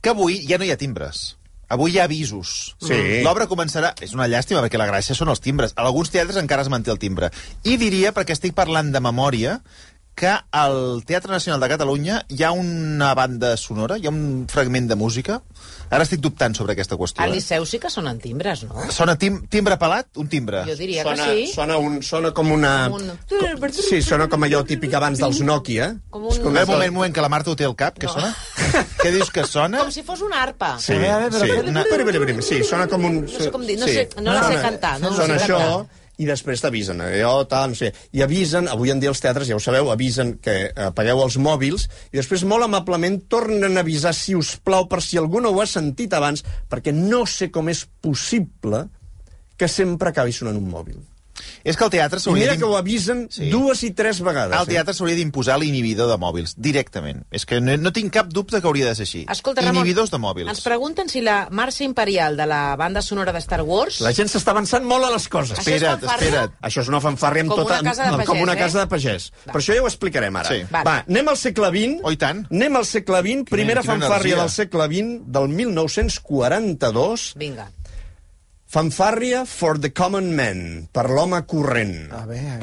Que 0.00 0.12
avui 0.12 0.42
ja 0.48 0.58
no 0.60 0.66
hi 0.66 0.72
ha 0.74 0.80
timbres. 0.80 1.34
Avui 1.74 1.94
hi 1.94 1.98
ha 1.98 2.04
avisos. 2.04 2.74
Sí. 2.84 2.98
L'obra 3.24 3.48
començarà... 3.50 3.94
És 4.04 4.12
una 4.14 4.28
llàstima, 4.28 4.60
perquè 4.62 4.78
la 4.78 4.88
gràcia 4.90 5.16
són 5.16 5.32
els 5.32 5.40
timbres. 5.42 5.72
A 5.74 5.86
alguns 5.88 6.12
teatres 6.12 6.36
encara 6.40 6.62
es 6.62 6.70
manté 6.70 6.92
el 6.92 7.00
timbre. 7.00 7.30
I 7.64 7.78
diria, 7.80 8.12
perquè 8.14 8.36
estic 8.36 8.54
parlant 8.54 8.92
de 8.92 9.00
memòria, 9.02 9.56
que 10.14 10.30
al 10.52 11.02
Teatre 11.04 11.32
Nacional 11.32 11.60
de 11.60 11.68
Catalunya 11.68 12.20
hi 12.28 12.42
ha 12.44 12.52
una 12.52 13.12
banda 13.14 13.56
sonora, 13.56 13.96
hi 13.98 14.06
ha 14.06 14.10
un 14.10 14.46
fragment 14.48 14.86
de 14.88 14.94
música. 14.94 15.40
Ara 15.90 16.02
estic 16.06 16.20
dubtant 16.22 16.54
sobre 16.56 16.72
aquesta 16.72 16.96
qüestió. 16.96 17.22
Al 17.22 17.30
Eh? 17.32 17.34
Liceu 17.36 17.66
sí 17.66 17.78
que 17.78 17.90
sonen 17.90 18.18
timbres, 18.18 18.62
no? 18.64 18.86
Sona 18.90 19.16
tim 19.18 19.40
timbre 19.48 19.76
pelat? 19.78 20.06
Un 20.16 20.28
timbre. 20.28 20.62
Jo 20.66 20.76
diria 20.78 21.02
Sona, 21.02 21.26
que 21.26 21.46
sí. 21.46 21.52
sona, 21.52 21.76
un, 21.78 22.00
sona 22.02 22.30
com 22.32 22.50
una... 22.52 22.88
Un- 22.88 23.10
Com, 23.60 23.70
sí, 23.70 24.00
sona 24.02 24.28
com 24.28 24.42
allò 24.46 24.62
típic 24.66 24.94
abans 24.94 25.18
dels 25.20 25.40
Nokia. 25.42 25.90
Com 26.10 26.24
un- 26.24 26.38
com 26.38 26.46
Un 26.48 26.54
moment, 26.54 26.88
un 26.88 26.94
moment, 26.94 27.14
que 27.14 27.20
la 27.20 27.28
Marta 27.28 27.50
ho 27.50 27.56
té 27.56 27.64
al 27.64 27.74
cap, 27.76 27.98
què 27.98 28.08
sona? 28.10 28.30
Què 29.02 29.10
dius 29.12 29.30
que 29.30 29.44
sona? 29.46 29.78
Com 29.84 29.90
si 29.94 30.02
fos 30.02 30.22
una 30.22 30.42
arpa. 30.42 30.76
Sí, 30.78 30.94
sí. 30.94 31.50
Una... 31.68 31.84
Sí, 32.40 32.62
sona 32.64 32.86
com 32.88 33.04
un... 33.04 33.20
No 33.26 33.28
sé 33.28 33.50
com 33.50 33.66
dir, 33.66 33.78
no 33.78 33.86
sí. 33.86 33.94
sé- 33.94 34.08
no 34.22 34.32
la 34.32 34.48
sé 34.48 34.56
cantar, 34.62 35.00
no 35.00 35.12
sona 35.12 35.38
sé 35.38 35.44
això, 35.44 35.58
cantar. 35.58 36.03
I 36.18 36.26
després 36.28 36.62
t'avisen, 36.62 37.00
allò, 37.02 37.32
tal, 37.50 37.72
no 37.72 37.78
sé. 37.78 37.90
I 38.14 38.22
avisen, 38.22 38.68
avui 38.70 38.92
en 38.92 39.00
dia 39.02 39.10
els 39.10 39.22
teatres, 39.22 39.48
ja 39.50 39.56
ho 39.58 39.62
sabeu, 39.62 39.90
avisen 39.90 40.36
que 40.42 40.70
apagueu 40.88 41.24
els 41.24 41.38
mòbils, 41.42 41.88
i 42.12 42.20
després 42.20 42.46
molt 42.46 42.68
amablement 42.68 43.18
tornen 43.30 43.74
a 43.74 43.82
avisar, 43.82 44.14
si 44.14 44.36
us 44.38 44.54
plau, 44.62 44.86
per 44.90 45.02
si 45.02 45.18
algú 45.18 45.42
no 45.42 45.50
ho 45.50 45.62
ha 45.62 45.66
sentit 45.70 46.14
abans, 46.14 46.44
perquè 46.70 46.94
no 46.94 47.24
sé 47.26 47.50
com 47.54 47.72
és 47.72 47.86
possible 48.04 48.86
que 49.58 49.70
sempre 49.70 50.10
acabi 50.10 50.34
sonant 50.34 50.58
un 50.60 50.70
mòbil. 50.70 51.02
És 51.64 51.76
que 51.76 51.84
el 51.84 51.90
teatre 51.90 52.18
I 52.18 52.22
s'hauria 52.22 52.44
mira 52.44 52.56
que 52.56 52.64
ho 52.64 52.76
avisen 52.76 53.26
Sí. 53.30 53.48
dues 53.50 53.82
i 53.82 53.90
tres 53.90 54.20
vegades. 54.22 54.56
Al 54.56 54.66
teatre 54.66 54.94
s'hauria 54.94 55.16
d'imposar 55.16 55.58
l'inhibidor 55.58 56.08
de 56.10 56.16
mòbils, 56.20 56.54
directament. 56.56 57.24
És 57.30 57.44
que 57.46 57.60
no, 57.60 57.76
no 57.76 57.92
tinc 57.92 58.12
cap 58.14 58.28
dubte 58.32 58.60
que 58.60 58.66
hauria 58.66 58.86
de 58.86 58.94
ser 58.94 59.02
així. 59.08 59.24
Escolta, 59.30 59.60
Ramon, 59.62 59.82
Inhibidors 59.82 60.10
de 60.12 60.18
mòbils. 60.18 60.48
ens 60.48 60.60
pregunten 60.62 61.08
si 61.08 61.20
la 61.20 61.48
marxa 61.50 61.84
imperial 61.84 62.36
de 62.36 62.46
la 62.46 62.76
banda 62.76 63.02
sonora 63.02 63.32
de 63.32 63.40
Star 63.40 63.62
Wars... 63.62 64.00
La 64.00 64.12
gent 64.12 64.28
s'està 64.28 64.50
avançant 64.54 64.84
molt 64.84 65.04
a 65.04 65.10
les 65.10 65.26
coses. 65.28 65.58
Això 65.58 65.74
Espera't, 65.74 66.04
espera't. 66.04 66.52
Això 66.62 66.80
és 66.84 66.88
una 66.88 67.00
fanfàrria 67.00 67.42
amb 67.42 67.50
Com 67.50 67.62
tota... 67.64 67.80
una 67.80 67.90
casa 67.90 68.04
de 68.04 68.16
pagès, 68.16 68.26
com 68.28 68.40
una 68.42 68.52
eh? 68.54 68.58
casa 68.58 68.80
de 68.80 68.86
pagès. 68.94 69.30
Va. 69.46 69.52
Però 69.52 69.62
això 69.64 69.74
ja 69.74 69.82
ho 69.82 69.86
explicarem 69.90 70.36
ara. 70.36 70.48
Sí. 70.48 70.62
Va, 70.70 71.04
anem 71.08 71.28
al 71.28 71.36
segle 71.36 71.70
XX. 71.74 72.00
Oh, 72.04 72.12
i 72.12 72.16
tant. 72.20 72.44
Anem 72.50 72.76
al 72.76 72.86
segle 72.86 73.20
XX, 73.24 73.48
primera 73.50 73.82
quina 73.82 73.92
fanfàrria 73.94 74.36
energia. 74.36 74.42
del 74.42 74.50
segle 74.50 74.86
XX, 74.92 75.24
del 75.34 75.48
1942. 75.48 77.32
Vinga. 77.36 77.70
Fanfàrria 78.74 79.44
for 79.46 79.78
the 79.78 79.92
common 79.94 80.34
man, 80.34 80.88
per 80.90 81.04
l'home 81.06 81.38
corrent. 81.46 82.10
A 82.10 82.24
ver, 82.26 82.40
a. 82.42 82.58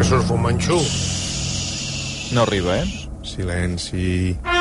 Això 0.00 0.22
és 0.22 0.28
fumanxú. 0.32 0.80
No 2.32 2.48
arriba, 2.48 2.80
eh? 2.80 2.88
Silenci. 3.28 4.55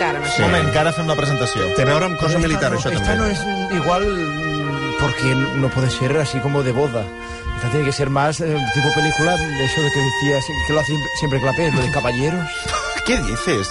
Militar 0.00 0.16
amb 0.16 0.24
això. 0.26 0.42
moment, 0.42 0.70
que 0.72 0.78
ara 0.78 0.92
fem 0.92 1.06
la 1.06 1.16
presentació. 1.16 1.66
Té 1.76 1.82
a 1.82 1.84
veure 1.86 2.04
amb 2.06 2.16
cosa 2.18 2.36
Esta 2.36 2.40
militar, 2.46 2.70
no- 2.72 2.78
això 2.78 2.90
esta 2.90 3.04
també. 3.04 3.16
no 3.16 3.26
es 3.26 3.40
mm, 3.44 3.76
igual 3.76 4.04
mm, 4.06 4.94
porque 5.00 5.34
no 5.34 5.68
puede 5.68 5.90
ser 5.90 6.16
así 6.18 6.38
como 6.40 6.62
de 6.62 6.72
boda. 6.72 7.04
Esta 7.56 7.68
tiene 7.70 7.84
que 7.86 7.92
ser 7.92 8.08
más 8.08 8.40
eh, 8.40 8.56
tipo 8.74 8.88
película 8.94 9.36
de 9.36 9.64
eso 9.64 9.82
de 9.82 9.90
que 9.90 10.00
decía 10.00 10.40
que 10.66 10.72
lo 10.72 10.80
hace 10.80 10.94
siempre 11.18 11.40
Clapé, 11.40 11.70
lo 11.72 11.80
de 11.82 11.90
caballeros. 11.90 12.46
Què 13.06 13.18
dices? 13.26 13.68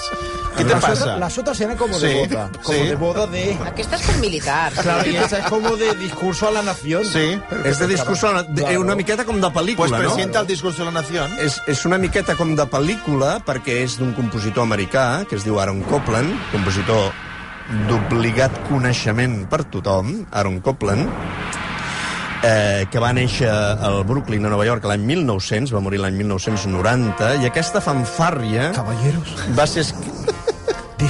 Què 0.60 0.66
te 0.68 0.76
passa? 0.76 0.91
Otras, 0.93 1.20
las 1.20 1.38
otras 1.38 1.62
eran 1.62 1.78
como 1.78 1.97
Sí, 1.99 2.07
de 2.07 2.28
boda, 2.28 2.49
como 2.64 2.78
sí. 2.78 2.86
de 2.88 2.95
boda 2.95 3.28
de 3.28 3.43
Aquestes 3.72 4.01
són 4.01 4.20
militars. 4.22 4.80
Claro, 4.82 5.10
y 5.10 5.16
esta 5.16 5.39
es 5.39 5.45
como 5.45 5.76
de 5.78 5.93
discurso 5.95 6.47
a 6.47 6.51
la 6.51 6.62
nación. 6.62 7.05
Sí. 7.05 7.39
És 7.66 7.80
de 7.80 7.88
discurs, 7.88 8.22
de, 8.22 8.62
Claro. 8.62 8.82
una 8.82 8.95
miqueta 8.95 9.26
com 9.26 9.39
de 9.39 9.47
pel·lícula, 9.47 9.76
Pues 9.78 9.91
no? 9.91 9.97
presenta 9.97 10.39
el 10.41 10.47
discurso 10.47 10.84
de 10.86 10.91
la 10.91 11.01
nación. 11.01 11.32
És, 11.39 11.62
és 11.68 11.86
una 11.86 11.97
miqueta 11.97 12.36
com 12.36 12.55
de 12.55 12.66
pel·lícula, 12.70 13.39
perquè 13.45 13.84
és 13.84 13.97
d'un 13.97 14.14
compositor 14.14 14.64
americà, 14.64 15.26
que 15.28 15.36
es 15.36 15.43
diu 15.43 15.60
Aaron 15.60 15.82
Copland, 15.82 16.36
compositor 16.51 17.12
d'obligat 17.88 18.51
coneixement 18.70 19.43
per 19.49 19.64
tothom, 19.70 20.26
Aaron 20.32 20.60
Copland, 20.60 21.07
eh, 22.43 22.86
que 22.89 22.99
va 22.99 23.12
néixer 23.14 23.49
al 23.49 24.03
Brooklyn, 24.07 24.45
a 24.45 24.49
Nova 24.49 24.66
York, 24.66 24.86
l'any 24.89 25.03
1900, 25.05 25.74
va 25.76 25.82
morir 25.84 25.99
l'any 26.01 26.16
1990, 26.18 27.36
i 27.43 27.45
aquesta 27.49 27.82
fanfàrria 27.84 28.72
Caballeros, 28.76 29.34
va 29.57 29.68
ser... 29.68 29.84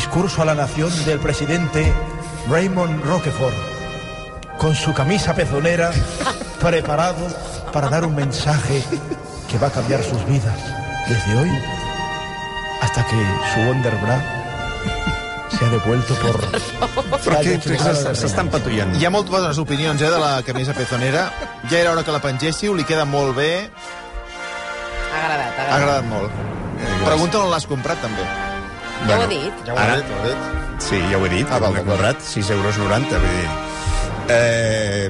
discurso 0.10 0.42
a 0.42 0.46
la 0.46 0.56
nación 0.56 0.90
del 1.06 1.20
presidente 1.20 1.94
Raymond 2.50 3.04
Roquefort, 3.06 3.54
con 4.58 4.74
su 4.74 4.92
camisa 4.92 5.36
pezonera, 5.36 5.92
preparado 6.60 7.28
para 7.72 7.90
dar 7.90 8.04
un 8.06 8.16
mensaje 8.16 8.82
que 9.48 9.60
va 9.60 9.68
a 9.68 9.70
cambiar 9.70 10.04
sus 10.04 10.26
vidas 10.26 10.58
desde 11.08 11.38
hoy 11.38 11.52
hasta 12.82 13.06
que 13.06 13.16
su 13.54 13.60
Wonderbra 13.70 14.20
sea 15.60 15.70
devuelto 15.70 16.16
por... 16.16 16.42
Però 17.22 17.38
s'es- 17.44 18.18
s'estan 18.18 18.50
patullant. 18.50 18.96
Hi 18.98 19.06
ha 19.06 19.12
molt 19.14 19.30
bones 19.30 19.58
opinions, 19.62 20.02
eh, 20.02 20.10
de 20.10 20.18
la 20.18 20.42
camisa 20.42 20.74
pezonera. 20.74 21.30
Ja 21.70 21.78
era 21.84 21.92
hora 21.94 22.02
que 22.04 22.12
la 22.16 22.22
pengéssiu, 22.24 22.74
li 22.74 22.84
queda 22.84 23.06
molt 23.06 23.36
bé. 23.38 23.70
Ha 25.14 25.20
agradat, 25.22 25.54
ha 25.54 25.62
Ha 25.62 25.76
agradat. 25.76 25.78
agradat 25.78 26.06
molt. 26.06 26.32
Pregunta 27.06 27.44
on 27.46 27.52
l'has 27.52 27.68
comprat, 27.68 28.02
també. 28.02 28.26
Ja 29.08 29.18
ho 29.18 29.24
he 29.24 29.28
dit. 29.28 29.54
Ja 29.66 29.74
ho 29.74 29.78
Ara- 29.78 29.94
he 29.94 30.02
dit, 30.02 30.12
ho 30.12 30.26
he 30.26 30.30
dit. 30.30 30.84
Sí, 30.84 31.00
ja 31.12 31.18
ho 31.18 31.26
he 31.26 31.30
dit, 31.30 31.48
Ah, 31.50 31.56
ah, 31.56 31.60
val, 31.60 31.74
d'acord. 31.74 31.90
comprat, 31.90 32.22
6 32.22 32.50
euros 32.52 32.78
90, 32.78 33.18
vull 33.18 33.36
dir... 33.40 33.50
Eh, 34.30 35.10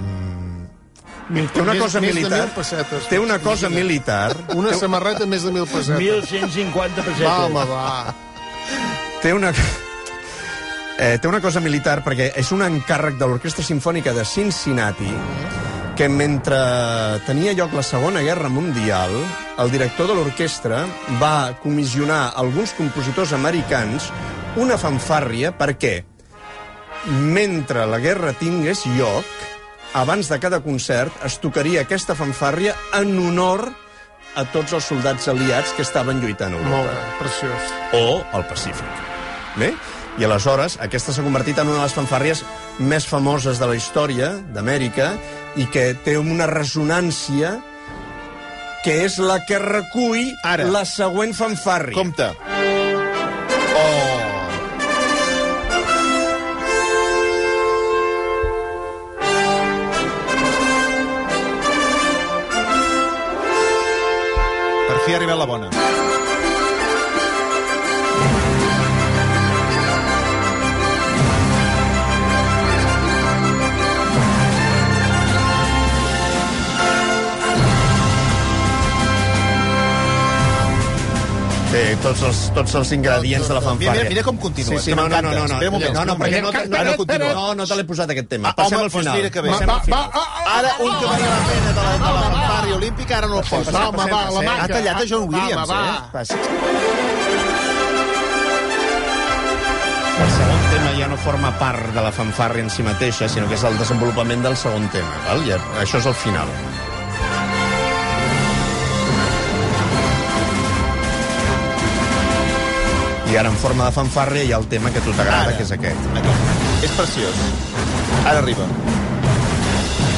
té 1.53 1.61
una 1.61 1.73
Més- 1.73 1.81
cosa 1.81 1.99
més 2.01 2.15
militar. 2.15 2.47
pessetes. 2.55 3.07
Té 3.09 3.19
una 3.19 3.37
cosa 3.39 3.69
militar. 3.69 4.35
Una 4.55 4.73
samarreta 4.73 5.25
més 5.27 5.43
de 5.43 5.51
mil 5.51 5.67
pessetes. 5.67 5.99
1.150 6.31 7.03
pessetes. 7.03 7.27
Va, 7.27 7.45
home, 7.45 7.65
va. 7.65 8.15
Té 9.21 9.33
una... 9.33 9.51
Eh, 10.99 11.17
té 11.21 11.27
una 11.29 11.39
cosa 11.39 11.61
militar 11.63 12.01
perquè 12.03 12.31
és 12.35 12.49
un 12.51 12.61
encàrrec 12.65 13.15
de 13.19 13.27
l'Orquestra 13.27 13.63
Simfònica 13.63 14.11
de 14.11 14.25
Cincinnati 14.27 15.07
que 15.99 16.07
mentre 16.07 16.55
tenia 17.27 17.51
lloc 17.51 17.73
la 17.75 17.81
Segona 17.83 18.21
Guerra 18.23 18.47
Mundial, 18.47 19.11
el 19.59 19.71
director 19.73 20.07
de 20.07 20.15
l'orquestra 20.15 20.85
va 21.19 21.57
comissionar 21.59 22.29
alguns 22.39 22.71
compositors 22.77 23.33
americans 23.35 24.07
una 24.63 24.77
fanfàrria 24.79 25.51
perquè 25.59 25.97
mentre 27.35 27.83
la 27.83 27.99
guerra 27.99 28.31
tingués 28.31 28.85
lloc, 28.95 29.27
abans 29.99 30.31
de 30.31 30.39
cada 30.39 30.61
concert 30.63 31.19
es 31.27 31.35
tocaria 31.43 31.83
aquesta 31.83 32.15
fanfàrria 32.15 32.77
en 32.95 33.17
honor 33.19 33.67
a 34.39 34.47
tots 34.55 34.79
els 34.79 34.87
soldats 34.87 35.27
aliats 35.27 35.75
que 35.75 35.83
estaven 35.83 36.23
lluitant 36.23 36.55
a 36.55 36.61
Europa 36.63 36.77
Molt 36.77 36.95
bé, 36.95 37.07
preciós. 37.25 37.71
o 37.99 38.05
al 38.31 38.47
Pacífic. 38.47 39.03
Bé? 39.59 39.73
I 40.17 40.25
aleshores, 40.25 40.77
aquesta 40.81 41.13
s'ha 41.13 41.23
convertit 41.23 41.59
en 41.61 41.69
una 41.69 41.77
de 41.79 41.85
les 41.85 41.95
fanfàrries 41.95 42.43
més 42.79 43.05
famoses 43.07 43.59
de 43.59 43.67
la 43.69 43.75
història 43.77 44.33
d'Amèrica 44.53 45.13
i 45.59 45.67
que 45.71 45.93
té 46.03 46.17
una 46.19 46.47
ressonància 46.49 47.59
que 48.83 49.03
és 49.05 49.19
la 49.19 49.39
que 49.45 49.59
recull 49.59 50.33
Ara. 50.43 50.67
la 50.71 50.85
següent 50.87 51.33
fanfàrria. 51.35 51.95
Compte. 51.95 52.31
Oh! 53.75 54.19
Per 64.89 64.97
fi 65.05 65.13
ha 65.13 65.19
arribat 65.19 65.37
la 65.43 65.49
bona. 65.49 66.18
Té 81.69 81.81
tots 82.01 82.21
els, 82.25 82.37
tots 82.55 82.73
els 82.79 82.91
ingredients 82.95 83.45
de 83.47 83.53
la 83.53 83.59
Mira, 83.61 83.69
fanfàrria. 83.69 83.91
mira, 83.99 84.09
mira 84.09 84.23
com 84.25 84.37
continua. 84.41 84.71
Sí, 84.79 84.79
sí, 84.85 84.89
que 84.89 84.95
no, 84.97 85.03
no, 85.07 85.21
no, 85.21 85.29
no, 85.29 85.45
no, 85.45 85.71
moment. 85.71 85.93
no, 85.93 86.05
no, 86.09 86.15
perquè 86.17 86.39
no, 86.41 86.49
no, 86.49 86.83
no, 86.83 86.95
continua. 86.97 87.27
no, 87.27 87.33
no, 87.35 87.55
no 87.59 87.67
te 87.69 87.75
l'he 87.77 87.83
posat 87.91 88.09
aquest 88.15 88.27
tema. 88.31 88.49
Ah, 88.49 88.55
Passem 88.57 88.77
home, 88.79 88.85
al 88.87 88.91
final. 88.95 89.17
mira 89.19 89.29
que 89.29 89.41
bé. 89.45 89.51
Va, 89.51 89.59
va, 89.67 90.01
ah, 90.13 90.57
Ara, 90.57 90.71
un 90.81 90.89
que 90.97 91.05
valia 91.05 91.29
la 91.29 91.41
pena 91.51 91.69
de 91.69 91.83
la, 91.83 91.91
de 91.93 91.99
la 91.99 92.23
fanfàrria 92.33 92.75
olímpica, 92.79 93.17
ara 93.19 93.27
no 93.27 93.37
el 93.39 93.45
posa. 93.51 93.71
Va, 93.75 93.83
home, 93.89 93.97
va, 94.11 94.21
la 94.31 94.41
maca. 94.49 94.63
Ha 94.63 94.67
tallat 94.73 94.97
a 94.97 95.05
John 95.13 95.29
Williams, 95.29 95.69
Va, 95.69 95.75
va, 95.75 95.79
eh? 95.85 96.01
va. 96.15 96.21
El 100.19 100.31
segon 100.35 100.61
tema 100.73 100.89
ja 100.97 101.07
no 101.07 101.17
forma 101.21 101.53
part 101.61 101.93
de 101.95 102.01
la 102.01 102.11
fanfàrria 102.11 102.65
en 102.65 102.69
si 102.73 102.81
mateixa, 102.83 103.29
sinó 103.29 103.47
que 103.47 103.53
és 103.55 103.63
el 103.69 103.77
desenvolupament 103.77 104.41
del 104.43 104.57
segon 104.57 104.89
tema. 104.89 105.13
Val? 105.29 105.45
Ja, 105.47 105.61
això 105.85 106.01
és 106.01 106.09
el 106.09 106.17
final. 106.25 106.49
I 113.31 113.37
ara, 113.37 113.49
en 113.49 113.57
forma 113.61 113.85
de 113.85 113.93
fanfàrria, 113.93 114.43
hi 114.43 114.53
ha 114.53 114.57
el 114.57 114.65
tema 114.71 114.89
que 114.89 114.97
a 114.97 115.05
tu 115.05 115.11
t'agrada, 115.13 115.43
Ara. 115.51 115.57
que 115.57 115.63
és 115.63 115.71
aquest. 115.75 116.07
Aquest. 116.17 116.85
És 116.87 116.95
preciós. 116.97 117.43
Ara 118.25 118.39
arriba. 118.39 118.65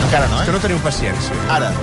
Encara 0.05 0.27
no, 0.31 0.39
És 0.39 0.45
que 0.45 0.51
eh? 0.51 0.55
no 0.55 0.63
teniu 0.63 0.79
paciència. 0.85 1.35
Ara. 1.51 1.73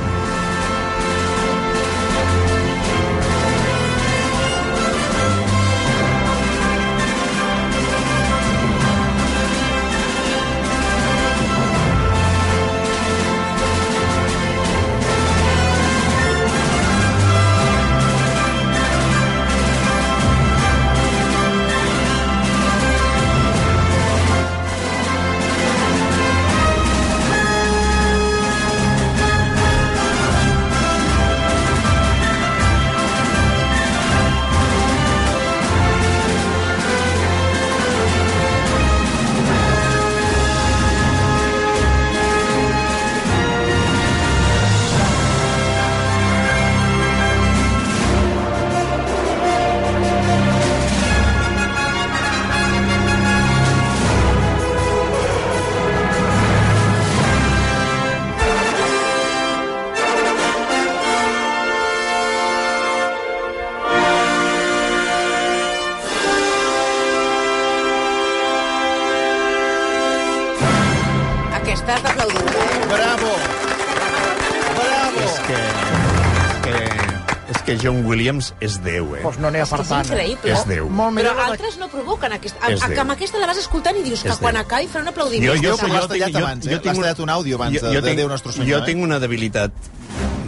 Williams 78.19 78.51
és 78.61 78.81
Déu, 78.83 79.13
eh? 79.17 79.23
Pues 79.23 79.39
no 79.39 79.51
n'hi 79.55 79.63
ha 79.63 79.67
per 79.71 79.81
És 79.85 79.89
tant. 79.93 80.07
increïble. 80.11 80.51
És 80.53 80.65
Déu. 80.67 80.89
Molt 80.91 81.17
Però 81.23 81.35
altres 81.47 81.79
no 81.79 81.87
provoquen 81.93 82.35
aquesta... 82.35 82.59
A, 82.67 82.73
amb 83.05 83.15
aquesta 83.15 83.39
la 83.39 83.47
vas 83.53 83.61
escoltant 83.63 83.97
i 83.97 84.03
dius 84.03 84.25
que 84.27 84.35
quan 84.43 84.59
acabi 84.59 84.91
farà 84.91 85.07
un 85.07 85.13
aplaudiment. 85.15 85.47
Jo- 85.55 85.55
jo- 85.63 85.77
Jo, 85.79 85.87
l'has 85.93 86.09
jo 86.09 86.17
tinc- 86.19 86.37
abans, 86.43 86.67
jo 86.67 86.75
eh? 86.75 86.81
tinc 86.83 86.99
L'has 86.99 87.19
un- 87.23 87.31
àudio 87.31 87.57
abans 87.61 87.79
de, 87.81 87.89
de 87.95 88.03
tinc, 88.03 88.17
Déu 88.19 88.29
Nostre 88.29 88.53
Senyor, 88.53 88.69
jo 88.81 88.83
eh? 88.83 88.87
tinc 88.91 89.05
una 89.07 89.19
debilitat 89.23 89.71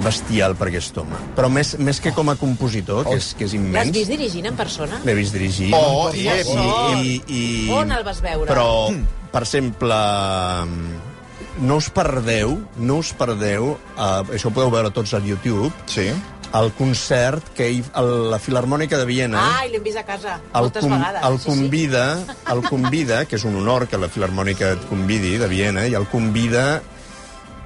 bestial 0.03 0.55
per 0.57 0.71
aquest 0.71 0.97
home. 0.99 1.14
Però 1.37 1.51
més, 1.53 1.75
més 1.79 2.01
que 2.01 2.11
com 2.16 2.31
a 2.33 2.35
compositor, 2.41 3.05
que 3.05 3.18
és, 3.21 3.35
que 3.37 3.45
és 3.45 3.53
L'has 3.53 3.61
immens... 3.61 3.93
vist 3.95 4.11
dirigint 4.11 4.47
en 4.49 4.57
persona? 4.57 4.99
L'he 5.05 5.14
vist 5.14 5.35
dirigir. 5.37 5.71
Oh, 5.77 6.09
i, 6.14 6.27
eh, 6.27 6.43
i, 7.05 7.23
i, 7.29 7.43
On 7.77 7.93
el 7.93 8.03
vas 8.07 8.23
veure? 8.25 8.49
Però, 8.49 8.89
per 9.31 9.43
exemple, 9.45 9.99
no 11.61 11.77
us 11.77 11.91
perdeu, 11.93 12.57
no 12.81 12.97
us 13.03 13.12
perdeu, 13.12 13.75
uh, 13.77 14.23
això 14.33 14.49
ho 14.49 14.55
podeu 14.57 14.71
veure 14.73 14.91
tots 14.97 15.12
al 15.14 15.27
YouTube, 15.29 15.68
Sí. 15.91 16.09
El 16.59 16.73
concert 16.75 17.53
que 17.57 17.69
hi, 17.71 17.83
el, 18.01 18.13
la 18.33 18.39
Filarmònica 18.43 18.99
de 18.99 19.07
Viena... 19.09 19.43
Ai, 19.61 19.71
l'hem 19.73 19.85
vist 19.85 20.01
a 20.01 20.07
casa 20.07 20.39
el, 20.41 20.69
moltes 20.69 20.87
vegades. 20.87 21.27
el 21.27 21.39
sí, 21.39 21.43
sí. 21.43 21.51
convida, 21.51 22.07
el 22.55 22.63
convida, 22.67 23.25
que 23.27 23.39
és 23.39 23.45
un 23.47 23.59
honor 23.61 23.87
que 23.91 24.01
la 24.01 24.11
Filarmònica 24.11 24.75
et 24.77 24.89
convidi 24.91 25.37
de 25.41 25.51
Viena, 25.51 25.87
i 25.87 25.95
el 25.99 26.09
convida 26.11 26.81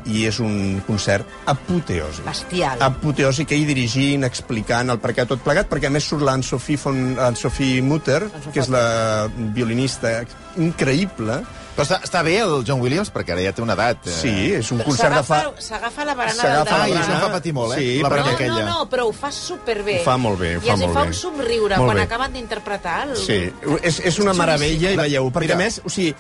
i 0.04 0.26
és 0.28 0.38
un 0.44 0.82
concert 0.86 1.28
apoteòsic. 1.48 2.24
Bestial. 2.26 2.82
Apoteòsic, 2.84 3.54
ell 3.56 3.66
dirigint, 3.68 4.26
explicant 4.28 4.92
el 4.92 5.00
per 5.00 5.14
què 5.16 5.24
tot 5.28 5.40
plegat, 5.44 5.70
perquè 5.70 5.88
a 5.88 5.94
més 5.94 6.04
surt 6.08 6.24
l'Anne-Sophie 6.26 7.82
Mutter, 7.84 8.20
que 8.50 8.60
és 8.60 8.68
la 8.72 9.30
violinista 9.56 10.18
increïble. 10.60 11.40
Però 11.74 11.82
està, 11.82 11.96
està 12.06 12.20
bé 12.22 12.36
el 12.38 12.60
John 12.66 12.78
Williams, 12.80 13.08
perquè 13.10 13.32
ara 13.34 13.42
ja 13.42 13.50
té 13.52 13.62
una 13.64 13.74
edat. 13.74 14.04
Eh? 14.06 14.12
Sí, 14.14 14.32
és 14.60 14.68
un 14.70 14.78
concert 14.86 15.16
de 15.16 15.22
fa... 15.26 15.40
S'agafa 15.58 16.04
la 16.06 16.14
barana 16.14 16.36
del 16.36 16.44
S'agafa 16.44 16.76
la 16.78 16.84
Ah, 16.84 16.88
i 16.88 16.92
això 17.00 17.14
em 17.16 17.22
fa 17.24 17.30
patir 17.32 17.52
molt, 17.56 17.74
eh? 17.74 17.80
Sí, 17.80 17.96
la 18.04 18.12
barana 18.12 18.28
No, 18.30 18.34
aquella. 18.36 18.60
no, 18.68 18.76
no, 18.78 18.84
però 18.92 19.08
ho 19.08 19.12
fa 19.16 19.32
superbé. 19.34 19.96
Ho 20.00 20.04
fa 20.06 20.14
molt 20.22 20.38
bé, 20.38 20.52
ho 20.56 20.62
I 20.62 20.68
fa 20.68 20.76
els 20.76 20.84
hi 20.84 20.86
molt 20.86 20.98
fa 21.00 21.02
un 21.08 21.14
somriure 21.18 21.76
Molt 21.80 21.90
quan 21.90 21.98
bé. 21.98 22.04
acaben 22.06 22.32
d'interpretar 22.38 22.94
el... 23.08 23.16
Sí, 23.18 23.40
és, 23.82 23.98
és 24.12 24.18
una 24.22 24.36
meravella, 24.38 24.92
i 24.94 24.96
La- 25.00 25.08
veieu, 25.08 25.26
perquè 25.34 25.50
Mira. 25.50 25.58
a 25.58 25.62
més, 25.64 25.80
o 25.84 25.90
sigui, 25.90 26.14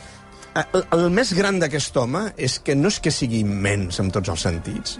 el, 0.58 0.84
el 0.98 1.06
més 1.14 1.30
gran 1.38 1.62
d'aquest 1.62 1.96
home 2.02 2.24
és 2.36 2.58
que 2.66 2.74
no 2.74 2.90
és 2.90 2.98
que 3.02 3.14
sigui 3.14 3.44
immens 3.46 3.98
en 4.02 4.10
tots 4.14 4.34
els 4.34 4.42
sentits, 4.50 4.98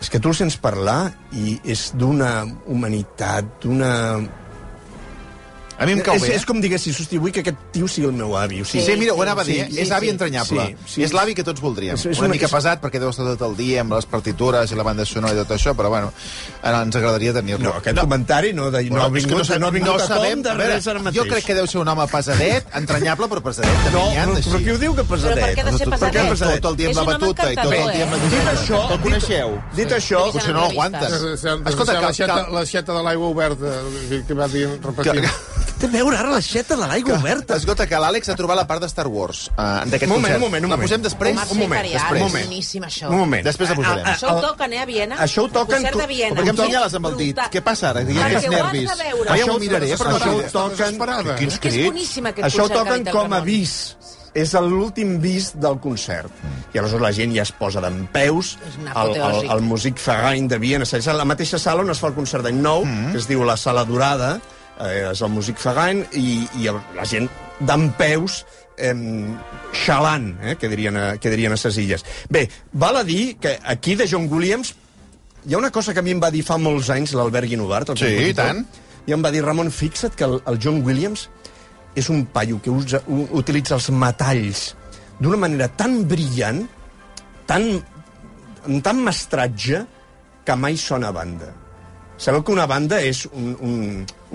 és 0.00 0.08
que 0.08 0.20
tu 0.22 0.30
el 0.30 0.38
sents 0.38 0.54
parlar 0.62 1.10
i 1.34 1.58
és 1.66 1.88
d'una 1.98 2.44
humanitat, 2.70 3.56
d'una... 3.66 3.90
A 5.80 5.86
mi 5.86 5.92
em 5.96 6.00
cau 6.04 6.14
és, 6.14 6.22
bé. 6.22 6.34
és 6.36 6.44
com 6.44 6.60
diguessis, 6.60 6.98
hosti, 7.00 7.16
vull 7.16 7.32
que 7.32 7.40
aquest 7.40 7.56
tio 7.72 7.86
sigui 7.88 8.06
el 8.06 8.12
meu 8.12 8.34
avi. 8.36 8.60
O 8.60 8.64
Sí, 8.66 8.72
sigui, 8.78 8.84
sí, 8.92 8.96
mira, 9.00 9.14
ho 9.14 9.22
anava 9.24 9.40
a 9.40 9.44
dir, 9.48 9.54
Sí, 9.64 9.78
eh? 9.78 9.80
és 9.80 9.88
sí, 9.88 9.94
avi 9.96 10.06
sí. 10.06 10.10
entranyable. 10.12 10.66
Sí, 10.66 10.92
sí. 10.94 11.02
És 11.06 11.12
l'avi 11.16 11.34
que 11.34 11.42
tots 11.42 11.58
voldríem. 11.64 11.94
És- 11.94 12.04
és 12.04 12.18
una, 12.18 12.26
una- 12.26 12.34
mica 12.34 12.44
és- 12.44 12.52
pesat, 12.52 12.82
perquè 12.82 12.98
deu 13.00 13.08
estar 13.08 13.24
tot 13.24 13.40
el 13.48 13.56
dia 13.56 13.80
amb 13.80 13.94
les 13.94 14.04
partitures 14.04 14.70
i 14.70 14.74
la 14.76 14.82
banda 14.82 15.06
sonora 15.06 15.32
i 15.32 15.36
tot 15.38 15.50
això, 15.56 15.72
però 15.74 15.88
bueno, 15.88 16.12
ara 16.62 16.82
ens 16.82 16.94
agradaria 16.96 17.32
tenir-lo. 17.32 17.64
No, 17.64 17.74
aquest 17.78 17.98
comentari 17.98 18.52
no, 18.52 18.70
de, 18.70 18.82
no, 18.90 19.00
ha 19.02 19.06
és 19.06 19.12
vingut, 19.24 19.48
no, 19.58 19.66
ha 19.66 19.70
vingut 19.70 19.88
no 19.88 19.94
a 19.96 20.06
sabem, 20.06 20.42
de 20.42 20.52
res 20.54 20.86
ara 20.86 20.98
mateix. 21.00 21.16
Jo 21.16 21.24
crec 21.32 21.44
que 21.46 21.54
deu 21.54 21.66
ser 21.66 21.80
un 21.80 21.88
home 21.88 22.06
pesadet, 22.12 22.66
entranyable, 22.74 23.26
però 23.28 23.40
pesadet. 23.42 23.72
També 23.84 23.90
No, 23.98 24.04
però, 24.12 24.36
però 24.36 24.58
qui 24.64 24.70
ho 24.70 24.78
diu 24.78 24.94
que 24.94 25.04
pesadet? 25.04 25.38
Però 25.38 25.46
per 25.46 25.54
què 25.56 25.60
ha 25.60 25.70
de 25.70 25.78
ser 25.78 25.88
pesadet? 25.88 26.28
pesadet? 26.28 26.60
Tot 26.60 26.70
el 26.72 26.76
dia 26.76 26.86
amb 26.88 26.90
És 26.90 26.96
la 26.96 27.04
batuta 27.04 27.52
i 27.52 27.56
tot 27.56 27.64
el 27.64 27.70
dia 27.70 28.04
amb 28.04 28.12
la 28.12 28.18
eh? 28.18 28.30
Dit 28.30 28.52
això, 28.52 28.90
El 28.92 29.00
coneixeu? 29.00 29.62
Dit 29.74 29.90
això, 29.92 30.30
Potser 30.30 30.52
no 30.52 30.60
l'aguantes. 30.68 31.12
Escolta, 31.40 31.94
cal- 32.26 32.52
l'aixeta 32.52 32.92
de 32.92 33.02
l'aigua 33.02 33.28
oberta, 33.28 33.80
que 34.28 34.34
va 34.34 34.46
dir 34.46 34.68
repetint. 34.84 35.24
Té 35.80 35.88
a 35.88 35.90
veure 35.90 36.16
ara 36.20 36.30
l'aixeta 36.30 36.76
de 36.76 36.86
l'aigua 36.86 37.16
oberta? 37.18 37.56
Escolta, 37.56 37.86
que 37.88 37.98
l'Àlex 38.00 38.28
ha 38.30 38.36
trobat 38.38 38.56
la 38.60 38.66
part 38.68 38.82
de 38.84 38.88
Star 38.92 39.06
Wars 39.08 39.46
uh, 39.56 39.80
d'aquest 39.88 40.04
Un 40.06 40.12
moment, 40.14 40.22
concert. 40.22 40.36
un 40.36 40.44
moment, 40.46 40.64
un 40.64 40.70
La 40.70 40.76
moment. 40.76 40.88
posem 40.90 41.02
després? 41.02 41.38
Un 41.50 41.58
moment, 41.58 41.82
després. 41.88 42.12
Un 42.12 42.26
moment. 42.28 42.46
boníssim, 42.50 42.82
això. 42.86 43.08
Un 43.10 43.18
moment. 43.24 43.44
Després 43.48 43.70
la 43.72 43.76
posarem. 43.80 44.04
A- 44.06 44.10
a- 44.10 44.14
Això 44.14 44.34
ho 44.36 44.40
toquen, 44.44 44.72
eh, 44.72 44.80
a 44.80 44.86
Viena? 44.86 45.16
Això 45.24 45.44
ho 45.44 45.48
toquen 45.48 45.76
Concert 45.80 45.92
tu- 45.96 46.00
de 46.00 46.06
Viena. 46.06 46.34
Però 46.34 46.44
per 46.44 46.44
què 46.44 46.50
em 46.50 46.56
senyales 46.66 46.94
amb 47.00 47.06
el 47.10 47.16
dit? 47.16 47.34
brutal. 47.34 47.50
Què 47.50 47.62
passa 47.62 47.90
ara? 47.90 48.04
Que 48.04 48.12
Perquè 48.12 48.20
ho 48.20 48.36
has 48.36 48.50
nervis. 48.50 48.90
de 48.90 49.04
veure. 49.04 49.28
Ja 49.30 49.34
Això 49.34 49.54
ho 49.54 49.58
miraré, 49.58 49.90
però 49.96 50.10
no 50.10 50.18
això 50.18 50.30
ho 50.34 50.70
toquen... 50.70 51.36
Quins 51.38 51.58
crits. 51.58 52.18
Això 52.44 52.64
ho 52.64 52.68
toquen 52.68 53.06
el 53.06 53.12
com 53.12 53.32
a 53.32 53.40
vis. 53.40 53.96
És 54.32 54.52
l'últim 54.54 55.16
vis 55.20 55.52
del 55.58 55.80
concert. 55.80 56.30
I 56.72 56.78
aleshores 56.78 57.02
la 57.02 57.10
gent 57.12 57.32
ja 57.34 57.42
es 57.42 57.50
posa 57.50 57.80
d'en 57.82 58.06
peus 58.12 58.58
al, 58.62 58.86
al, 58.94 59.08
apoteòsic. 59.16 59.50
al 59.50 59.60
Music 59.60 59.98
Verein 60.06 60.46
de 60.46 60.58
Viena. 60.58 60.84
És 60.86 61.08
a 61.08 61.12
la 61.18 61.24
mateixa 61.24 61.58
sala 61.58 61.82
on 61.82 61.90
es 61.90 61.98
fa 61.98 62.06
el 62.12 62.14
concert 62.14 62.44
d'any 62.46 62.60
nou, 62.62 62.84
que 63.10 63.18
es 63.18 63.26
diu 63.26 63.42
la 63.42 63.56
Sala 63.56 63.84
Dorada, 63.84 64.38
eh, 64.80 65.10
és 65.10 65.22
el 65.22 65.32
Music 65.32 65.60
Verein, 65.62 66.04
i, 66.16 66.42
i 66.60 66.68
la 66.96 67.06
gent 67.08 67.28
d'en 67.60 67.88
peus 67.98 68.42
eh, 68.78 68.94
xalant, 69.84 70.30
eh, 70.42 70.56
que, 70.60 70.70
dirien 70.72 70.96
a, 70.96 71.06
que 71.20 71.32
dirien 71.32 71.52
a 71.52 71.58
ses 71.60 71.78
illes. 71.82 72.04
Bé, 72.32 72.46
val 72.72 73.00
a 73.00 73.04
dir 73.04 73.36
que 73.40 73.58
aquí 73.64 73.96
de 73.98 74.08
John 74.10 74.28
Williams 74.32 74.74
hi 75.46 75.54
ha 75.54 75.58
una 75.58 75.70
cosa 75.72 75.94
que 75.94 76.00
a 76.00 76.04
mi 76.04 76.12
em 76.12 76.20
va 76.20 76.30
dir 76.32 76.42
fa 76.44 76.58
molts 76.60 76.90
anys 76.92 77.14
l'Albert 77.16 77.48
Guinovart, 77.48 77.94
el 77.94 78.00
Sí, 78.00 78.10
i 78.30 78.34
tant. 78.36 78.64
i 79.08 79.14
em 79.16 79.22
va 79.24 79.30
dir, 79.32 79.44
Ramon, 79.44 79.70
fixa't 79.72 80.16
que 80.16 80.26
el, 80.26 80.40
el 80.46 80.58
John 80.60 80.82
Williams 80.84 81.28
és 81.96 82.10
un 82.12 82.26
paio 82.30 82.60
que 82.62 82.70
usa, 82.70 83.00
u, 83.08 83.24
utilitza 83.40 83.74
els 83.78 83.88
metalls 83.90 84.74
d'una 85.20 85.38
manera 85.40 85.68
tan 85.76 86.02
brillant, 86.08 86.62
tan, 87.48 87.66
amb 88.66 88.84
tant 88.84 89.00
mestratge, 89.04 89.82
que 90.44 90.56
mai 90.56 90.78
sona 90.80 91.10
a 91.10 91.16
banda. 91.16 91.50
Sabeu 92.20 92.42
que 92.44 92.52
una 92.52 92.66
banda 92.68 93.00
és 93.00 93.24
un, 93.32 93.54
un, 93.64 93.76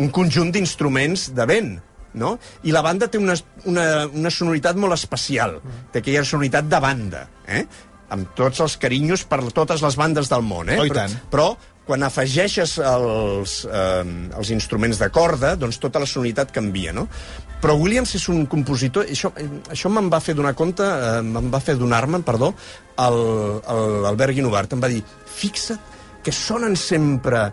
un 0.01 0.13
conjunt 0.13 0.49
d'instruments 0.53 1.29
de 1.38 1.45
vent, 1.49 1.75
no? 2.17 2.36
I 2.65 2.73
la 2.73 2.81
banda 2.86 3.09
té 3.11 3.21
una, 3.21 3.36
una, 3.69 3.86
una 4.09 4.31
sonoritat 4.33 4.79
molt 4.81 4.95
especial, 4.97 5.59
té 5.93 6.01
aquella 6.01 6.25
sonoritat 6.25 6.71
de 6.71 6.81
banda, 6.81 7.27
eh? 7.45 7.65
amb 8.15 8.36
tots 8.38 8.61
els 8.61 8.75
carinyos 8.81 9.23
per 9.29 9.39
totes 9.53 9.81
les 9.81 9.95
bandes 9.97 10.29
del 10.29 10.43
món, 10.45 10.69
eh? 10.69 10.77
Oh, 10.81 10.86
però, 10.89 11.05
però 11.31 11.47
quan 11.86 12.05
afegeixes 12.05 12.77
els, 12.81 13.55
eh, 13.69 14.03
els 14.38 14.51
instruments 14.53 15.01
de 15.01 15.09
corda, 15.13 15.53
doncs 15.57 15.77
tota 15.81 16.01
la 16.01 16.09
sonoritat 16.09 16.53
canvia, 16.53 16.93
no? 16.93 17.05
Però 17.61 17.75
Williams 17.77 18.15
és 18.17 18.25
un 18.33 18.45
compositor... 18.49 19.09
Això, 19.09 19.31
això 19.73 19.89
me'n 19.93 20.09
va 20.13 20.21
fer 20.21 20.36
donar 20.38 20.55
compte, 20.57 20.86
eh, 20.86 21.21
me'n 21.25 21.51
va 21.53 21.61
fer 21.61 21.77
donar-me'n, 21.77 22.25
perdó, 22.25 22.53
l'Albert 22.97 24.38
Guinovart. 24.38 24.73
Em 24.73 24.81
va 24.81 24.89
dir, 24.91 25.03
fixa't 25.38 25.93
que 26.25 26.33
sonen 26.33 26.73
sempre 26.73 27.51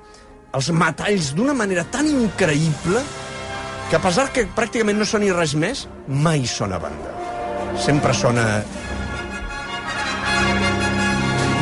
els 0.53 0.69
metalls 0.77 1.33
d'una 1.37 1.55
manera 1.57 1.85
tan 1.89 2.07
increïble 2.09 3.01
que 3.91 3.97
a 3.97 4.01
pesar 4.05 4.31
que 4.33 4.47
pràcticament 4.57 4.99
no 5.01 5.05
soni 5.09 5.31
res 5.33 5.55
més, 5.55 5.87
mai 6.09 6.47
sona 6.47 6.79
banda. 6.81 7.13
Sempre 7.81 8.13
sona... 8.15 8.63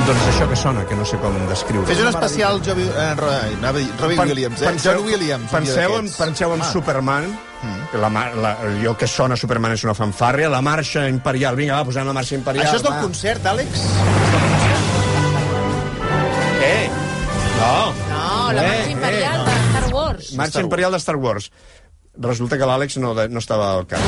Doncs 0.06 0.24
això 0.30 0.46
que 0.50 0.56
sona, 0.58 0.82
que 0.88 0.96
no 0.98 1.04
sé 1.06 1.18
com 1.22 1.34
descriure. 1.46 1.86
Fes 1.86 2.00
un 2.02 2.08
especial 2.08 2.58
Jovi, 2.66 2.86
eh, 2.88 3.12
Robin 3.20 4.16
Pen- 4.16 4.28
Williams, 4.32 4.62
eh? 4.62 4.66
Penseu, 4.72 4.96
John 4.96 5.06
Williams. 5.06 5.50
Penseu 5.52 5.96
en, 6.00 6.08
penseu 6.10 6.54
en 6.56 6.62
Ah. 6.64 6.70
Superman, 6.72 7.28
que 7.92 7.98
la, 7.98 8.08
mar- 8.10 8.34
la, 8.34 8.56
allò 8.64 8.96
que 8.98 9.06
sona 9.06 9.36
Superman 9.36 9.72
és 9.76 9.84
una 9.84 9.94
fanfàrria, 9.94 10.48
la 10.50 10.62
marxa 10.64 11.06
imperial, 11.08 11.54
vinga, 11.54 11.76
va, 11.78 11.84
posem 11.84 12.06
la 12.08 12.14
marxa 12.16 12.34
imperial. 12.34 12.66
Això 12.66 12.80
és 12.80 12.82
del 12.82 12.92
va. 12.96 13.00
concert, 13.04 13.46
Àlex? 13.46 13.84
Eh? 16.64 16.88
No. 17.60 17.99
No, 18.50 18.56
la 18.56 18.62
Eh, 18.62 18.68
marxa 18.68 18.88
eh, 18.88 18.92
imperial 18.92 19.44
de 19.44 19.52
Star 19.52 19.94
Wars. 19.94 20.32
Marxa 20.32 20.48
Star 20.50 20.62
Wars. 20.62 20.64
imperial 20.64 20.92
de 20.92 20.98
Star 20.98 21.16
Wars. 21.16 21.50
Resulta 22.18 22.58
que 22.58 22.64
l'Àlex 22.66 22.96
no, 22.98 23.14
de- 23.14 23.28
no 23.28 23.38
estava 23.38 23.70
al 23.72 23.86
cap. 23.86 24.00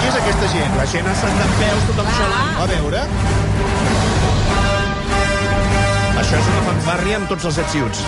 Qui 0.00 0.08
és 0.08 0.16
aquesta 0.20 0.48
gent? 0.54 0.76
La 0.78 0.86
gent 0.92 1.06
està 1.12 1.30
en 1.32 1.54
peus, 1.60 1.86
tothom 1.90 2.10
xalant. 2.18 2.52
A 2.62 2.66
veure. 2.72 3.02
Això 6.18 6.38
és 6.42 6.48
una 6.52 6.62
fanfàrria 6.68 7.20
amb 7.20 7.28
tots 7.30 7.44
els 7.50 7.58
ets 7.64 7.74
i 7.78 7.82
uts. 7.86 8.02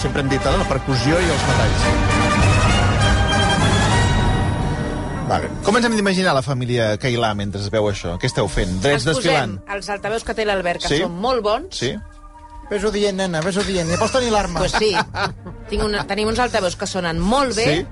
Sempre 0.00 0.22
hem 0.22 0.28
dit 0.32 0.46
ara, 0.48 0.56
la 0.56 0.68
percussió 0.68 1.18
i 1.20 1.26
els 1.34 1.42
metalls. 1.48 2.90
Vale. 5.30 5.50
Com 5.62 5.76
ens 5.78 5.86
hem 5.86 5.94
d'imaginar 5.94 6.32
la 6.34 6.42
família 6.42 6.94
Cailà 6.98 7.34
mentre 7.38 7.60
es 7.62 7.68
veu 7.70 7.86
això? 7.90 8.16
Què 8.18 8.26
esteu 8.30 8.48
fent? 8.50 8.72
Drets 8.82 9.04
Ens 9.04 9.10
desfilant? 9.12 9.58
posem 9.60 9.76
els 9.76 9.90
altaveus 9.94 10.24
que 10.26 10.34
té 10.34 10.46
l'Albert, 10.48 10.82
que 10.82 10.88
Sí? 10.96 11.02
són 11.04 11.12
molt 11.22 11.42
bons. 11.44 11.76
Sí? 11.76 11.92
Ves-ho 12.70 12.90
dient, 12.94 13.16
nena, 13.18 13.40
ves-ho 13.42 13.62
dient. 13.66 13.88
Ni 13.90 13.96
pots 13.98 14.12
tenir 14.14 14.30
l'arma. 14.30 14.60
Pues 14.60 14.72
sí, 14.78 14.90
Tinc 15.70 15.84
una, 15.84 16.04
tenim 16.06 16.28
uns 16.28 16.38
altaveus 16.38 16.74
que 16.76 16.86
sonen 16.86 17.18
molt 17.20 17.54
bé, 17.54 17.64
Sí? 17.64 17.86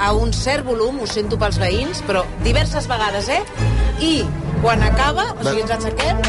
A 0.00 0.12
un 0.16 0.32
cert 0.32 0.64
volum, 0.66 1.00
ho 1.00 1.06
sento 1.06 1.36
pels 1.38 1.58
veïns, 1.60 2.00
però 2.08 2.24
diverses 2.44 2.86
vegades, 2.88 3.28
eh? 3.28 3.42
I 4.00 4.24
quan 4.62 4.82
acaba, 4.84 5.30
o 5.38 5.44
sigui, 5.44 5.60
ens 5.66 5.70
aixequem, 5.76 6.20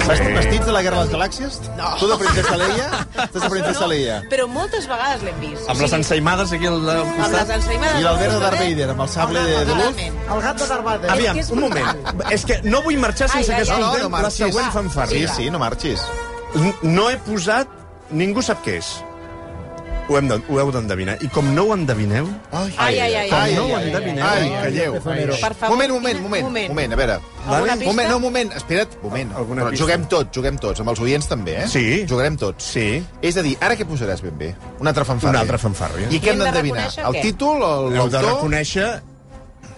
Sí. 0.00 0.16
Vestits 0.34 0.66
de 0.66 0.72
la 0.72 0.80
Guerra 0.82 1.04
de 1.04 1.04
les 1.04 1.12
Galàxies? 1.12 1.58
No. 1.76 1.90
Tu 2.00 2.06
de 2.08 2.16
Princesa 2.18 2.56
Leia? 2.58 2.86
Estàs 3.14 3.42
de 3.44 3.50
Princesa 3.52 3.86
Leia. 3.86 4.16
però 4.30 4.46
moltes 4.50 4.88
vegades 4.90 5.22
l'hem 5.22 5.38
vist. 5.42 5.68
Amb 5.70 5.80
les 5.84 5.92
ensaïmades 5.92 6.52
aquí 6.56 6.66
al 6.66 6.80
al 6.80 6.90
amb 7.02 7.18
les 7.18 7.26
costat. 7.28 7.50
ensaïmades... 7.58 8.00
I 8.00 8.02
l'Albert 8.02 8.26
de 8.26 8.32
del 8.32 8.40
Darth 8.40 8.56
costat, 8.56 8.70
Vader, 8.72 8.88
amb 8.90 9.00
el 9.04 9.08
sable 9.08 9.40
de, 9.44 9.64
de 9.68 9.74
luz? 9.74 10.00
El 10.34 10.40
gat 10.46 10.58
de 10.58 10.66
Darth 10.72 10.84
Vader. 10.84 11.10
Aviam, 11.14 11.38
un 11.52 11.60
moment. 11.60 12.24
És 12.30 12.44
que 12.48 12.58
no 12.64 12.82
vull 12.82 12.98
marxar 12.98 13.28
sense 13.28 13.52
Ai, 13.54 13.62
que. 13.62 13.70
No, 13.70 13.78
no, 13.78 13.84
escoltem 13.92 14.10
no 14.16 14.22
la 14.22 14.30
següent 14.30 14.66
Sí, 14.66 14.76
fanfàrria. 14.78 15.34
sí, 15.36 15.50
no 15.50 15.58
marxis. 15.62 16.02
No 16.82 17.08
he 17.10 17.16
posat... 17.28 17.68
Ningú 18.10 18.42
sap 18.42 18.64
què 18.66 18.80
és. 18.80 18.88
Ho, 20.10 20.16
hem 20.18 20.26
de, 20.26 20.36
ho 20.50 20.56
heu 20.58 20.70
d'endevinar. 20.74 21.14
I 21.22 21.28
com 21.30 21.46
no 21.54 21.62
ho 21.68 21.74
endevineu... 21.76 22.26
Ai, 22.50 22.72
Ai, 22.82 22.96
ai, 22.98 23.12
ai, 23.20 23.28
Com 23.30 23.38
ai, 23.38 23.52
no 23.54 23.62
ai, 23.62 23.70
ho 23.70 23.76
ai, 23.76 23.84
endevineu... 23.86 24.24
ai, 24.26 24.40
ai, 24.42 24.62
calleu. 24.64 24.94
Per 25.04 25.52
favor, 25.54 25.70
Moment, 25.76 25.92
moment, 25.94 26.20
moment, 26.24 26.44
moment. 26.48 26.68
moment, 26.72 26.92
a 26.92 26.98
veure. 26.98 27.18
Alguna 27.46 27.76
pista? 27.76 27.86
Moment, 27.92 28.10
no, 28.10 28.18
moment, 28.24 28.52
espera't, 28.58 28.96
moment. 29.04 29.30
Alguna 29.38 29.62
Però 29.62 29.70
pista? 29.70 29.84
juguem 29.84 30.06
tots, 30.10 30.34
juguem 30.34 30.58
tots, 30.64 30.82
amb 30.82 30.90
els 30.90 31.02
oients 31.06 31.30
també, 31.30 31.54
eh? 31.62 31.68
Sí. 31.70 31.84
Jugarem 32.10 32.36
tots. 32.42 32.72
Sí. 32.74 32.88
És 33.22 33.38
a 33.38 33.44
dir, 33.46 33.54
ara 33.62 33.76
què 33.78 33.86
posaràs 33.86 34.24
ben 34.26 34.34
bé? 34.40 34.50
Una 34.82 34.90
altra 34.90 35.06
fanfàrria. 35.06 35.30
Una 35.36 35.44
altra 35.46 35.62
fanfàrria. 35.62 36.10
I 36.10 36.18
què 36.18 36.32
hem 36.34 36.40
Hem 36.40 36.42
de 36.42 36.50
d'endevinar? 36.50 36.88
El 37.06 37.14
què? 37.20 37.22
títol, 37.30 37.62
el- 37.62 37.94
Heu 37.94 38.08
de 38.10 38.18
l'autor... 38.18 38.26
reconèixer 38.34 38.88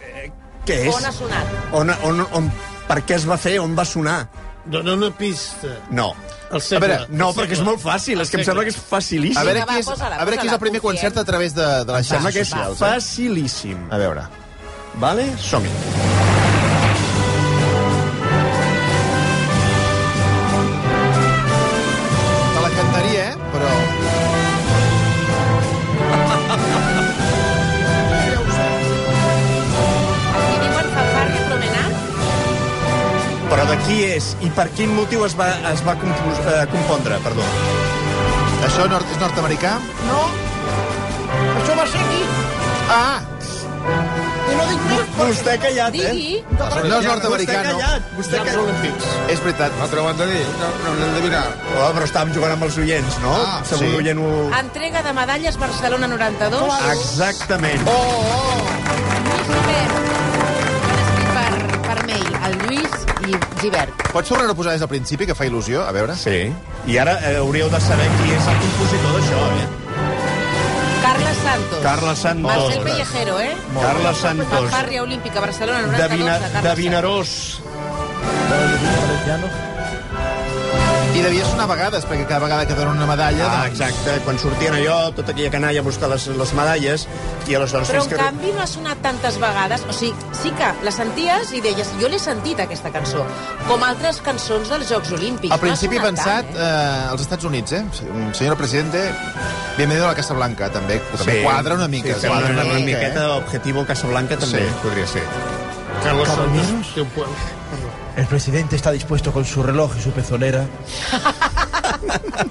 eh, 0.01 0.30
Què 0.64 0.80
és? 0.89 0.95
On 0.97 1.05
ha 1.05 1.12
sonat? 1.12 1.57
On, 1.76 1.91
on, 2.09 2.24
on, 2.41 2.51
per 2.89 3.03
què 3.05 3.20
es 3.20 3.28
va 3.28 3.37
fer? 3.37 3.59
On 3.61 3.76
va 3.76 3.85
sonar? 3.85 4.22
Dóna 4.64 4.95
una 4.97 5.11
pista. 5.11 5.76
No. 5.91 6.14
El 6.53 6.59
A 6.59 6.61
segle. 6.61 6.86
veure, 6.86 7.07
No, 7.11 7.30
el 7.30 7.34
perquè 7.36 7.57
és 7.57 7.62
molt 7.64 7.80
fàcil. 7.80 8.20
És 8.20 8.30
que 8.30 8.36
em 8.42 8.44
sembla 8.44 8.62
que 8.68 8.74
és 8.74 8.76
facilíssim. 8.76 9.40
A 9.40 9.44
veure, 9.48 9.64
qui 9.66 9.78
és, 9.80 9.88
a 9.88 10.24
veure 10.24 10.36
qui 10.38 10.46
és 10.46 10.53
el 10.53 10.59
primer 10.61 10.80
confiem. 10.84 11.00
concert 11.11 11.16
a 11.18 11.24
través 11.24 11.55
de, 11.57 11.66
de 11.84 11.92
Em 11.92 11.96
les 11.96 12.07
sembla 12.07 12.30
xarxes 12.30 12.53
que 12.55 12.61
és. 12.61 12.72
Eh? 12.72 12.76
facilíssim. 12.84 13.86
A 13.90 13.96
veure. 13.96 14.28
Vale? 15.00 15.30
Som-hi. 15.40 16.11
Qui 33.87 33.99
és 34.09 34.33
i 34.45 34.51
per 34.57 34.68
quin 34.76 34.93
motiu 34.97 35.24
es 35.26 35.35
va, 35.39 35.49
es 35.72 35.83
va 35.87 35.95
compos, 36.01 36.41
eh, 36.47 36.62
compondre? 36.72 37.18
Perdó. 37.24 37.47
Això 38.66 38.87
nord 38.91 39.09
és 39.11 39.18
nord-americà? 39.20 39.76
No, 40.07 40.22
això 41.59 41.76
va 41.78 41.87
ser 41.91 42.03
aquí. 42.07 42.22
Ah! 42.93 43.20
I 44.53 44.55
no 44.59 44.64
dic 44.68 44.83
més. 44.91 45.12
Vostè 45.18 45.55
callat, 45.62 45.97
eh? 45.97 46.11
Digui. 46.12 46.45
No 46.59 46.99
és 46.99 47.07
nord-americà, 47.09 47.57
Vostè 47.57 47.57
no. 47.57 47.78
callat. 47.80 48.11
Vostè 48.18 48.39
Jocs 48.39 48.53
callat. 48.53 49.30
És 49.35 49.43
veritat. 49.47 49.78
No 49.80 49.89
t'ho 49.91 50.05
van 50.07 50.20
de 50.20 50.28
dir? 50.30 50.45
No, 50.61 50.70
no 50.85 50.95
l'hem 51.01 51.16
de 51.16 51.22
mirar. 51.26 51.45
Oh, 51.72 51.89
però 51.97 52.07
estàvem 52.09 52.35
jugant 52.37 52.55
amb 52.57 52.68
els 52.68 52.78
oients, 52.85 53.18
no? 53.24 53.35
Ah, 53.35 53.59
Segur 53.68 53.89
sí. 53.89 53.97
oient 54.03 54.22
ho... 54.22 54.30
Entrega 54.61 55.03
de 55.07 55.16
medalles 55.18 55.59
Barcelona 55.62 56.11
92. 56.14 56.78
Exactament. 56.95 57.89
Lluís 57.89 58.71
i 63.28 63.38
Givert. 63.60 63.92
Pots 64.12 64.28
tornar 64.28 64.50
a 64.50 64.54
posar 64.54 64.72
des 64.74 64.82
del 64.82 64.90
principi, 64.90 65.26
que 65.26 65.34
fa 65.38 65.46
il·lusió? 65.48 65.86
A 65.86 65.92
veure. 65.94 66.16
Sí. 66.18 66.52
I 66.86 66.98
ara 66.98 67.18
eh, 67.20 67.36
hauríeu 67.40 67.70
de 67.72 67.80
saber 67.80 68.08
qui 68.18 68.34
és 68.36 68.48
el 68.52 68.60
compositor 68.64 69.18
d'això, 69.18 69.40
eh? 69.58 69.66
Carles 71.02 71.42
Santos. 71.42 71.82
Carles 71.82 72.18
Santos. 72.18 72.52
Marcel 72.52 72.82
Pellejero, 72.84 73.40
eh? 73.40 73.52
Carles 73.80 74.16
Santos. 74.22 74.48
Fanfàrria 74.52 75.02
Olímpica 75.02 75.40
Barcelona 75.40 75.82
De, 75.82 75.86
92. 75.88 76.18
Vina, 76.18 76.38
de 76.38 76.44
de 76.46 76.52
Carles 76.52 76.78
Vinaròs. 76.78 77.30
I 81.12 81.20
devia 81.20 81.44
sonar 81.44 81.66
a 81.66 81.68
vegades, 81.68 82.06
perquè 82.08 82.24
cada 82.24 82.40
vegada 82.40 82.64
que 82.64 82.72
donen 82.72 82.96
una 82.96 83.06
medalla... 83.10 83.44
Ah, 83.44 83.64
doncs... 83.66 83.74
exacte. 83.74 84.14
Quan 84.24 84.38
sortien 84.40 84.72
allò, 84.78 85.10
tota 85.12 85.34
aquella 85.34 85.50
canalla 85.52 85.82
a 85.82 85.84
buscar 85.84 86.08
les, 86.08 86.24
les 86.40 86.52
medalles, 86.56 87.04
i 87.50 87.56
aleshores... 87.58 87.90
Però, 87.92 88.04
en 88.06 88.14
canvi, 88.16 88.52
no 88.56 88.62
ha 88.64 88.68
sonat 88.70 89.02
tantes 89.04 89.36
vegades. 89.42 89.84
O 89.92 89.96
sigui, 89.96 90.30
sí 90.40 90.54
que 90.56 90.70
la 90.86 90.92
senties 90.94 91.52
i 91.52 91.60
deies, 91.64 91.90
jo 92.00 92.08
l'he 92.08 92.20
sentit, 92.22 92.62
aquesta 92.64 92.92
cançó, 92.94 93.26
com 93.68 93.84
altres 93.84 94.22
cançons 94.24 94.72
dels 94.72 94.88
Jocs 94.88 95.12
Olímpics. 95.18 95.52
Al 95.52 95.60
principi 95.60 95.98
he 95.98 96.00
no 96.00 96.08
sonat 96.08 96.22
pensat 96.22 96.48
tant, 96.48 96.62
eh? 96.62 96.70
eh, 96.70 97.10
als 97.12 97.26
Estats 97.26 97.48
Units, 97.50 97.74
eh? 97.76 97.82
Senyora 98.32 98.56
Presidente, 98.56 99.02
bienvenido 99.76 100.06
a 100.06 100.14
la 100.14 100.16
Casa 100.16 100.38
Blanca, 100.38 100.70
també. 100.72 100.96
També 101.12 101.42
quadra 101.44 101.76
una 101.76 101.90
mica. 101.92 102.16
Sí, 102.16 102.30
quadra 102.30 102.54
una, 102.54 102.64
una, 102.64 102.78
mica, 102.78 102.86
miqueta 102.88 103.26
eh? 103.26 103.36
Objetivo 103.42 103.84
Casablanca 103.84 104.40
també 104.40 104.64
Sí. 104.64 104.80
podria 104.86 105.06
ser. 105.06 105.26
Carlos 106.05 106.28
Caballeros. 106.28 106.66
Santos. 106.66 106.94
té 106.94 107.00
un 107.00 107.09
punt. 107.09 107.28
El 108.16 108.26
presidente 108.26 108.76
está 108.76 108.90
dispuesto 108.90 109.32
con 109.32 109.44
su 109.44 109.62
reloj 109.62 109.92
y 109.98 110.03
su 110.03 110.11
pezonera. 110.11 110.66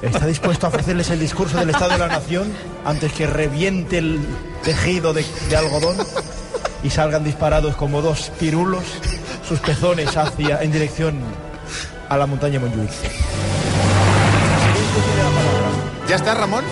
Está 0.01 0.25
dispuesto 0.25 0.65
a 0.65 0.69
ofrecerles 0.69 1.09
el 1.09 1.19
discurso 1.19 1.57
del 1.59 1.69
Estado 1.69 1.91
de 1.91 1.97
la 1.99 2.07
Nación 2.07 2.51
antes 2.85 3.11
que 3.13 3.27
reviente 3.27 3.97
el 3.99 4.19
tejido 4.63 5.13
de, 5.13 5.25
de 5.49 5.57
algodón 5.57 5.97
y 6.83 6.89
salgan 6.89 7.23
disparados 7.23 7.75
como 7.75 8.01
dos 8.01 8.31
pirulos 8.39 8.83
sus 9.47 9.59
pezones 9.59 10.15
hacia 10.17 10.61
en 10.63 10.71
dirección 10.71 11.19
a 12.09 12.17
la 12.17 12.25
montaña 12.25 12.59
Montjuïc. 12.59 12.91
Ja 16.09 16.17
està, 16.17 16.33
Ramon? 16.35 16.65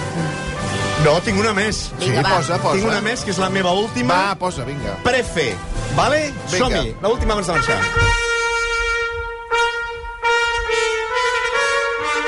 No, 1.06 1.14
tinc 1.24 1.40
una 1.40 1.54
més. 1.56 1.86
Vinga, 2.00 2.24
va. 2.26 2.38
posa, 2.38 2.58
posa. 2.60 2.76
Tinc 2.76 2.90
una 2.90 3.00
més, 3.06 3.24
que 3.24 3.32
és 3.32 3.40
la 3.40 3.48
meva 3.54 3.72
última. 3.72 4.18
Va, 4.32 4.36
posa, 4.40 4.66
vinga. 4.68 4.98
Prefe. 5.06 5.54
Vale? 6.00 6.32
Som-hi. 6.48 6.96
L'última 7.04 7.34
abans 7.34 7.48
de 7.48 7.54
marxar. 7.54 7.80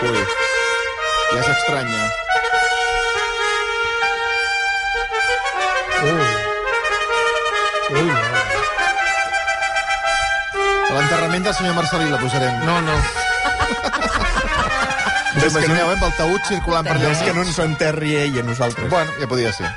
Ui, 0.02 0.24
ja 1.32 1.44
s'estranya. 1.46 2.02
Ui, 6.02 6.26
no. 8.02 8.18
A 10.90 10.98
l'enterrament 10.98 11.44
del 11.46 11.56
senyor 11.56 11.78
Marcelí 11.78 12.10
la 12.12 12.20
posarem. 12.20 12.66
No, 12.68 12.76
no. 12.90 12.98
Us 15.38 15.48
imagineu, 15.48 15.88
eh, 15.88 15.94
amb 15.96 16.04
el 16.10 16.14
taüt 16.20 16.52
circulant 16.52 16.92
per 16.92 16.98
allà. 16.98 17.14
És 17.16 17.24
que 17.24 17.38
no 17.40 17.48
ens 17.48 17.64
enterri 17.64 18.18
ell 18.26 18.42
a 18.44 18.46
nosaltres. 18.52 18.92
Bueno, 18.92 19.16
ja 19.22 19.32
podia 19.32 19.56
ser. 19.56 19.72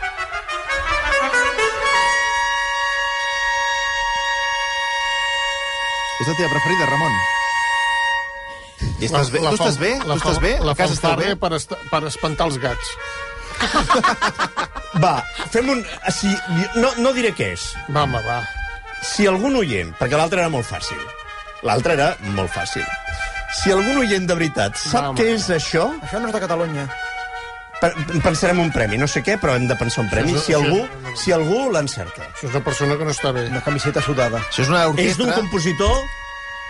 És 6.21 6.29
la 6.31 6.35
teva 6.39 6.51
preferida, 6.53 6.87
Ramon? 6.91 7.15
I 9.01 9.09
estàs 9.09 9.31
bé? 9.35 9.41
Tu 9.43 9.55
estàs 9.57 9.79
bé? 9.81 9.93
Tu 10.05 10.15
estàs 10.15 10.39
bé? 10.43 10.53
La 10.63 10.75
A 10.75 10.79
casa 10.79 10.95
estàs 10.97 11.17
bé? 11.19 11.35
per, 11.41 11.53
est 11.57 11.73
per 11.91 12.03
espantar 12.11 12.47
els 12.51 12.59
gats. 12.63 12.93
Va, 15.03 15.17
fem 15.51 15.69
un... 15.73 15.81
Si, 16.15 16.31
no, 16.79 16.93
no 17.03 17.13
diré 17.17 17.33
què 17.35 17.53
és. 17.57 17.65
Va, 17.89 18.05
home, 18.05 18.21
va. 18.27 18.39
Si 19.05 19.27
algun 19.27 19.57
oient... 19.59 19.91
Perquè 19.99 20.17
l'altre 20.21 20.45
era 20.45 20.53
molt 20.53 20.69
fàcil. 20.69 21.01
L'altre 21.67 21.97
era 21.99 22.13
molt 22.37 22.53
fàcil. 22.55 22.85
Si 23.59 23.73
algun 23.75 23.99
oient 24.05 24.27
de 24.29 24.37
veritat 24.39 24.79
sap 24.79 25.11
Home. 25.11 25.19
què 25.19 25.35
és 25.35 25.49
això, 25.55 25.89
Això 26.03 26.21
no 26.23 26.31
és 26.31 26.35
de 26.37 26.41
Catalunya. 26.43 26.87
Pe- 27.85 28.21
pensarem 28.25 28.59
un 28.65 28.73
premi. 28.73 28.97
No 29.01 29.07
sé 29.11 29.23
què, 29.23 29.37
però 29.41 29.55
hem 29.59 29.69
de 29.69 29.77
pensar 29.77 30.05
un 30.05 30.11
premi. 30.11 30.35
Si 30.41 30.57
algú, 30.57 30.83
si 31.21 31.33
algú 31.37 31.71
l'encerta. 31.75 32.27
Això 32.33 32.49
és 32.49 32.55
una 32.57 32.65
persona 32.65 32.97
que 32.99 33.05
no 33.05 33.13
està 33.15 33.33
bé. 33.37 33.47
Una 33.53 33.63
camiseta 33.65 34.01
sudada. 34.03 34.41
Això 34.51 34.63
és 34.65 34.69
una 34.73 34.83
És 34.85 35.17
d'un 35.19 35.29
orquestra... 35.29 35.35
compositor 35.43 35.97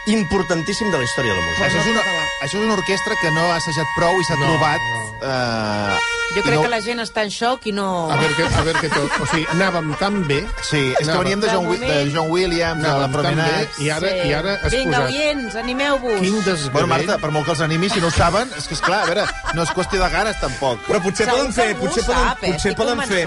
importantíssim 0.06 0.90
de 0.92 0.98
la 0.98 1.04
història 1.04 1.32
de 1.32 1.38
la 1.40 1.46
música. 1.46 1.64
Això 1.66 1.80
és, 1.80 1.86
una, 1.94 2.02
això 2.44 2.58
és 2.58 2.64
una 2.66 2.74
orquestra 2.76 3.14
que 3.22 3.30
no 3.32 3.44
ha 3.48 3.56
assajat 3.56 3.94
prou 3.96 4.18
i 4.20 4.24
s'ha 4.28 4.36
No, 4.36 4.50
trobat... 4.50 4.80
no. 4.92 5.04
Eh, 5.24 5.98
Jo 6.34 6.42
crec 6.42 6.54
no... 6.56 6.62
que 6.64 6.70
la 6.72 6.80
gent 6.82 6.98
està 7.02 7.22
en 7.22 7.30
xoc 7.30 7.66
i 7.70 7.72
no... 7.76 7.84
A 8.10 8.16
veure, 8.18 8.34
que, 8.34 8.44
a 8.48 8.62
veure 8.66 8.80
què 8.82 8.88
tot. 8.90 9.12
O 9.22 9.26
sigui, 9.30 9.44
anàvem 9.54 9.90
tan 10.00 10.16
bé... 10.26 10.40
Sí, 10.66 10.80
és 10.98 11.06
que 11.06 11.18
veníem 11.20 11.42
de 11.44 11.50
John, 11.52 11.66
Wi- 11.68 11.78
de 11.82 11.98
John 12.14 12.30
Williams, 12.32 12.82
de 12.82 12.88
la 12.88 13.04
tan 13.04 13.12
bé, 13.12 13.18
Promenade... 13.18 13.68
i 13.84 13.90
ara, 13.94 14.10
i 14.24 14.32
ara 14.34 14.54
has 14.64 14.72
Vinga, 14.74 15.02
posat... 15.04 15.12
oients, 15.12 15.58
animeu-vos. 15.60 16.16
Quin 16.24 16.38
desgavell. 16.40 16.72
Bueno, 16.74 16.88
Marta, 16.94 17.18
per 17.22 17.30
molt 17.36 17.46
que 17.46 17.54
els 17.54 17.62
animi, 17.66 17.90
si 17.92 18.02
no 18.02 18.08
ho 18.10 18.14
saben, 18.16 18.50
és 18.58 18.66
que, 18.66 18.74
és 18.74 18.82
clar, 18.82 19.02
a 19.04 19.10
veure, 19.12 19.26
no 19.54 19.66
és 19.68 19.74
qüestió 19.76 20.00
de 20.02 20.08
ganes, 20.16 20.40
tampoc. 20.42 20.80
Però 20.88 21.02
potser 21.04 21.28
Segur 21.28 21.38
poden 21.44 21.54
fer... 21.58 21.68
Potser 21.82 22.06
poden, 22.08 22.24
sap, 22.24 22.42
eh? 22.42 22.50
potser 22.54 22.72
Estic 22.72 22.80
poden 22.80 23.04
fer... 23.12 23.22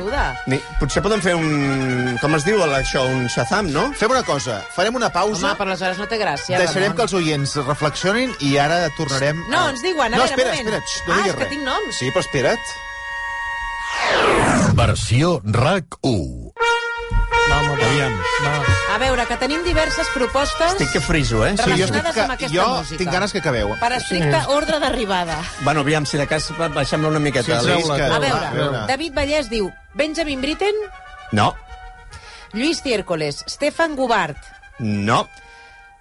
Ni, 0.51 0.59
potser 0.81 1.05
poden 1.05 1.23
fer 1.29 1.37
un... 1.39 2.17
Com 2.25 2.35
es 2.39 2.47
diu 2.49 2.59
això? 2.67 3.05
Un 3.13 3.29
Shazam, 3.31 3.69
no? 3.71 3.85
Fem 3.95 4.11
una 4.11 4.23
cosa, 4.27 4.57
farem 4.75 4.97
una 4.99 5.11
pausa, 5.13 5.45
Home, 5.45 5.55
per 5.61 5.69
aleshores 5.69 6.01
no 6.01 6.09
té 6.11 6.19
gràcia, 6.19 6.57
deixarem 6.59 6.89
Ramon. 6.91 6.97
que 6.99 7.07
els 7.07 7.15
oients 7.21 7.55
reflexionin 7.63 8.33
i 8.49 8.57
ara 8.59 8.81
tornarem... 8.97 9.39
No, 9.53 9.63
a- 9.67 9.71
ens 9.71 9.85
diuen, 9.85 10.11
a 10.11 10.17
no, 10.17 10.25
veure, 10.25 10.33
espera, 10.33 10.51
un 10.51 10.65
moment. 10.65 10.75
espera, 10.75 10.83
xxt, 10.83 11.07
no 11.07 11.13
Ah, 11.13 11.23
és 11.23 11.31
que 11.31 11.39
res. 11.45 11.53
tinc 11.55 11.65
noms. 11.69 11.95
Sí, 12.01 12.11
però 12.11 12.25
espera't. 12.25 12.75
Versió 14.75 15.41
RAC1. 15.43 16.53
Va, 17.49 17.57
home, 17.61 17.75
va. 17.81 17.87
Aviam. 17.87 18.13
Va. 18.43 18.53
A 18.95 18.97
veure, 18.99 19.25
que 19.29 19.37
tenim 19.37 19.61
diverses 19.63 20.07
propostes 20.13 20.71
Estic 20.73 20.91
que 20.95 20.99
friso, 21.01 21.43
eh? 21.45 21.53
Sí, 21.57 21.69
jo, 21.77 21.85
estic 21.85 22.17
amb 22.23 22.33
aquesta 22.33 22.49
jo 22.55 22.65
música. 22.77 22.97
tinc 22.97 23.11
ganes 23.13 23.31
que 23.33 23.39
acabeu. 23.43 23.75
per 23.79 23.91
estricte 23.93 24.39
ordre 24.53 24.79
d'arribada. 24.79 25.37
Bueno, 25.61 25.81
aviam, 25.81 26.05
si 26.05 26.17
de 26.17 26.25
cas 26.27 26.49
ba- 26.57 26.67
baixem-la 26.69 27.07
una 27.09 27.19
miqueta. 27.19 27.45
Sí, 27.45 27.51
Alice, 27.71 27.73
treu-la, 27.87 27.95
que- 27.97 28.13
A 28.15 28.19
veure, 28.19 28.45
a 28.45 28.51
veure. 28.51 28.77
David 28.87 29.13
Vallès 29.13 29.49
diu 29.49 29.71
Benjamin 29.93 30.41
Britten, 30.41 30.73
No, 31.31 31.53
Lluís 32.53 32.81
Ciércoles, 32.81 33.43
Stefan 33.47 33.95
Gubart, 33.95 34.37
no, 34.79 35.27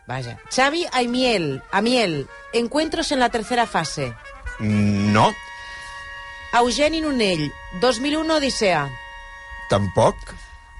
Vaja. 0.06 0.38
Xavi 0.54 0.86
Aimiel, 0.92 1.62
Amiel, 1.72 2.28
Encuentros 2.52 3.10
en 3.12 3.18
la 3.20 3.28
tercera 3.28 3.66
fase. 3.66 4.14
no, 4.60 5.34
Eugeni 6.58 7.00
Nonell, 7.00 7.52
2001 7.80 8.30
Odissea. 8.38 8.88
tampoc. 9.68 10.16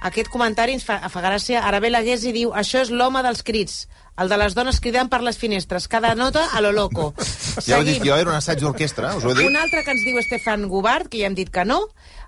Aquest 0.07 0.29
comentari 0.29 0.73
ens 0.77 0.85
fa, 0.85 0.99
fa 1.09 1.21
gràcia. 1.21 1.63
Arabel 1.65 1.95
Agués 1.97 2.23
i 2.29 2.31
diu 2.31 2.51
això 2.53 2.83
és 2.85 2.91
l'home 2.93 3.21
dels 3.25 3.41
crits, 3.43 3.87
el 4.21 4.29
de 4.29 4.37
les 4.37 4.53
dones 4.55 4.79
cridant 4.79 5.09
per 5.09 5.19
les 5.25 5.37
finestres. 5.37 5.87
Cada 5.87 6.13
nota 6.15 6.45
a 6.53 6.61
lo 6.61 6.71
loco. 6.71 7.13
Ja 7.67 7.79
ho 7.79 7.83
dit 7.83 8.03
jo, 8.05 8.13
era 8.15 8.29
un 8.29 8.35
assaig 8.37 8.59
d'orquestra, 8.61 9.15
us 9.17 9.25
ho 9.25 9.31
he 9.31 9.35
dit. 9.39 9.47
Un 9.49 9.57
altre 9.57 9.81
que 9.83 9.91
ens 9.91 10.03
diu 10.05 10.19
Estefan 10.21 10.67
Gubart, 10.69 11.09
que 11.09 11.19
ja 11.23 11.27
hem 11.27 11.35
dit 11.35 11.49
que 11.49 11.65
no. 11.65 11.79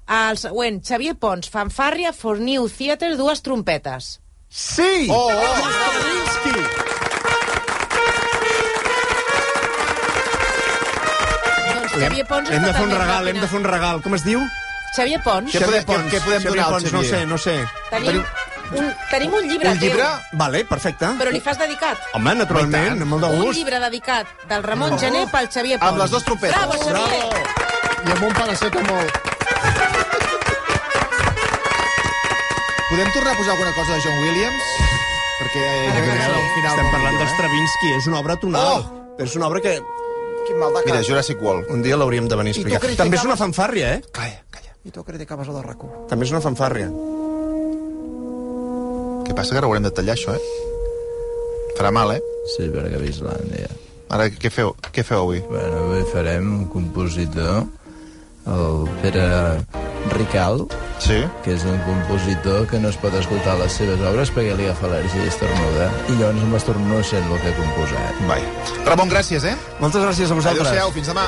El 0.09 0.37
següent, 0.41 0.81
Xavier 0.83 1.13
Pons, 1.21 1.49
fanfàrria 1.53 2.11
for 2.17 2.39
New 2.41 2.65
Theatre, 2.69 3.13
dues 3.15 3.41
trompetes. 3.45 4.17
Sí! 4.49 5.05
Oh, 5.13 5.29
oh! 5.29 5.57
Stravinsky! 5.69 6.88
Xavier 11.99 12.25
Pons 12.27 12.49
Hem 12.49 12.57
està 12.63 12.67
de 12.67 12.73
fer 12.73 12.83
un 12.87 12.91
regal, 12.97 13.27
hem 13.27 13.39
de 13.41 13.47
fer 13.47 13.59
un 13.59 13.63
regal. 13.65 14.01
Com 14.01 14.15
es 14.15 14.23
diu? 14.25 14.41
Xavier 14.95 15.21
Pons. 15.23 15.51
Què 15.53 15.63
podem- 15.65 15.85
Pons. 15.85 16.05
què 16.13 16.19
podem 16.23 16.41
Xavier 16.41 16.51
donar 16.51 16.65
al 16.65 16.71
Pons, 16.73 16.93
no 16.93 17.03
sé, 17.03 17.25
no 17.25 17.37
sé. 17.37 17.55
Tenim 17.89 18.23
un, 18.71 18.93
tenim 19.09 19.33
un 19.33 19.47
llibre 19.47 19.69
Un 19.69 19.79
llibre? 19.79 20.03
teu, 20.03 20.37
Vale, 20.39 20.63
perfecte. 20.65 21.05
però 21.19 21.31
li 21.31 21.39
fas 21.41 21.57
dedicat. 21.57 21.97
Home, 22.13 22.35
naturalment, 22.35 23.01
amb 23.01 23.05
molt 23.11 23.23
de 23.23 23.29
Un 23.29 23.41
gust. 23.45 23.57
llibre 23.57 23.79
dedicat 23.79 24.27
del 24.47 24.63
Ramon 24.63 24.97
Gené 24.99 25.25
pel 25.31 25.49
Xavier 25.49 25.79
Pons. 25.79 25.89
Amb 25.91 26.01
les 26.01 26.11
dues 26.11 26.23
trompetes. 26.23 26.55
Bravo, 26.57 26.73
Xavier! 26.83 27.43
I 28.07 28.11
amb 28.11 28.23
un 28.23 28.33
paracetamol. 28.33 29.07
Podem 32.89 33.11
tornar 33.13 33.33
a 33.33 33.37
posar 33.37 33.51
alguna 33.53 33.71
cosa 33.73 33.93
de 33.93 34.01
John 34.01 34.17
Williams? 34.19 34.63
Perquè 35.39 35.61
eh, 35.61 35.89
un 35.89 36.47
final 36.55 36.71
Estem 36.73 36.91
parlant 36.91 37.13
millor, 37.13 37.21
eh? 37.21 37.25
d'Stravinsky, 37.29 37.91
és 37.99 38.07
una 38.09 38.19
obra 38.19 38.35
tonal. 38.35 38.65
Oh! 38.65 39.13
Però 39.19 39.27
és 39.29 39.35
una 39.37 39.47
obra 39.47 39.61
que 39.61 39.75
Quin 40.49 40.57
mal 40.57 40.73
de 40.73 40.81
cap. 40.81 40.89
Mira, 40.89 41.03
Jurassic 41.05 41.41
World. 41.45 41.69
un 41.69 41.83
dia 41.85 41.95
l'hauríem 41.99 42.25
de 42.27 42.35
venir 42.39 42.51
a 42.51 42.57
explicar. 42.57 42.79
criticaves- 42.81 42.97
També 43.05 43.17
és 43.21 43.25
una 43.29 43.37
fanfàrria, 43.37 43.93
eh? 43.95 44.01
Calla, 44.11 44.41
calla. 44.49 44.73
I 44.83 44.91
tu 44.91 45.03
criticaves 45.05 45.47
el 45.47 45.53
de 45.59 45.61
rac 45.61 45.83
També 46.09 46.25
és 46.25 46.31
una 46.33 46.41
fanfàrria. 46.41 46.89
Què 49.27 49.35
passa, 49.35 49.51
que 49.53 49.59
ara 49.61 49.67
haurem 49.69 49.83
de 49.85 49.91
tallar, 49.91 50.15
això, 50.17 50.33
eh? 50.33 50.41
Farà 51.77 51.91
mal, 51.95 52.11
eh? 52.15 52.21
Sí, 52.55 52.63
perquè 52.73 52.97
a 52.97 53.05
Islàndia. 53.05 53.69
Ara, 54.09 54.25
què 54.31 54.49
feu, 54.49 54.71
què 54.91 55.03
feu 55.05 55.19
avui? 55.21 55.39
Bueno, 55.47 55.83
avui 55.85 56.03
farem 56.11 56.47
un 56.57 56.65
compositor, 56.73 57.67
el 58.55 58.87
Pere 59.01 59.25
Rical, 60.15 60.65
Sí? 60.99 61.21
que 61.45 61.53
és 61.55 61.63
un 61.63 61.77
compositor 61.85 62.65
que 62.67 62.79
no 62.79 62.89
es 62.89 62.97
pot 62.99 63.13
escoltar 63.15 63.55
les 63.61 63.71
seves 63.71 64.01
obres 64.03 64.31
perquè 64.35 64.55
li 64.57 64.65
agafa 64.67 64.89
al·lèrgia 64.89 65.23
i 65.23 65.31
estornuda. 65.31 65.87
I 66.09 66.17
llavors 66.19 66.43
m'estornudo 66.51 67.03
sent 67.03 67.23
el 67.31 67.39
que 67.39 67.53
ha 67.53 67.55
composat. 67.61 68.19
Vai. 68.27 68.43
Ramon, 68.85 69.09
gràcies, 69.11 69.47
eh? 69.47 69.55
Moltes 69.79 70.03
gràcies 70.03 70.31
a 70.31 70.35
vosaltres. 70.41 70.67
Adéu-siau, 70.67 70.91
fins 70.91 71.07
demà. 71.13 71.27